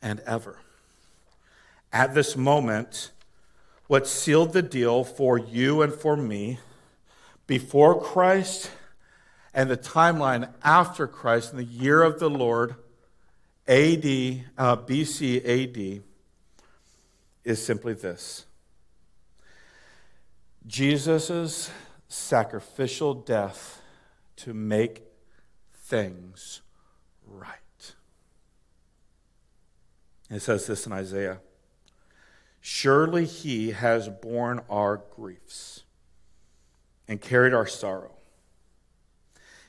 and 0.00 0.20
ever. 0.20 0.60
At 1.92 2.14
this 2.14 2.36
moment, 2.36 3.10
what 3.88 4.06
sealed 4.06 4.52
the 4.52 4.62
deal 4.62 5.04
for 5.04 5.38
you 5.38 5.82
and 5.82 5.92
for 5.92 6.16
me 6.16 6.58
before 7.46 8.00
Christ 8.00 8.70
and 9.52 9.70
the 9.70 9.76
timeline 9.76 10.52
after 10.62 11.06
Christ 11.06 11.52
in 11.52 11.58
the 11.58 11.64
year 11.64 12.02
of 12.02 12.18
the 12.18 12.30
Lord, 12.30 12.74
AD, 13.66 14.04
uh, 14.58 14.76
BC 14.76 15.44
AD, 15.44 16.02
is 17.44 17.64
simply 17.64 17.94
this. 17.94 18.46
Jesus' 20.66 21.70
sacrificial 22.08 23.14
death 23.14 23.82
to 24.36 24.54
make 24.54 25.02
things 25.72 26.62
right. 27.26 27.58
It 30.30 30.40
says 30.40 30.66
this 30.66 30.86
in 30.86 30.92
Isaiah. 30.92 31.38
Surely 32.60 33.26
he 33.26 33.72
has 33.72 34.08
borne 34.08 34.62
our 34.70 35.02
griefs 35.14 35.83
and 37.08 37.20
carried 37.20 37.54
our 37.54 37.66
sorrow. 37.66 38.12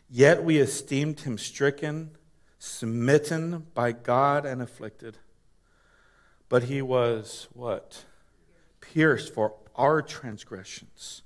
Yet 0.10 0.44
we 0.44 0.58
esteemed 0.58 1.22
him 1.22 1.38
stricken, 1.38 2.12
smitten 2.60 3.68
by 3.74 3.92
God, 3.92 4.46
and 4.46 4.62
afflicted. 4.62 5.18
But 6.48 6.64
he 6.64 6.82
was 6.82 7.48
what? 7.54 8.06
Pierced 8.80 9.34
for 9.34 9.56
our 9.76 10.02
transgressions. 10.02 11.24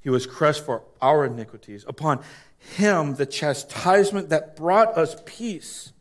He 0.00 0.10
was 0.10 0.26
crushed 0.26 0.64
for 0.64 0.84
our 1.00 1.24
iniquities. 1.24 1.84
Upon 1.88 2.22
him, 2.58 3.16
the 3.16 3.26
chastisement 3.26 4.28
that 4.28 4.54
brought 4.54 4.96
us 4.96 5.16
peace, 5.24 5.92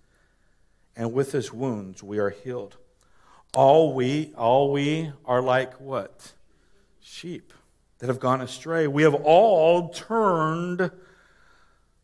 and 0.96 1.14
with 1.14 1.32
his 1.32 1.52
wounds 1.52 2.04
we 2.04 2.20
are 2.20 2.30
healed. 2.30 2.78
All 3.54 3.94
we, 3.94 4.34
all 4.38 4.72
we 4.72 5.14
are 5.26 5.42
like 5.42 5.80
what? 5.80 6.34
Sheep 7.00 7.54
that 8.00 8.08
have 8.08 8.20
gone 8.20 8.42
astray. 8.42 8.88
We 8.88 9.04
have 9.04 9.14
all 9.14 9.90
turned 9.90 10.92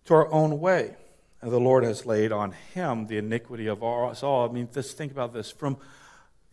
to 0.05 0.13
our 0.13 0.31
own 0.31 0.59
way. 0.59 0.95
And 1.41 1.51
the 1.51 1.59
Lord 1.59 1.83
has 1.83 2.05
laid 2.05 2.31
on 2.31 2.51
him 2.51 3.07
the 3.07 3.17
iniquity 3.17 3.67
of 3.67 3.83
us 3.83 4.21
all. 4.23 4.47
I 4.47 4.51
mean, 4.51 4.69
just 4.71 4.95
think 4.95 5.11
about 5.11 5.33
this. 5.33 5.49
From 5.49 5.77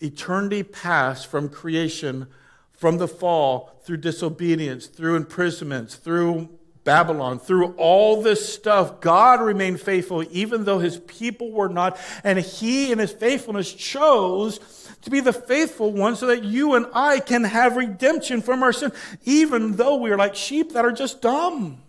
eternity 0.00 0.62
past, 0.62 1.26
from 1.26 1.48
creation, 1.48 2.26
from 2.72 2.98
the 2.98 3.08
fall, 3.08 3.78
through 3.82 3.98
disobedience, 3.98 4.86
through 4.86 5.16
imprisonments, 5.16 5.96
through 5.96 6.48
Babylon, 6.88 7.38
through 7.38 7.74
all 7.76 8.22
this 8.22 8.50
stuff, 8.50 9.02
God 9.02 9.42
remained 9.42 9.78
faithful 9.78 10.24
even 10.30 10.64
though 10.64 10.78
his 10.78 10.96
people 10.96 11.52
were 11.52 11.68
not. 11.68 11.98
And 12.24 12.38
he, 12.38 12.90
in 12.90 12.98
his 12.98 13.12
faithfulness, 13.12 13.74
chose 13.74 14.58
to 15.02 15.10
be 15.10 15.20
the 15.20 15.34
faithful 15.34 15.92
one 15.92 16.16
so 16.16 16.28
that 16.28 16.44
you 16.44 16.76
and 16.76 16.86
I 16.94 17.20
can 17.20 17.44
have 17.44 17.76
redemption 17.76 18.40
from 18.40 18.62
our 18.62 18.72
sin, 18.72 18.90
even 19.26 19.76
though 19.76 19.96
we 19.96 20.10
are 20.10 20.16
like 20.16 20.34
sheep 20.34 20.72
that 20.72 20.86
are 20.86 20.90
just 20.90 21.20
dumb. 21.20 21.82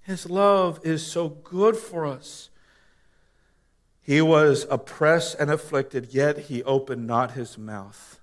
His 0.00 0.30
love 0.30 0.80
is 0.82 1.06
so 1.06 1.28
good 1.28 1.76
for 1.76 2.06
us. 2.06 2.48
He 4.00 4.22
was 4.22 4.66
oppressed 4.70 5.36
and 5.38 5.50
afflicted, 5.50 6.14
yet 6.14 6.38
he 6.38 6.62
opened 6.62 7.06
not 7.06 7.32
his 7.32 7.58
mouth. 7.58 8.18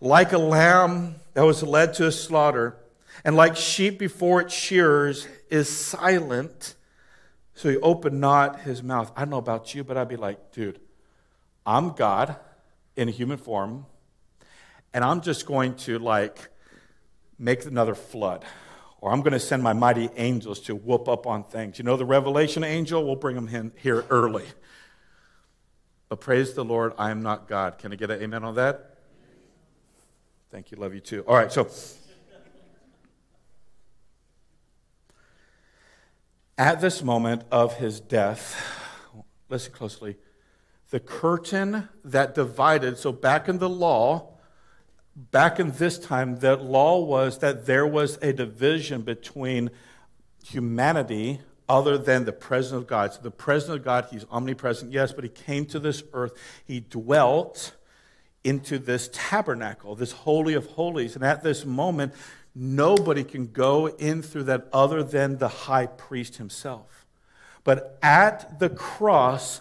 Like 0.00 0.32
a 0.32 0.38
lamb 0.38 1.16
that 1.34 1.42
was 1.42 1.64
led 1.64 1.94
to 1.94 2.06
a 2.06 2.12
slaughter, 2.12 2.76
and 3.24 3.36
like 3.36 3.56
sheep 3.56 3.98
before 3.98 4.40
its 4.40 4.54
shearers 4.54 5.28
is 5.50 5.68
silent, 5.68 6.74
so 7.54 7.68
he 7.68 7.76
opened 7.78 8.20
not 8.20 8.60
his 8.62 8.82
mouth. 8.82 9.12
I 9.16 9.20
don't 9.20 9.30
know 9.30 9.38
about 9.38 9.74
you, 9.74 9.84
but 9.84 9.96
I'd 9.96 10.08
be 10.08 10.16
like, 10.16 10.52
dude, 10.52 10.80
I'm 11.64 11.90
God 11.90 12.36
in 12.96 13.08
a 13.08 13.12
human 13.12 13.38
form, 13.38 13.86
and 14.92 15.04
I'm 15.04 15.20
just 15.20 15.46
going 15.46 15.74
to 15.76 15.98
like 15.98 16.50
make 17.38 17.64
another 17.64 17.94
flood 17.94 18.44
or 19.02 19.10
I'm 19.10 19.20
going 19.20 19.32
to 19.32 19.40
send 19.40 19.64
my 19.64 19.72
mighty 19.72 20.08
angels 20.16 20.60
to 20.60 20.76
whoop 20.76 21.08
up 21.08 21.26
on 21.26 21.42
things. 21.42 21.76
You 21.76 21.84
know, 21.84 21.96
the 21.96 22.04
revelation 22.04 22.62
angel, 22.62 23.04
we'll 23.04 23.16
bring 23.16 23.36
in 23.36 23.72
here 23.82 24.06
early. 24.08 24.46
But 26.08 26.20
praise 26.20 26.54
the 26.54 26.64
Lord, 26.64 26.92
I 26.96 27.10
am 27.10 27.20
not 27.20 27.48
God. 27.48 27.78
Can 27.78 27.92
I 27.92 27.96
get 27.96 28.12
an 28.12 28.22
amen 28.22 28.44
on 28.44 28.54
that? 28.54 28.98
Thank 30.52 30.70
you. 30.70 30.78
Love 30.78 30.94
you 30.94 31.00
too. 31.00 31.24
All 31.26 31.34
right, 31.34 31.50
so 31.50 31.68
at 36.62 36.80
this 36.80 37.02
moment 37.02 37.42
of 37.50 37.78
his 37.78 37.98
death, 37.98 38.56
listen 39.48 39.72
closely, 39.72 40.16
the 40.90 41.00
curtain 41.00 41.88
that 42.04 42.36
divided, 42.36 42.96
so 42.96 43.10
back 43.10 43.48
in 43.48 43.58
the 43.58 43.68
law, 43.68 44.28
back 45.16 45.58
in 45.58 45.72
this 45.72 45.98
time, 45.98 46.38
the 46.38 46.54
law 46.56 47.00
was 47.00 47.40
that 47.40 47.66
there 47.66 47.84
was 47.84 48.16
a 48.22 48.32
division 48.32 49.02
between 49.02 49.70
humanity 50.44 51.40
other 51.68 51.98
than 51.98 52.26
the 52.26 52.32
presence 52.32 52.82
of 52.82 52.86
God. 52.86 53.12
So 53.12 53.22
the 53.22 53.32
presence 53.32 53.78
of 53.78 53.84
God, 53.84 54.06
he's 54.12 54.24
omnipresent, 54.30 54.92
yes, 54.92 55.12
but 55.12 55.24
he 55.24 55.30
came 55.30 55.66
to 55.66 55.80
this 55.80 56.04
earth. 56.12 56.32
He 56.64 56.78
dwelt 56.78 57.74
into 58.44 58.78
this 58.78 59.10
tabernacle, 59.12 59.96
this 59.96 60.12
holy 60.12 60.54
of 60.54 60.66
holies. 60.66 61.16
And 61.16 61.24
at 61.24 61.42
this 61.42 61.64
moment, 61.64 62.14
nobody 62.54 63.24
can 63.24 63.46
go 63.46 63.88
in 63.88 64.22
through 64.22 64.44
that 64.44 64.68
other 64.72 65.02
than 65.02 65.38
the 65.38 65.48
high 65.48 65.86
priest 65.86 66.36
himself. 66.36 67.06
But 67.64 67.98
at 68.02 68.58
the 68.58 68.68
cross, 68.68 69.60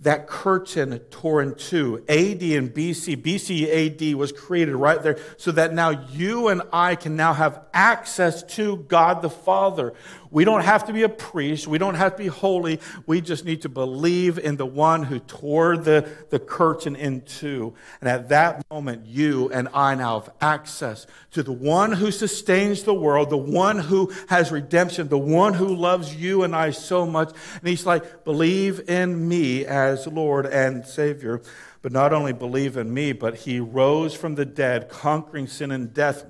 that 0.00 0.26
curtain 0.26 0.98
tore 1.10 1.40
in 1.40 1.54
two. 1.54 2.04
AD 2.08 2.42
and 2.42 2.74
BC, 2.74 3.16
BC 3.16 4.10
AD 4.10 4.14
was 4.16 4.30
created 4.30 4.74
right 4.74 5.02
there 5.02 5.18
so 5.38 5.52
that 5.52 5.72
now 5.72 5.90
you 5.90 6.48
and 6.48 6.62
I 6.72 6.96
can 6.96 7.16
now 7.16 7.32
have 7.32 7.62
access 7.72 8.42
to 8.56 8.76
God 8.88 9.22
the 9.22 9.30
Father. 9.30 9.94
We 10.36 10.44
don't 10.44 10.64
have 10.64 10.84
to 10.88 10.92
be 10.92 11.02
a 11.02 11.08
priest. 11.08 11.66
We 11.66 11.78
don't 11.78 11.94
have 11.94 12.12
to 12.12 12.18
be 12.18 12.26
holy. 12.26 12.78
We 13.06 13.22
just 13.22 13.46
need 13.46 13.62
to 13.62 13.70
believe 13.70 14.38
in 14.38 14.58
the 14.58 14.66
one 14.66 15.02
who 15.02 15.18
tore 15.18 15.78
the, 15.78 16.06
the 16.28 16.38
curtain 16.38 16.94
in 16.94 17.22
two. 17.22 17.72
And 18.02 18.10
at 18.10 18.28
that 18.28 18.62
moment, 18.70 19.06
you 19.06 19.48
and 19.48 19.66
I 19.72 19.94
now 19.94 20.20
have 20.20 20.34
access 20.42 21.06
to 21.30 21.42
the 21.42 21.52
one 21.52 21.92
who 21.92 22.10
sustains 22.10 22.82
the 22.82 22.92
world, 22.92 23.30
the 23.30 23.38
one 23.38 23.78
who 23.78 24.12
has 24.28 24.52
redemption, 24.52 25.08
the 25.08 25.16
one 25.16 25.54
who 25.54 25.74
loves 25.74 26.14
you 26.14 26.42
and 26.42 26.54
I 26.54 26.72
so 26.72 27.06
much. 27.06 27.30
And 27.30 27.66
he's 27.66 27.86
like, 27.86 28.24
believe 28.24 28.90
in 28.90 29.26
me 29.26 29.64
as 29.64 30.06
Lord 30.06 30.44
and 30.44 30.84
Savior. 30.84 31.40
But 31.80 31.92
not 31.92 32.12
only 32.12 32.34
believe 32.34 32.76
in 32.76 32.92
me, 32.92 33.12
but 33.12 33.36
he 33.36 33.58
rose 33.58 34.12
from 34.12 34.34
the 34.34 34.44
dead, 34.44 34.90
conquering 34.90 35.46
sin 35.46 35.70
and 35.70 35.94
death 35.94 36.26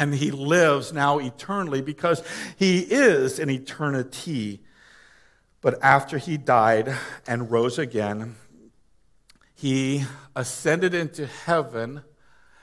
and 0.00 0.14
he 0.14 0.30
lives 0.30 0.94
now 0.94 1.18
eternally 1.18 1.82
because 1.82 2.24
he 2.56 2.80
is 2.80 3.38
an 3.38 3.50
eternity. 3.50 4.60
But 5.60 5.78
after 5.82 6.16
he 6.16 6.38
died 6.38 6.96
and 7.26 7.50
rose 7.50 7.78
again, 7.78 8.36
he 9.54 10.04
ascended 10.34 10.94
into 10.94 11.26
heaven 11.26 12.02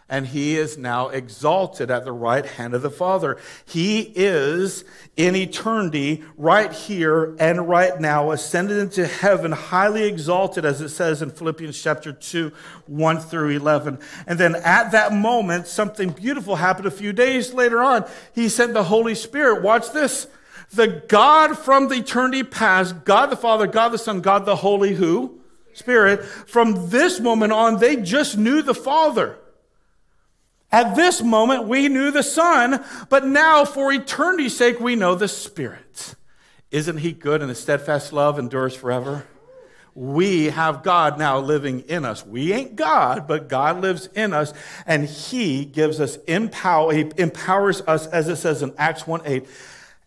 and 0.09 0.27
he 0.27 0.55
is 0.55 0.77
now 0.77 1.09
exalted 1.09 1.91
at 1.91 2.05
the 2.05 2.11
right 2.11 2.45
hand 2.45 2.73
of 2.73 2.81
the 2.81 2.89
Father. 2.89 3.37
He 3.65 4.13
is 4.15 4.85
in 5.17 5.35
eternity, 5.35 6.23
right 6.37 6.71
here 6.71 7.35
and 7.39 7.67
right 7.67 7.99
now, 7.99 8.31
ascended 8.31 8.77
into 8.77 9.05
heaven, 9.05 9.51
highly 9.51 10.03
exalted, 10.03 10.63
as 10.63 10.79
it 10.79 10.89
says 10.89 11.21
in 11.21 11.31
Philippians 11.31 11.81
chapter 11.81 12.13
2, 12.13 12.51
1 12.85 13.19
through 13.19 13.49
11. 13.49 13.99
And 14.25 14.39
then 14.39 14.55
at 14.55 14.91
that 14.91 15.11
moment, 15.13 15.67
something 15.67 16.11
beautiful 16.11 16.55
happened 16.55 16.87
a 16.87 16.91
few 16.91 17.11
days 17.11 17.53
later 17.53 17.83
on. 17.83 18.05
He 18.33 18.47
sent 18.47 18.73
the 18.73 18.83
Holy 18.83 19.15
Spirit. 19.15 19.61
Watch 19.61 19.91
this. 19.91 20.27
The 20.71 21.03
God 21.07 21.57
from 21.57 21.87
the 21.87 21.95
eternity 21.95 22.43
past, 22.43 23.05
God 23.05 23.29
the 23.29 23.37
Father, 23.37 23.67
God 23.67 23.89
the 23.89 23.97
Son, 23.97 24.21
God 24.21 24.45
the 24.45 24.57
Holy 24.57 24.93
who? 24.93 25.39
Spirit. 25.73 26.23
From 26.23 26.89
this 26.89 27.19
moment 27.19 27.53
on, 27.53 27.79
they 27.79 27.97
just 27.97 28.37
knew 28.37 28.61
the 28.61 28.73
Father. 28.73 29.37
At 30.71 30.95
this 30.95 31.21
moment, 31.21 31.67
we 31.67 31.87
knew 31.87 32.11
the 32.11 32.23
Son, 32.23 32.83
but 33.09 33.25
now 33.25 33.63
for 33.63 33.91
eternity's 33.91 34.57
sake, 34.57 34.79
we 34.79 34.95
know 34.95 35.15
the 35.15 35.27
Spirit. 35.27 36.15
Isn't 36.71 36.97
He 36.97 37.13
good 37.13 37.41
and 37.41 37.49
His 37.49 37.59
steadfast 37.59 38.11
love 38.11 38.37
endures 38.37 38.75
forever? 38.75 39.25
We 39.95 40.45
have 40.47 40.83
God 40.83 41.17
now 41.17 41.39
living 41.39 41.79
in 41.81 42.05
us. 42.05 42.25
We 42.25 42.53
ain't 42.53 42.75
God, 42.75 43.27
but 43.27 43.47
God 43.47 43.81
lives 43.81 44.09
in 44.13 44.33
us, 44.33 44.53
and 44.85 45.05
He 45.05 45.65
gives 45.65 45.99
us 45.99 46.17
empower, 46.27 46.93
He 46.93 47.11
empowers 47.17 47.81
us, 47.81 48.05
as 48.07 48.27
it 48.27 48.35
says 48.35 48.61
in 48.61 48.73
Acts 48.77 49.07
1 49.07 49.21
8. 49.25 49.47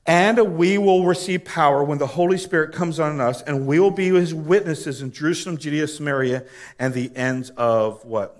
And 0.07 0.57
we 0.57 0.79
will 0.79 1.07
receive 1.07 1.45
power 1.45 1.85
when 1.85 1.99
the 1.99 2.07
Holy 2.07 2.39
Spirit 2.39 2.73
comes 2.73 3.01
on 3.01 3.21
us, 3.21 3.43
and 3.43 3.67
we 3.67 3.81
will 3.81 3.91
be 3.91 4.09
his 4.09 4.35
witnesses 4.35 5.03
in 5.03 5.13
Jerusalem, 5.13 5.59
Judea, 5.59 5.89
Samaria, 5.89 6.45
and 6.79 6.95
the 6.95 7.15
ends 7.15 7.51
of 7.51 8.05
what? 8.05 8.39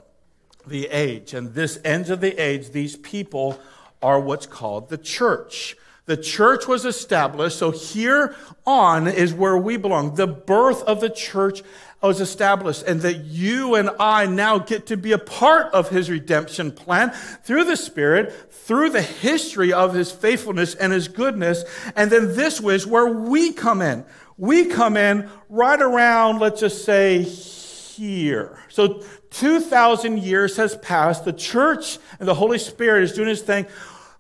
The 0.71 0.87
age. 0.87 1.35
And 1.35 1.55
this 1.55 1.79
ends 1.85 2.09
of 2.09 2.21
the 2.21 2.37
age, 2.43 2.71
these 2.71 2.97
people 2.97 3.61
are 4.03 4.19
what's 4.19 4.47
called 4.47 4.89
the 4.89 4.99
church. 4.99 5.77
The 6.07 6.17
church 6.17 6.67
was 6.67 6.85
established, 6.85 7.59
so 7.59 7.71
here 7.71 8.35
on 8.67 9.07
is 9.07 9.33
where 9.33 9.57
we 9.57 9.77
belong. 9.77 10.17
The 10.17 10.27
birth 10.27 10.83
of 10.83 11.01
the 11.01 11.11
church 11.11 11.63
was 12.03 12.21
established, 12.21 12.83
and 12.83 13.03
that 13.03 13.27
you 13.27 13.75
and 13.75 13.91
I 14.01 14.27
now 14.27 14.59
get 14.59 14.87
to 14.87 14.97
be 14.97 15.13
a 15.13 15.19
part 15.19 15.73
of 15.73 15.91
his 15.91 16.11
redemption 16.11 16.73
plan 16.73 17.11
through 17.11 17.65
the 17.65 17.77
Spirit, 17.77 18.33
through 18.51 18.91
the 18.91 19.03
history 19.03 19.73
of 19.73 19.95
his 19.95 20.11
faithfulness 20.11 20.75
and 20.75 20.93
his 20.93 21.07
goodness. 21.07 21.63
And 21.95 22.11
then 22.11 22.35
this 22.35 22.61
is 22.61 22.87
where 22.87 23.07
we 23.07 23.53
come 23.53 23.83
in. 23.83 24.05
We 24.37 24.65
come 24.65 24.97
in 24.97 25.29
right 25.49 25.81
around, 25.81 26.41
let's 26.41 26.61
just 26.61 26.85
say, 26.85 27.23
here. 27.23 28.59
So 28.69 29.05
2,000 29.31 30.19
years 30.19 30.57
has 30.57 30.77
passed. 30.77 31.25
The 31.25 31.33
church 31.33 31.99
and 32.19 32.29
the 32.29 32.35
Holy 32.35 32.59
Spirit 32.59 33.05
is 33.05 33.13
doing 33.13 33.29
his 33.29 33.43
thing. 33.43 33.67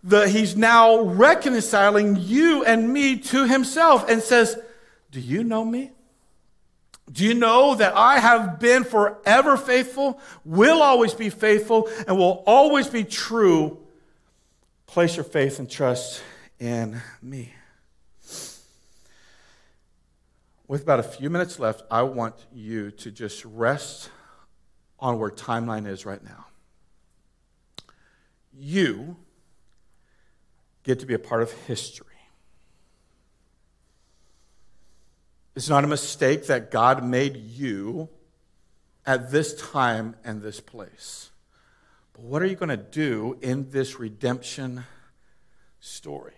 The, 0.03 0.29
he's 0.29 0.57
now 0.57 1.01
reconciling 1.01 2.17
you 2.17 2.65
and 2.65 2.93
me 2.93 3.19
to 3.19 3.47
himself 3.47 4.09
and 4.09 4.23
says, 4.23 4.59
Do 5.11 5.21
you 5.21 5.45
know 5.45 5.65
me? 5.65 5.93
Do 7.11 7.25
you 7.25 7.35
know 7.35 7.75
that 7.75 7.95
I 7.97 8.21
have 8.21 8.61
been 8.61 8.85
forever 8.85 9.57
faithful, 9.57 10.21
will 10.45 10.81
always 10.81 11.13
be 11.13 11.29
faithful, 11.29 11.89
and 12.07 12.17
will 12.17 12.45
always 12.47 12.87
be 12.87 13.03
true? 13.03 13.79
Place 14.87 15.17
your 15.17 15.25
faith 15.25 15.59
and 15.59 15.69
trust 15.69 16.23
in 16.61 17.01
me. 17.21 17.53
with 20.71 20.83
about 20.83 21.01
a 21.01 21.03
few 21.03 21.29
minutes 21.29 21.59
left, 21.59 21.83
I 21.91 22.03
want 22.03 22.37
you 22.55 22.93
to 22.93 23.11
just 23.11 23.45
rest 23.45 24.09
on 25.01 25.19
where 25.19 25.31
timeline 25.31 25.87
is 25.87 26.05
right 26.05 26.23
now. 26.23 26.47
You 28.53 29.17
get 30.83 31.01
to 31.01 31.07
be 31.07 31.15
a 31.15 31.19
part 31.19 31.43
of 31.43 31.53
history. 31.67 32.07
It's 35.57 35.69
not 35.69 35.85
a 35.85 35.87
mistake 35.87 36.47
that 36.47 36.71
God 36.71 37.05
made 37.05 37.37
you 37.37 38.09
at 39.07 39.31
this 39.31 39.55
time 39.55 40.15
and 40.25 40.41
this 40.43 40.61
place. 40.61 41.31
But 42.13 42.23
what 42.23 42.43
are 42.43 42.47
you 42.47 42.57
going 42.57 42.69
to 42.69 42.77
do 42.77 43.39
in 43.41 43.71
this 43.71 43.99
redemption 43.99 44.85
story? 45.81 46.35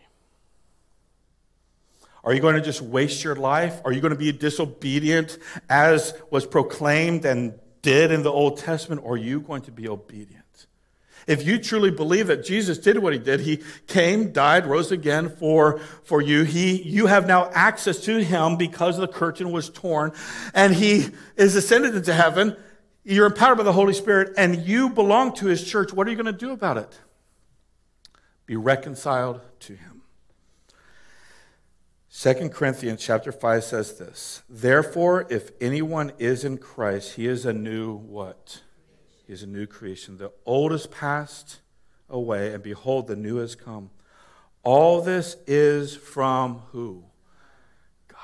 Are 2.24 2.32
you 2.32 2.40
going 2.40 2.54
to 2.54 2.60
just 2.60 2.80
waste 2.80 3.24
your 3.24 3.34
life? 3.34 3.80
Are 3.84 3.92
you 3.92 4.00
going 4.00 4.12
to 4.12 4.18
be 4.18 4.30
disobedient 4.30 5.38
as 5.68 6.14
was 6.30 6.46
proclaimed 6.46 7.24
and 7.24 7.58
did 7.82 8.10
in 8.10 8.22
the 8.22 8.32
Old 8.32 8.58
Testament? 8.58 9.02
Or 9.04 9.14
are 9.14 9.16
you 9.18 9.40
going 9.40 9.62
to 9.62 9.72
be 9.72 9.88
obedient? 9.88 10.42
If 11.26 11.46
you 11.46 11.58
truly 11.58 11.90
believe 11.90 12.26
that 12.28 12.44
Jesus 12.44 12.78
did 12.78 12.98
what 12.98 13.12
he 13.12 13.18
did, 13.18 13.40
he 13.40 13.62
came, 13.86 14.32
died, 14.32 14.66
rose 14.66 14.90
again 14.90 15.28
for, 15.28 15.78
for 16.02 16.20
you. 16.20 16.42
He, 16.42 16.82
you 16.82 17.06
have 17.06 17.26
now 17.26 17.50
access 17.52 18.00
to 18.00 18.22
him 18.22 18.56
because 18.56 18.96
the 18.96 19.06
curtain 19.06 19.52
was 19.52 19.70
torn 19.70 20.12
and 20.54 20.74
he 20.74 21.08
is 21.36 21.54
ascended 21.54 21.94
into 21.94 22.12
heaven. 22.12 22.56
You're 23.04 23.26
empowered 23.26 23.58
by 23.58 23.64
the 23.64 23.72
Holy 23.72 23.94
Spirit 23.94 24.34
and 24.36 24.66
you 24.66 24.90
belong 24.90 25.34
to 25.34 25.46
his 25.46 25.64
church. 25.64 25.92
What 25.92 26.06
are 26.06 26.10
you 26.10 26.16
going 26.16 26.26
to 26.26 26.32
do 26.32 26.50
about 26.50 26.76
it? 26.76 26.98
Be 28.46 28.56
reconciled 28.56 29.40
to 29.60 29.74
him. 29.74 29.91
2 32.14 32.50
Corinthians 32.50 33.02
chapter 33.02 33.32
5 33.32 33.64
says 33.64 33.96
this 33.96 34.42
Therefore, 34.48 35.26
if 35.30 35.50
anyone 35.62 36.12
is 36.18 36.44
in 36.44 36.58
Christ, 36.58 37.14
he 37.14 37.26
is 37.26 37.46
a 37.46 37.54
new 37.54 37.94
what? 37.94 38.60
He 39.26 39.32
is 39.32 39.42
a 39.42 39.46
new 39.46 39.66
creation. 39.66 40.18
The 40.18 40.30
old 40.44 40.72
is 40.72 40.86
passed 40.86 41.60
away, 42.10 42.52
and 42.52 42.62
behold, 42.62 43.06
the 43.06 43.16
new 43.16 43.36
has 43.36 43.54
come. 43.54 43.90
All 44.62 45.00
this 45.00 45.36
is 45.46 45.96
from 45.96 46.64
who? 46.72 47.04
God. 48.08 48.18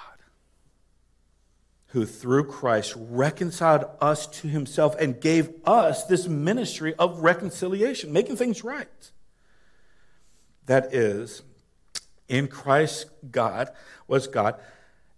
Who 1.89 2.05
through 2.05 2.45
Christ 2.45 2.93
reconciled 2.95 3.87
us 4.03 4.27
to 4.27 4.49
himself 4.49 4.97
and 5.01 5.19
gave 5.19 5.49
us 5.65 6.05
this 6.05 6.29
ministry 6.29 6.95
of 6.97 7.21
reconciliation, 7.21 8.13
making 8.13 8.37
things 8.37 8.63
right. 8.63 9.11
That 10.67 10.95
is, 10.95 11.41
in 12.29 12.49
Christ, 12.49 13.07
God 13.31 13.71
was 14.07 14.27
God, 14.27 14.57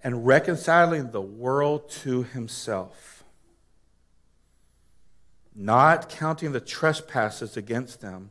and 0.02 0.26
reconciling 0.26 1.10
the 1.10 1.20
world 1.20 1.90
to 1.90 2.22
himself, 2.22 3.24
not 5.54 6.08
counting 6.08 6.52
the 6.52 6.60
trespasses 6.60 7.56
against 7.56 8.00
them, 8.00 8.30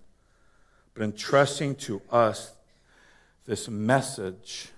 but 0.93 1.03
entrusting 1.03 1.75
to 1.75 2.01
us 2.09 2.53
this 3.45 3.67
message 3.67 4.69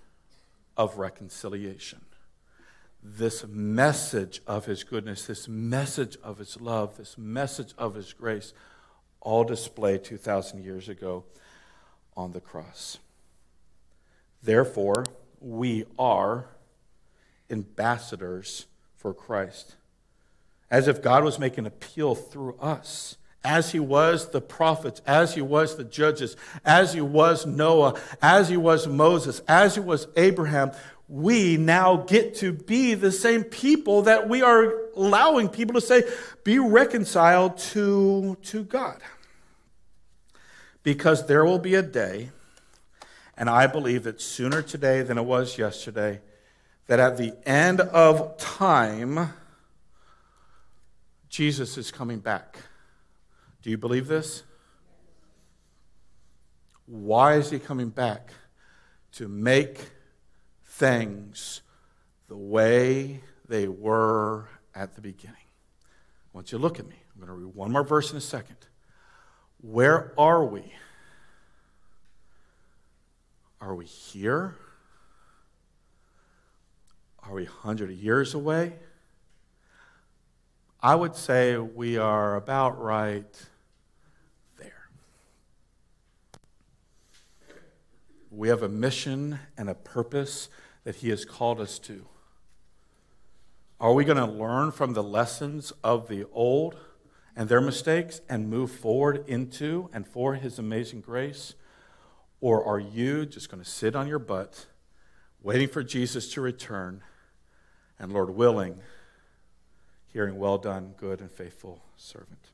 of 0.75 0.97
reconciliation. 0.97 2.01
This 3.03 3.45
message 3.47 4.41
of 4.45 4.65
his 4.65 4.83
goodness, 4.83 5.25
this 5.25 5.47
message 5.47 6.17
of 6.23 6.37
his 6.37 6.61
love, 6.61 6.97
this 6.97 7.17
message 7.17 7.73
of 7.77 7.95
his 7.95 8.13
grace, 8.13 8.53
all 9.21 9.43
displayed 9.43 10.03
2,000 10.03 10.63
years 10.63 10.87
ago 10.89 11.23
on 12.15 12.31
the 12.31 12.41
cross. 12.41 12.99
Therefore, 14.43 15.05
we 15.39 15.85
are 15.99 16.47
ambassadors 17.49 18.65
for 18.95 19.13
Christ. 19.13 19.75
As 20.69 20.87
if 20.87 21.01
God 21.01 21.23
was 21.23 21.37
making 21.37 21.65
appeal 21.65 22.15
through 22.15 22.55
us, 22.55 23.17
as 23.43 23.71
he 23.71 23.79
was 23.79 24.29
the 24.29 24.41
prophets, 24.41 25.01
as 25.05 25.33
he 25.33 25.41
was 25.41 25.75
the 25.75 25.83
judges, 25.83 26.37
as 26.63 26.93
he 26.93 27.01
was 27.01 27.45
Noah, 27.45 27.99
as 28.21 28.49
he 28.49 28.57
was 28.57 28.87
Moses, 28.87 29.41
as 29.47 29.75
he 29.75 29.81
was 29.81 30.07
Abraham, 30.15 30.71
we 31.07 31.57
now 31.57 31.97
get 31.97 32.35
to 32.35 32.53
be 32.53 32.93
the 32.93 33.11
same 33.11 33.43
people 33.43 34.03
that 34.03 34.29
we 34.29 34.41
are 34.41 34.73
allowing 34.95 35.49
people 35.49 35.73
to 35.73 35.81
say, 35.81 36.03
be 36.43 36.57
reconciled 36.57 37.57
to, 37.57 38.37
to 38.43 38.63
God. 38.63 39.01
Because 40.83 41.27
there 41.27 41.43
will 41.43 41.59
be 41.59 41.75
a 41.75 41.81
day 41.81 42.29
and 43.41 43.49
I 43.49 43.65
believe 43.65 44.03
that 44.03 44.21
sooner 44.21 44.61
today 44.61 45.01
than 45.01 45.17
it 45.17 45.23
was 45.23 45.57
yesterday, 45.57 46.21
that 46.85 46.99
at 46.99 47.17
the 47.17 47.33
end 47.43 47.81
of 47.81 48.37
time, 48.37 49.33
Jesus 51.27 51.75
is 51.75 51.89
coming 51.89 52.19
back. 52.19 52.57
Do 53.63 53.71
you 53.71 53.79
believe 53.79 54.05
this? 54.05 54.43
Why 56.85 57.33
is 57.37 57.49
he 57.49 57.57
coming 57.57 57.89
back? 57.89 58.29
To 59.13 59.27
make 59.27 59.89
things 60.63 61.61
the 62.27 62.37
way 62.37 63.21
they 63.47 63.67
were 63.67 64.49
at 64.75 64.93
the 64.93 65.01
beginning. 65.01 65.47
I 65.81 66.29
want 66.31 66.51
you 66.51 66.59
to 66.59 66.61
look 66.61 66.79
at 66.79 66.87
me. 66.87 67.01
I'm 67.15 67.25
going 67.25 67.39
to 67.39 67.43
read 67.43 67.55
one 67.55 67.71
more 67.71 67.83
verse 67.83 68.11
in 68.11 68.17
a 68.17 68.21
second. 68.21 68.57
Where 69.61 70.13
are 70.15 70.45
we? 70.45 70.71
Are 73.61 73.75
we 73.75 73.85
here? 73.85 74.55
Are 77.21 77.33
we 77.33 77.43
100 77.43 77.91
years 77.91 78.33
away? 78.33 78.73
I 80.81 80.95
would 80.95 81.15
say 81.15 81.57
we 81.57 81.95
are 81.95 82.35
about 82.35 82.81
right 82.81 83.45
there. 84.57 84.89
We 88.31 88.47
have 88.47 88.63
a 88.63 88.69
mission 88.69 89.37
and 89.55 89.69
a 89.69 89.75
purpose 89.75 90.49
that 90.83 90.95
He 90.95 91.09
has 91.11 91.23
called 91.23 91.61
us 91.61 91.77
to. 91.79 92.07
Are 93.79 93.93
we 93.93 94.05
going 94.05 94.17
to 94.17 94.25
learn 94.25 94.71
from 94.71 94.93
the 94.93 95.03
lessons 95.03 95.71
of 95.83 96.07
the 96.07 96.25
old 96.33 96.77
and 97.35 97.47
their 97.47 97.61
mistakes 97.61 98.21
and 98.27 98.49
move 98.49 98.71
forward 98.71 99.23
into 99.27 99.87
and 99.93 100.07
for 100.07 100.33
His 100.33 100.57
amazing 100.57 101.01
grace? 101.01 101.53
Or 102.41 102.65
are 102.65 102.79
you 102.79 103.25
just 103.25 103.49
going 103.49 103.63
to 103.63 103.69
sit 103.69 103.95
on 103.95 104.07
your 104.07 104.19
butt, 104.19 104.65
waiting 105.41 105.67
for 105.67 105.83
Jesus 105.83 106.33
to 106.33 106.41
return, 106.41 107.03
and 107.99 108.11
Lord 108.11 108.31
willing, 108.31 108.79
hearing, 110.07 110.37
Well 110.39 110.57
done, 110.57 110.95
good 110.97 111.21
and 111.21 111.31
faithful 111.31 111.83
servant? 111.95 112.49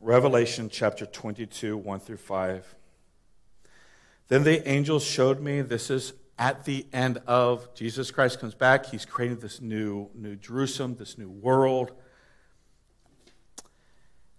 Revelation 0.00 0.68
chapter 0.68 1.06
22, 1.06 1.78
1 1.78 2.00
through 2.00 2.18
5. 2.18 2.74
Then 4.28 4.44
the 4.44 4.68
angels 4.68 5.02
showed 5.02 5.40
me, 5.40 5.62
this 5.62 5.88
is 5.88 6.12
at 6.38 6.66
the 6.66 6.86
end 6.92 7.22
of 7.26 7.72
Jesus 7.74 8.10
Christ 8.10 8.38
comes 8.38 8.54
back. 8.54 8.84
He's 8.86 9.06
creating 9.06 9.38
this 9.38 9.62
new, 9.62 10.10
new 10.14 10.36
Jerusalem, 10.36 10.96
this 10.98 11.16
new 11.16 11.30
world. 11.30 11.92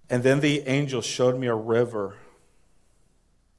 And 0.10 0.24
then 0.24 0.40
the 0.40 0.68
angel 0.68 1.02
showed 1.02 1.40
me 1.40 1.48
a 1.48 1.56
river 1.56 2.16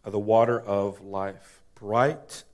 of 0.05 0.13
the 0.13 0.19
water 0.19 0.61
of 0.61 1.01
life, 1.01 1.61
bright 1.75 2.45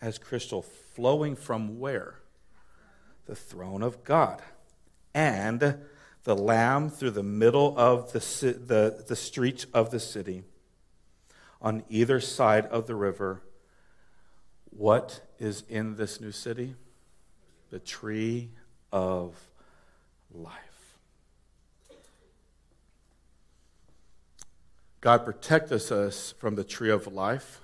as 0.00 0.18
crystal, 0.18 0.62
flowing 0.62 1.34
from 1.34 1.78
where? 1.78 2.16
The 3.26 3.34
throne 3.34 3.82
of 3.82 4.04
God. 4.04 4.42
And 5.14 5.78
the 6.24 6.36
Lamb 6.36 6.90
through 6.90 7.12
the 7.12 7.22
middle 7.22 7.76
of 7.78 8.12
the, 8.12 8.18
the, 8.18 9.04
the 9.06 9.16
streets 9.16 9.66
of 9.72 9.90
the 9.90 10.00
city. 10.00 10.42
On 11.62 11.82
either 11.88 12.20
side 12.20 12.66
of 12.66 12.86
the 12.86 12.94
river, 12.94 13.42
what 14.70 15.22
is 15.38 15.64
in 15.68 15.96
this 15.96 16.20
new 16.20 16.32
city? 16.32 16.74
The 17.70 17.78
tree 17.78 18.50
of 18.92 19.34
life. 20.32 20.69
God 25.00 25.24
protected 25.24 25.90
us 25.92 26.34
from 26.38 26.56
the 26.56 26.64
tree 26.64 26.90
of 26.90 27.06
life, 27.06 27.60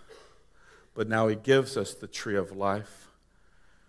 but 0.94 1.08
now 1.08 1.28
He 1.28 1.36
gives 1.36 1.76
us 1.76 1.92
the 1.92 2.06
tree 2.06 2.36
of 2.36 2.56
life 2.56 3.08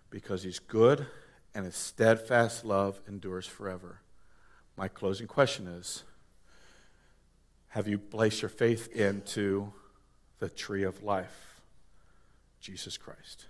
because 0.10 0.44
He's 0.44 0.60
good 0.60 1.08
and 1.56 1.66
His 1.66 1.76
steadfast 1.76 2.66
love 2.66 3.00
endures 3.08 3.46
forever. 3.46 4.02
My 4.76 4.90
closing 4.90 5.28
question 5.28 5.66
is 5.68 6.04
Have 7.70 7.88
you 7.88 7.98
placed 7.98 8.42
your 8.42 8.50
faith 8.50 8.92
into 8.94 9.72
the 10.40 10.50
tree 10.50 10.84
of 10.84 11.02
life, 11.02 11.62
Jesus 12.60 12.98
Christ? 12.98 13.46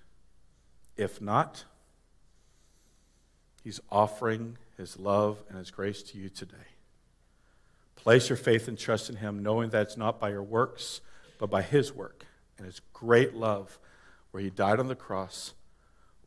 If 0.95 1.20
not, 1.20 1.66
He's 3.64 3.80
offering 3.91 4.60
His 4.78 5.00
love 5.00 5.43
and 5.50 5.58
His 5.58 5.72
grace 5.72 6.04
to 6.04 6.20
you 6.20 6.30
today. 6.30 6.77
Place 8.08 8.30
your 8.30 8.38
faith 8.38 8.70
and 8.70 8.80
trust 8.80 9.10
in 9.10 9.18
Him, 9.18 9.43
knowing 9.43 9.72
that 9.72 9.82
it's 9.82 9.97
not 9.97 10.18
by 10.18 10.30
your 10.30 10.41
works, 10.41 11.01
but 11.39 11.49
by 11.49 11.62
His 11.62 11.93
work 11.93 12.26
and 12.58 12.66
His 12.66 12.80
great 12.93 13.34
love, 13.34 13.78
where 14.32 14.41
he 14.41 14.49
died 14.49 14.80
on 14.80 14.88
the 14.88 14.95
cross, 14.95 15.53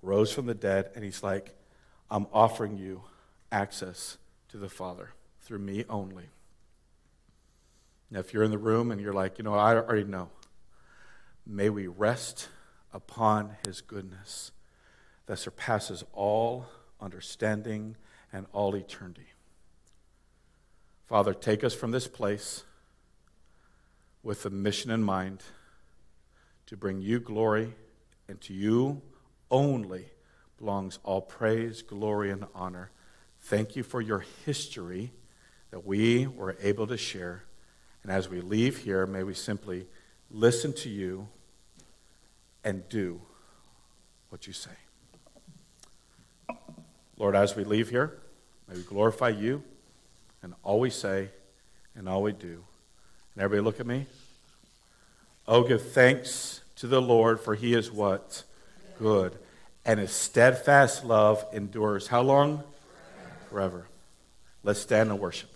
rose 0.03 0.31
from 0.31 0.45
the 0.45 0.53
dead, 0.53 0.91
and 0.95 1.03
he's 1.03 1.22
like, 1.22 1.57
I'm 2.11 2.26
offering 2.35 2.76
you 2.76 3.05
access 3.51 4.18
to 4.51 4.59
the 4.59 4.68
Father 4.68 5.12
through 5.41 5.61
me 5.61 5.87
only. 5.89 6.24
Now, 8.11 8.18
if 8.18 8.35
you're 8.35 8.45
in 8.45 8.51
the 8.51 8.59
room 8.59 8.91
and 8.91 9.01
you're 9.01 9.14
like, 9.14 9.39
you 9.39 9.45
know, 9.45 9.55
I 9.55 9.74
already 9.74 10.05
know, 10.05 10.28
may 11.47 11.70
we 11.70 11.87
rest 11.87 12.51
upon 12.93 13.57
his 13.64 13.81
goodness 13.81 14.53
that 15.24 15.39
surpasses 15.39 16.05
all 16.12 16.66
understanding 17.01 17.97
and 18.35 18.45
all 18.53 18.76
eternity. 18.76 19.28
Father, 21.11 21.35
take 21.35 21.65
us 21.65 21.75
from 21.75 21.91
this 21.91 22.07
place 22.07 22.63
with 24.23 24.45
the 24.45 24.51
mission 24.51 24.93
in 24.93 25.03
mind 25.03 25.43
to 26.67 26.77
bring 26.77 27.03
you 27.03 27.19
glory, 27.19 27.75
and 28.29 28.41
to 28.43 28.55
you 28.55 29.03
only 29.51 30.05
belongs 30.57 31.01
all 31.03 31.21
praise, 31.21 31.83
glory, 31.83 32.31
and 32.31 32.47
honor. 32.55 32.93
Thank 33.41 33.75
you 33.75 33.83
for 33.83 34.01
your 34.01 34.25
history 34.47 35.11
that 35.73 35.85
we 35.85 36.29
were 36.29 36.57
able 36.63 36.87
to 36.87 36.97
share. 36.97 37.43
And 38.05 38.13
as 38.13 38.29
we 38.29 38.41
leave 38.41 38.79
here, 38.79 39.05
may 39.05 39.25
we 39.25 39.35
simply 39.35 39.89
listen 40.31 40.73
to 40.75 40.89
you 40.89 41.27
and 42.63 42.89
do 42.89 43.21
what 44.29 44.47
you 44.47 44.53
say. 44.53 44.71
Lord, 47.17 47.35
as 47.35 47.57
we 47.57 47.65
leave 47.65 47.91
here, 47.91 48.21
may 48.69 48.77
we 48.77 48.83
glorify 48.83 49.31
you 49.31 49.65
and 50.43 50.55
all 50.62 50.80
we 50.80 50.91
say 50.91 51.30
and 51.95 52.09
all 52.09 52.22
we 52.22 52.32
do. 52.32 52.64
And 53.34 53.43
everybody 53.43 53.64
look 53.64 53.80
at 53.80 53.86
me. 53.86 54.07
Oh, 55.47 55.62
give 55.62 55.93
thanks 55.93 56.62
to 56.76 56.86
the 56.86 57.03
Lord, 57.03 57.41
for 57.41 57.55
he 57.55 57.74
is 57.74 57.91
what? 57.91 58.45
Good. 58.99 59.38
And 59.84 59.99
his 59.99 60.12
steadfast 60.12 61.05
love 61.05 61.45
endures 61.53 62.07
how 62.07 62.22
long? 62.22 62.62
Forever. 63.49 63.86
Let's 64.62 64.80
stand 64.80 65.11
and 65.11 65.18
worship. 65.18 65.51